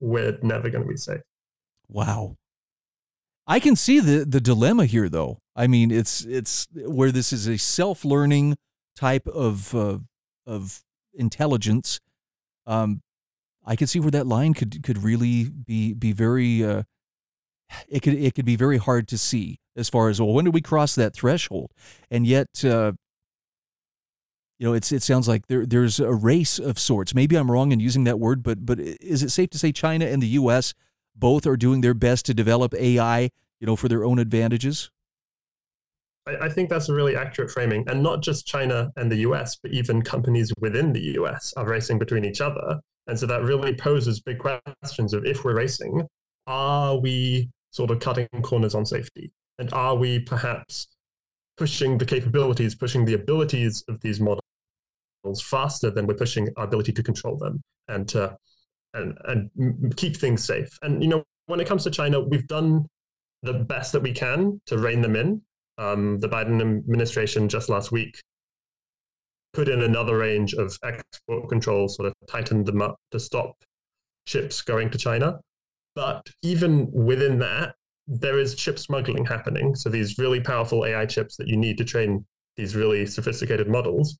we're 0.00 0.38
never 0.42 0.70
going 0.70 0.84
to 0.84 0.88
be 0.88 0.96
safe. 0.96 1.20
Wow. 1.88 2.36
I 3.46 3.58
can 3.58 3.74
see 3.74 3.98
the 3.98 4.24
the 4.24 4.40
dilemma 4.40 4.86
here 4.86 5.08
though. 5.08 5.38
I 5.56 5.66
mean, 5.66 5.90
it's 5.90 6.24
it's 6.24 6.68
where 6.74 7.10
this 7.10 7.32
is 7.32 7.48
a 7.48 7.58
self-learning 7.58 8.56
type 8.96 9.26
of 9.26 9.74
uh, 9.74 9.98
of 10.46 10.82
intelligence, 11.14 12.00
um, 12.66 13.02
I 13.64 13.76
could 13.76 13.88
see 13.88 14.00
where 14.00 14.10
that 14.10 14.26
line 14.26 14.54
could 14.54 14.82
could 14.82 15.02
really 15.02 15.44
be 15.44 15.94
be 15.94 16.12
very 16.12 16.64
uh, 16.64 16.82
it 17.88 18.00
could 18.00 18.14
it 18.14 18.34
could 18.34 18.44
be 18.44 18.56
very 18.56 18.78
hard 18.78 19.08
to 19.08 19.18
see 19.18 19.58
as 19.76 19.88
far 19.88 20.08
as 20.08 20.20
well 20.20 20.32
when 20.32 20.44
do 20.44 20.50
we 20.50 20.60
cross 20.60 20.94
that 20.94 21.14
threshold 21.14 21.70
and 22.10 22.26
yet 22.26 22.64
uh, 22.64 22.92
you 24.62 24.68
know 24.68 24.74
it's 24.74 24.92
it 24.92 25.02
sounds 25.02 25.26
like 25.26 25.48
there 25.48 25.66
there's 25.66 25.98
a 25.98 26.14
race 26.14 26.60
of 26.60 26.78
sorts 26.78 27.16
maybe 27.16 27.34
I'm 27.34 27.50
wrong 27.50 27.72
in 27.72 27.80
using 27.80 28.04
that 28.04 28.20
word 28.20 28.44
but 28.44 28.64
but 28.64 28.78
is 28.78 29.24
it 29.24 29.30
safe 29.30 29.50
to 29.50 29.58
say 29.58 29.72
China 29.72 30.06
and 30.06 30.22
the 30.22 30.28
U.S. 30.38 30.72
both 31.16 31.48
are 31.48 31.56
doing 31.56 31.80
their 31.80 31.94
best 31.94 32.26
to 32.26 32.34
develop 32.34 32.72
AI 32.74 33.30
you 33.58 33.66
know 33.66 33.74
for 33.74 33.88
their 33.88 34.04
own 34.04 34.20
advantages 34.20 34.88
I, 36.28 36.46
I 36.46 36.48
think 36.48 36.70
that's 36.70 36.88
a 36.88 36.94
really 36.94 37.16
accurate 37.16 37.50
framing. 37.50 37.84
And 37.88 38.00
not 38.00 38.22
just 38.22 38.46
China 38.46 38.92
and 38.94 39.10
the 39.10 39.16
US, 39.28 39.56
but 39.60 39.72
even 39.72 40.02
companies 40.02 40.52
within 40.60 40.92
the 40.92 41.00
US 41.18 41.52
are 41.56 41.66
racing 41.66 41.98
between 41.98 42.24
each 42.24 42.40
other. 42.40 42.78
And 43.08 43.18
so 43.18 43.26
that 43.26 43.42
really 43.42 43.74
poses 43.74 44.20
big 44.20 44.38
questions 44.38 45.12
of 45.12 45.24
if 45.24 45.44
we're 45.44 45.56
racing, 45.56 46.06
are 46.46 46.96
we 46.96 47.50
sort 47.72 47.90
of 47.90 47.98
cutting 47.98 48.28
corners 48.42 48.76
on 48.76 48.86
safety? 48.86 49.32
And 49.58 49.72
are 49.72 49.96
we 49.96 50.20
perhaps 50.20 50.86
pushing 51.56 51.98
the 51.98 52.06
capabilities, 52.06 52.76
pushing 52.76 53.04
the 53.04 53.14
abilities 53.14 53.82
of 53.88 54.00
these 54.00 54.20
models 54.20 54.41
faster 55.40 55.90
than 55.90 56.06
we're 56.06 56.14
pushing 56.14 56.48
our 56.56 56.64
ability 56.64 56.92
to 56.92 57.02
control 57.02 57.36
them 57.36 57.60
and 57.88 58.08
to 58.08 58.36
and, 58.94 59.16
and 59.24 59.96
keep 59.96 60.16
things 60.16 60.44
safe? 60.44 60.68
And 60.82 61.02
you 61.02 61.08
know, 61.08 61.24
when 61.46 61.60
it 61.60 61.66
comes 61.66 61.84
to 61.84 61.90
China, 61.90 62.20
we've 62.20 62.46
done 62.46 62.86
the 63.42 63.54
best 63.54 63.92
that 63.92 64.02
we 64.02 64.12
can 64.12 64.60
to 64.66 64.78
rein 64.78 65.00
them 65.00 65.16
in 65.16 65.42
um, 65.78 66.18
the 66.18 66.28
Biden 66.28 66.60
administration 66.60 67.48
just 67.48 67.68
last 67.68 67.90
week 67.90 68.20
put 69.52 69.68
in 69.68 69.82
another 69.82 70.16
range 70.18 70.54
of 70.54 70.78
export 70.82 71.48
controls, 71.48 71.96
sort 71.96 72.08
of 72.08 72.14
tightened 72.28 72.66
them 72.66 72.82
up 72.82 72.96
to 73.10 73.20
stop 73.20 73.56
chips 74.26 74.62
going 74.62 74.90
to 74.90 74.98
China. 74.98 75.38
But 75.94 76.26
even 76.42 76.90
within 76.90 77.38
that, 77.40 77.74
there 78.06 78.38
is 78.38 78.54
chip 78.54 78.78
smuggling 78.78 79.24
happening. 79.24 79.74
So 79.74 79.88
these 79.88 80.18
really 80.18 80.40
powerful 80.40 80.86
AI 80.86 81.06
chips 81.06 81.36
that 81.36 81.48
you 81.48 81.56
need 81.56 81.78
to 81.78 81.84
train 81.84 82.24
these 82.56 82.74
really 82.74 83.06
sophisticated 83.06 83.68
models 83.68 84.18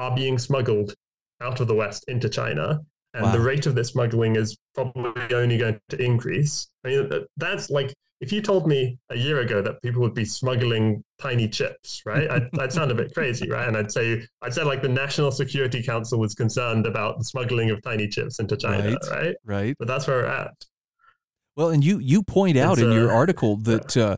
are 0.00 0.14
being 0.16 0.38
smuggled 0.38 0.94
out 1.40 1.60
of 1.60 1.68
the 1.68 1.74
West 1.74 2.04
into 2.08 2.28
China. 2.28 2.80
And 3.12 3.24
wow. 3.24 3.32
the 3.32 3.40
rate 3.40 3.66
of 3.66 3.74
this 3.74 3.88
smuggling 3.88 4.36
is 4.36 4.56
probably 4.74 5.12
only 5.34 5.58
going 5.58 5.78
to 5.90 6.02
increase. 6.02 6.68
I 6.84 6.88
mean, 6.88 7.10
that's 7.36 7.68
like 7.68 7.92
if 8.20 8.32
you 8.32 8.40
told 8.40 8.66
me 8.66 8.98
a 9.10 9.16
year 9.16 9.40
ago 9.40 9.60
that 9.62 9.82
people 9.82 10.00
would 10.02 10.14
be 10.14 10.24
smuggling 10.24 11.02
tiny 11.20 11.48
chips, 11.48 12.02
right, 12.06 12.30
I'd, 12.30 12.48
I'd, 12.60 12.72
sound 12.72 12.90
a 12.90 12.94
bit 12.94 13.12
crazy, 13.12 13.50
right? 13.50 13.66
And 13.66 13.76
I'd 13.76 13.90
say, 13.90 14.22
I'd 14.42 14.54
say 14.54 14.62
like 14.62 14.82
the 14.82 14.88
National 14.88 15.32
Security 15.32 15.82
Council 15.82 16.18
was 16.18 16.34
concerned 16.34 16.86
about 16.86 17.18
the 17.18 17.24
smuggling 17.24 17.70
of 17.70 17.82
tiny 17.82 18.08
chips 18.08 18.38
into 18.38 18.56
China, 18.56 18.90
right? 18.90 19.10
Right. 19.10 19.36
right. 19.44 19.76
But 19.78 19.88
that's 19.88 20.06
where 20.06 20.18
we're 20.18 20.26
at. 20.26 20.54
Well, 21.56 21.70
and 21.70 21.84
you 21.84 21.98
you 21.98 22.22
point 22.22 22.56
out 22.56 22.74
it's, 22.74 22.82
in 22.82 22.92
your 22.92 23.10
uh, 23.10 23.14
article 23.14 23.56
that 23.56 23.96
uh, 23.96 24.16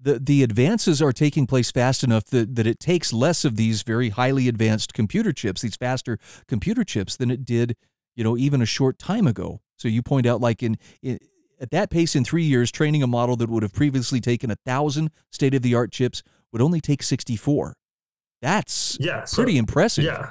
the 0.00 0.18
the 0.18 0.42
advances 0.42 1.02
are 1.02 1.12
taking 1.12 1.46
place 1.46 1.70
fast 1.70 2.04
enough 2.04 2.24
that 2.26 2.54
that 2.54 2.66
it 2.66 2.78
takes 2.78 3.12
less 3.12 3.44
of 3.44 3.56
these 3.56 3.82
very 3.82 4.10
highly 4.10 4.48
advanced 4.48 4.94
computer 4.94 5.32
chips, 5.32 5.62
these 5.62 5.76
faster 5.76 6.18
computer 6.46 6.84
chips, 6.84 7.16
than 7.16 7.30
it 7.30 7.44
did, 7.44 7.76
you 8.14 8.24
know, 8.24 8.36
even 8.36 8.62
a 8.62 8.66
short 8.66 8.98
time 8.98 9.26
ago. 9.26 9.60
So 9.76 9.88
you 9.88 10.02
point 10.02 10.26
out, 10.26 10.40
like 10.40 10.62
in, 10.62 10.76
in 11.02 11.18
at 11.60 11.70
that 11.70 11.90
pace, 11.90 12.14
in 12.14 12.24
three 12.24 12.44
years, 12.44 12.70
training 12.70 13.02
a 13.02 13.06
model 13.06 13.36
that 13.36 13.48
would 13.48 13.62
have 13.62 13.72
previously 13.72 14.20
taken 14.20 14.50
a 14.50 14.56
thousand 14.64 15.10
state 15.30 15.54
of 15.54 15.62
the 15.62 15.74
art 15.74 15.90
chips 15.92 16.22
would 16.52 16.62
only 16.62 16.80
take 16.80 17.02
64. 17.02 17.76
That's 18.40 18.96
yeah, 19.00 19.24
so, 19.24 19.42
pretty 19.42 19.58
impressive. 19.58 20.04
Yeah. 20.04 20.30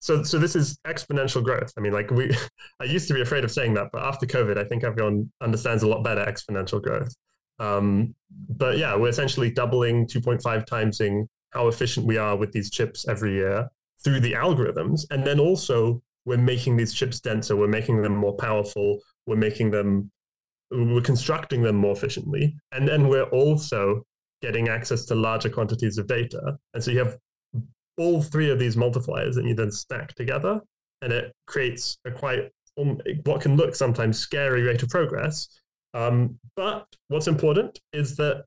So, 0.00 0.22
so 0.22 0.38
this 0.38 0.56
is 0.56 0.78
exponential 0.86 1.42
growth. 1.42 1.72
I 1.76 1.80
mean, 1.80 1.92
like 1.92 2.10
we, 2.10 2.36
I 2.80 2.84
used 2.84 3.08
to 3.08 3.14
be 3.14 3.20
afraid 3.20 3.44
of 3.44 3.50
saying 3.50 3.74
that, 3.74 3.88
but 3.92 4.02
after 4.02 4.26
COVID, 4.26 4.58
I 4.58 4.64
think 4.64 4.84
everyone 4.84 5.30
understands 5.40 5.82
a 5.82 5.88
lot 5.88 6.02
better 6.02 6.24
exponential 6.24 6.82
growth. 6.82 7.14
Um, 7.58 8.14
but 8.48 8.78
yeah, 8.78 8.96
we're 8.96 9.08
essentially 9.08 9.50
doubling, 9.50 10.06
2.5 10.06 10.66
timesing 10.66 11.26
how 11.50 11.68
efficient 11.68 12.06
we 12.06 12.18
are 12.18 12.36
with 12.36 12.52
these 12.52 12.70
chips 12.70 13.08
every 13.08 13.34
year 13.34 13.68
through 14.04 14.20
the 14.20 14.32
algorithms. 14.32 15.06
And 15.10 15.26
then 15.26 15.40
also, 15.40 16.02
we're 16.26 16.36
making 16.36 16.76
these 16.76 16.92
chips 16.92 17.20
denser, 17.20 17.56
we're 17.56 17.68
making 17.68 18.02
them 18.02 18.14
more 18.14 18.36
powerful, 18.36 18.98
we're 19.26 19.36
making 19.36 19.70
them 19.70 20.10
we're 20.70 21.00
constructing 21.00 21.62
them 21.62 21.76
more 21.76 21.92
efficiently. 21.92 22.56
And 22.72 22.88
then 22.88 23.08
we're 23.08 23.30
also 23.30 24.04
getting 24.42 24.68
access 24.68 25.04
to 25.06 25.14
larger 25.14 25.48
quantities 25.48 25.98
of 25.98 26.06
data. 26.06 26.58
And 26.74 26.82
so 26.82 26.90
you 26.90 26.98
have 26.98 27.16
all 27.98 28.22
three 28.22 28.50
of 28.50 28.58
these 28.58 28.76
multipliers 28.76 29.34
that 29.34 29.44
you 29.44 29.54
then 29.54 29.70
stack 29.70 30.14
together, 30.14 30.60
and 31.02 31.12
it 31.12 31.32
creates 31.46 31.98
a 32.04 32.10
quite 32.10 32.50
um, 32.78 33.00
what 33.24 33.40
can 33.40 33.56
look 33.56 33.74
sometimes 33.74 34.18
scary 34.18 34.62
rate 34.62 34.82
of 34.82 34.90
progress. 34.90 35.48
Um, 35.94 36.38
but 36.56 36.86
what's 37.08 37.28
important 37.28 37.78
is 37.92 38.16
that 38.16 38.44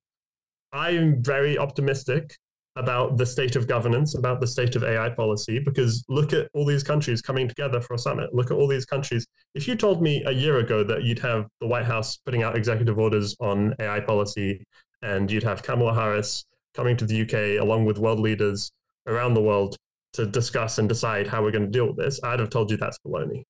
I'm 0.71 1.23
very 1.23 1.57
optimistic 1.57 2.35
about 2.75 3.17
the 3.17 3.25
state 3.25 3.55
of 3.55 3.67
governance, 3.67 4.15
about 4.15 4.39
the 4.39 4.47
state 4.47 4.75
of 4.75 4.83
AI 4.83 5.09
policy, 5.09 5.59
because 5.59 6.05
look 6.07 6.31
at 6.31 6.47
all 6.53 6.65
these 6.65 6.83
countries 6.83 7.21
coming 7.21 7.47
together 7.47 7.81
for 7.81 7.95
a 7.95 7.97
summit. 7.97 8.33
Look 8.33 8.51
at 8.51 8.57
all 8.57 8.67
these 8.67 8.85
countries. 8.85 9.27
If 9.53 9.67
you 9.67 9.75
told 9.75 10.01
me 10.01 10.23
a 10.25 10.31
year 10.31 10.59
ago 10.59 10.83
that 10.83 11.03
you'd 11.03 11.19
have 11.19 11.47
the 11.59 11.67
White 11.67 11.85
House 11.85 12.17
putting 12.17 12.43
out 12.43 12.55
executive 12.55 12.97
orders 12.97 13.35
on 13.39 13.75
AI 13.79 13.99
policy 13.99 14.63
and 15.01 15.29
you'd 15.29 15.43
have 15.43 15.63
Kamala 15.63 15.93
Harris 15.93 16.45
coming 16.73 16.95
to 16.97 17.05
the 17.05 17.21
UK 17.23 17.61
along 17.61 17.85
with 17.85 17.97
world 17.97 18.19
leaders 18.19 18.71
around 19.07 19.33
the 19.33 19.41
world 19.41 19.75
to 20.13 20.25
discuss 20.25 20.77
and 20.77 20.87
decide 20.87 21.27
how 21.27 21.43
we're 21.43 21.51
going 21.51 21.65
to 21.65 21.71
deal 21.71 21.87
with 21.87 21.97
this, 21.97 22.19
I'd 22.23 22.39
have 22.39 22.49
told 22.49 22.71
you 22.71 22.77
that's 22.77 22.99
baloney, 23.05 23.43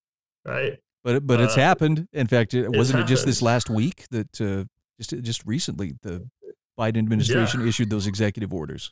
right? 0.45 0.77
But 1.03 1.25
but 1.25 1.39
it's 1.39 1.55
Uh, 1.57 1.61
happened. 1.61 2.07
In 2.11 2.27
fact, 2.27 2.53
it, 2.53 2.69
wasn't 2.69 2.99
it 2.99 3.07
just 3.07 3.25
this 3.25 3.41
last 3.41 3.69
week 3.69 4.05
that 4.11 4.41
uh, 4.41 4.65
just 4.99 5.11
just 5.23 5.45
recently 5.45 5.95
the 6.01 6.27
Biden 6.77 6.97
administration 6.97 7.67
issued 7.67 7.89
those 7.89 8.07
executive 8.07 8.53
orders? 8.53 8.91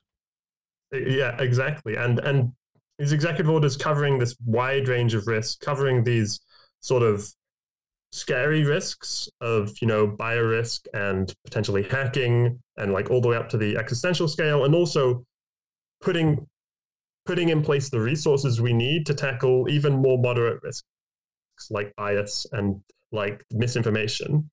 Yeah, 0.91 1.36
exactly. 1.41 1.95
And 1.95 2.20
and 2.20 2.53
these 2.97 3.12
executive 3.12 3.49
orders 3.49 3.76
covering 3.76 4.20
this 4.20 4.36
wide 4.45 4.88
range 4.88 5.14
of 5.14 5.28
risks, 5.28 5.55
covering 5.55 6.03
these 6.03 6.39
sort 6.80 7.03
of 7.03 7.28
scary 8.14 8.64
risks 8.64 9.28
of 9.41 9.74
you 9.82 9.88
know 9.88 10.08
biorisk 10.08 10.88
and 10.93 11.34
potentially 11.43 11.84
hacking 11.84 12.58
and 12.78 12.93
like 12.93 13.12
all 13.12 13.20
the 13.20 13.28
way 13.28 13.36
up 13.36 13.49
to 13.49 13.58
the 13.58 13.76
existential 13.78 14.30
scale 14.30 14.64
and 14.64 14.74
also 14.74 15.26
putting 16.01 16.47
putting 17.26 17.49
in 17.49 17.62
place 17.62 17.89
the 17.89 17.99
resources 17.99 18.62
we 18.62 18.72
need 18.72 19.05
to 19.05 19.14
tackle 19.14 19.68
even 19.70 19.93
more 19.93 20.18
moderate 20.18 20.64
risks 20.64 20.88
like 21.70 21.93
bias 21.95 22.45
and 22.53 22.82
like 23.12 23.43
misinformation 23.51 24.49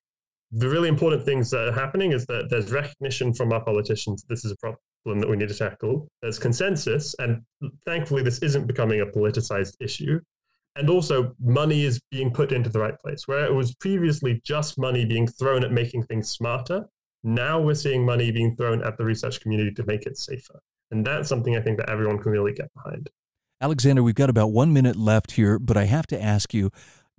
the 0.57 0.69
really 0.69 0.89
important 0.89 1.25
things 1.25 1.51
that 1.51 1.69
are 1.69 1.73
happening 1.73 2.13
is 2.13 2.27
that 2.27 2.49
there's 2.49 2.71
recognition 2.71 3.35
from 3.35 3.53
our 3.53 3.65
politicians 3.65 4.25
this 4.29 4.45
is 4.45 4.53
a 4.53 4.57
problem 4.57 4.79
that 5.21 5.29
we 5.29 5.37
need 5.37 5.49
to 5.49 5.55
tackle. 5.55 6.09
There's 6.23 6.39
consensus 6.39 7.15
and 7.19 7.43
thankfully 7.85 8.23
this 8.23 8.39
isn't 8.39 8.67
becoming 8.67 9.01
a 9.01 9.07
politicized 9.07 9.75
issue. 9.81 10.21
And 10.77 10.89
also 10.89 11.35
money 11.41 11.85
is 11.85 12.01
being 12.11 12.33
put 12.33 12.53
into 12.53 12.71
the 12.71 12.81
right 12.81 12.99
place. 13.01 13.29
Where 13.29 13.45
it 13.45 13.53
was 13.53 13.75
previously 13.75 14.41
just 14.45 14.79
money 14.79 15.05
being 15.05 15.27
thrown 15.27 15.63
at 15.65 15.73
making 15.73 16.05
things 16.05 16.31
smarter 16.31 16.87
now 17.27 17.59
we're 17.59 17.75
seeing 17.75 18.05
money 18.05 18.31
being 18.31 18.55
thrown 18.55 18.83
at 18.85 18.99
the 18.99 19.05
research 19.05 19.41
community 19.41 19.73
to 19.73 19.85
make 19.87 20.05
it 20.05 20.19
safer. 20.19 20.61
And 20.91 21.05
that's 21.05 21.29
something 21.29 21.57
i 21.57 21.61
think 21.61 21.79
that 21.79 21.91
everyone 21.91 22.19
can 22.19 22.31
really 22.31 22.53
get 22.53 22.73
behind 22.75 23.09
Alexander, 23.65 24.03
we've 24.03 24.15
got 24.15 24.29
about 24.29 24.53
one 24.53 24.75
minute 24.75 24.95
left 24.95 25.33
here, 25.33 25.59
but 25.59 25.75
I 25.75 25.85
have 25.85 26.07
to 26.09 26.23
ask 26.23 26.53
you, 26.53 26.71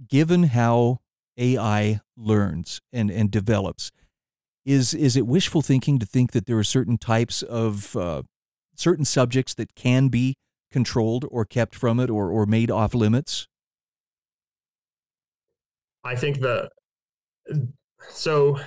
given 0.07 0.43
how 0.43 0.99
AI 1.39 2.01
learns 2.15 2.81
and, 2.93 3.09
and 3.09 3.31
develops, 3.31 3.91
is 4.63 4.93
is 4.93 5.17
it 5.17 5.25
wishful 5.25 5.63
thinking 5.63 5.97
to 5.97 6.05
think 6.05 6.33
that 6.33 6.45
there 6.45 6.59
are 6.59 6.63
certain 6.63 6.99
types 6.99 7.41
of 7.41 7.95
uh, 7.95 8.21
certain 8.75 9.05
subjects 9.05 9.55
that 9.55 9.73
can 9.73 10.09
be 10.09 10.35
controlled 10.69 11.25
or 11.31 11.45
kept 11.45 11.73
from 11.73 11.99
it 11.99 12.11
or, 12.11 12.29
or 12.29 12.45
made 12.45 12.69
off 12.69 12.93
limits? 12.93 13.47
i 16.03 16.15
think 16.15 16.41
that 16.41 16.69
so 18.07 18.59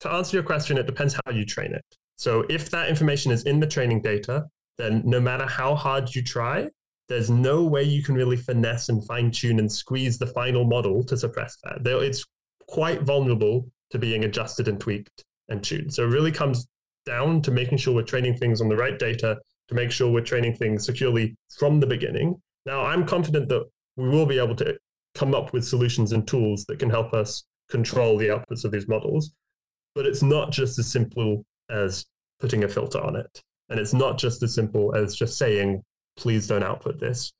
to 0.00 0.10
answer 0.10 0.36
your 0.36 0.44
question 0.44 0.76
it 0.76 0.86
depends 0.86 1.14
how 1.14 1.32
you 1.32 1.46
train 1.46 1.72
it 1.72 1.84
so 2.16 2.44
if 2.50 2.68
that 2.68 2.90
information 2.90 3.32
is 3.32 3.44
in 3.44 3.58
the 3.60 3.66
training 3.66 4.02
data 4.02 4.44
then 4.76 5.00
no 5.06 5.18
matter 5.18 5.46
how 5.46 5.74
hard 5.74 6.14
you 6.14 6.22
try 6.22 6.68
there's 7.08 7.30
no 7.30 7.64
way 7.64 7.82
you 7.82 8.02
can 8.02 8.14
really 8.14 8.36
finesse 8.36 8.88
and 8.88 9.04
fine 9.06 9.30
tune 9.30 9.58
and 9.58 9.70
squeeze 9.70 10.18
the 10.18 10.26
final 10.26 10.64
model 10.64 11.02
to 11.04 11.16
suppress 11.16 11.56
that. 11.64 11.86
It's 12.02 12.24
quite 12.66 13.02
vulnerable 13.02 13.66
to 13.90 13.98
being 13.98 14.24
adjusted 14.24 14.68
and 14.68 14.78
tweaked 14.78 15.24
and 15.48 15.64
tuned. 15.64 15.94
So 15.94 16.04
it 16.04 16.08
really 16.12 16.32
comes 16.32 16.68
down 17.06 17.40
to 17.42 17.50
making 17.50 17.78
sure 17.78 17.94
we're 17.94 18.02
training 18.02 18.36
things 18.36 18.60
on 18.60 18.68
the 18.68 18.76
right 18.76 18.98
data 18.98 19.38
to 19.68 19.74
make 19.74 19.90
sure 19.90 20.12
we're 20.12 20.20
training 20.20 20.54
things 20.54 20.84
securely 20.84 21.34
from 21.58 21.80
the 21.80 21.86
beginning. 21.86 22.40
Now, 22.66 22.82
I'm 22.82 23.06
confident 23.06 23.48
that 23.48 23.64
we 23.96 24.08
will 24.08 24.26
be 24.26 24.38
able 24.38 24.56
to 24.56 24.76
come 25.14 25.34
up 25.34 25.54
with 25.54 25.66
solutions 25.66 26.12
and 26.12 26.28
tools 26.28 26.66
that 26.66 26.78
can 26.78 26.90
help 26.90 27.14
us 27.14 27.44
control 27.70 28.18
the 28.18 28.28
outputs 28.28 28.64
of 28.64 28.72
these 28.72 28.88
models. 28.88 29.32
But 29.94 30.04
it's 30.04 30.22
not 30.22 30.52
just 30.52 30.78
as 30.78 30.90
simple 30.90 31.46
as 31.70 32.04
putting 32.40 32.64
a 32.64 32.68
filter 32.68 33.00
on 33.00 33.16
it. 33.16 33.42
And 33.70 33.80
it's 33.80 33.94
not 33.94 34.18
just 34.18 34.42
as 34.42 34.54
simple 34.54 34.94
as 34.94 35.16
just 35.16 35.38
saying, 35.38 35.82
please 36.18 36.46
don't 36.46 36.62
output 36.62 36.98
this, 37.00 37.32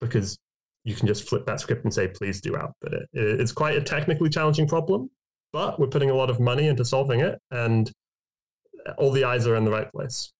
because 0.00 0.38
you 0.84 0.94
can 0.94 1.06
just 1.08 1.28
flip 1.28 1.44
that 1.46 1.58
script 1.60 1.84
and 1.84 1.92
say, 1.92 2.06
please 2.08 2.40
do 2.40 2.56
output 2.56 2.92
it. 2.92 3.08
It- 3.12 3.40
It's 3.40 3.52
quite 3.52 3.76
a 3.76 3.82
technically 3.82 4.28
challenging 4.30 4.68
problem, 4.68 5.10
but 5.52 5.80
we're 5.80 5.88
putting 5.88 6.10
a 6.10 6.14
lot 6.14 6.30
of 6.30 6.38
money 6.38 6.68
into 6.68 6.84
solving 6.84 7.20
it, 7.20 7.40
and 7.50 7.90
all 8.96 9.10
the 9.10 9.24
eyes 9.24 9.46
are 9.46 9.56
in 9.56 9.64
the 9.64 9.70
right 9.70 9.90
place. 9.90 10.32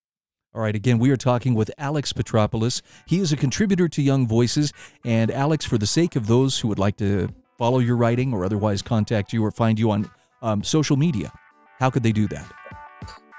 All 0.55 0.62
right, 0.62 0.74
again, 0.74 0.99
we 0.99 1.11
are 1.11 1.16
talking 1.16 1.55
with 1.55 1.70
Alex 1.78 2.12
Petropoulos. 2.12 2.83
He 3.07 3.20
is 3.20 3.33
a 3.33 3.37
contributor 3.37 3.89
to 3.89 4.03
Young 4.03 4.26
Voices. 4.26 4.72
And 5.05 5.31
Alex, 5.31 5.64
for 5.64 5.78
the 5.78 5.87
sake 5.87 6.16
of 6.16 6.26
those 6.26 6.59
who 6.59 6.66
would 6.68 6.78
like 6.78 6.97
to 6.97 7.28
follow 7.57 7.78
your 7.78 7.97
writing 7.97 8.33
or 8.33 8.45
otherwise 8.45 8.83
contact 8.83 9.33
you 9.33 9.45
or 9.45 9.53
find 9.53 9.78
you 9.78 9.91
on 9.93 10.11
um, 10.43 10.64
social 10.64 10.97
media, 10.97 11.31
how 11.78 11.89
could 11.89 12.03
they 12.03 12.11
do 12.11 12.26
that? 12.28 12.51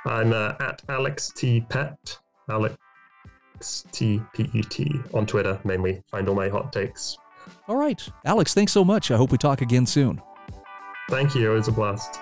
I'm 0.06 0.32
uh, 0.32 0.54
at 0.62 0.84
Alex 0.88 1.32
T 1.36 1.66
Pet, 1.68 2.18
Alex 2.50 2.78
T 3.92 4.22
P 4.34 4.50
E 4.54 4.62
T 4.62 5.00
on 5.14 5.26
Twitter 5.26 5.60
mainly. 5.64 6.04
Find 6.12 6.28
all 6.30 6.36
my 6.36 6.50
hot 6.50 6.72
takes. 6.74 7.18
All 7.68 7.76
right, 7.76 8.08
Alex, 8.26 8.54
thanks 8.54 8.72
so 8.72 8.84
much. 8.84 9.12
I 9.12 9.18
hope 9.18 9.32
we 9.32 9.38
talk 9.38 9.62
again 9.62 9.86
soon. 9.86 10.22
Thank 11.10 11.36
you. 11.36 11.52
It 11.52 11.56
was 11.56 11.68
a 11.68 11.72
blast. 11.72 12.20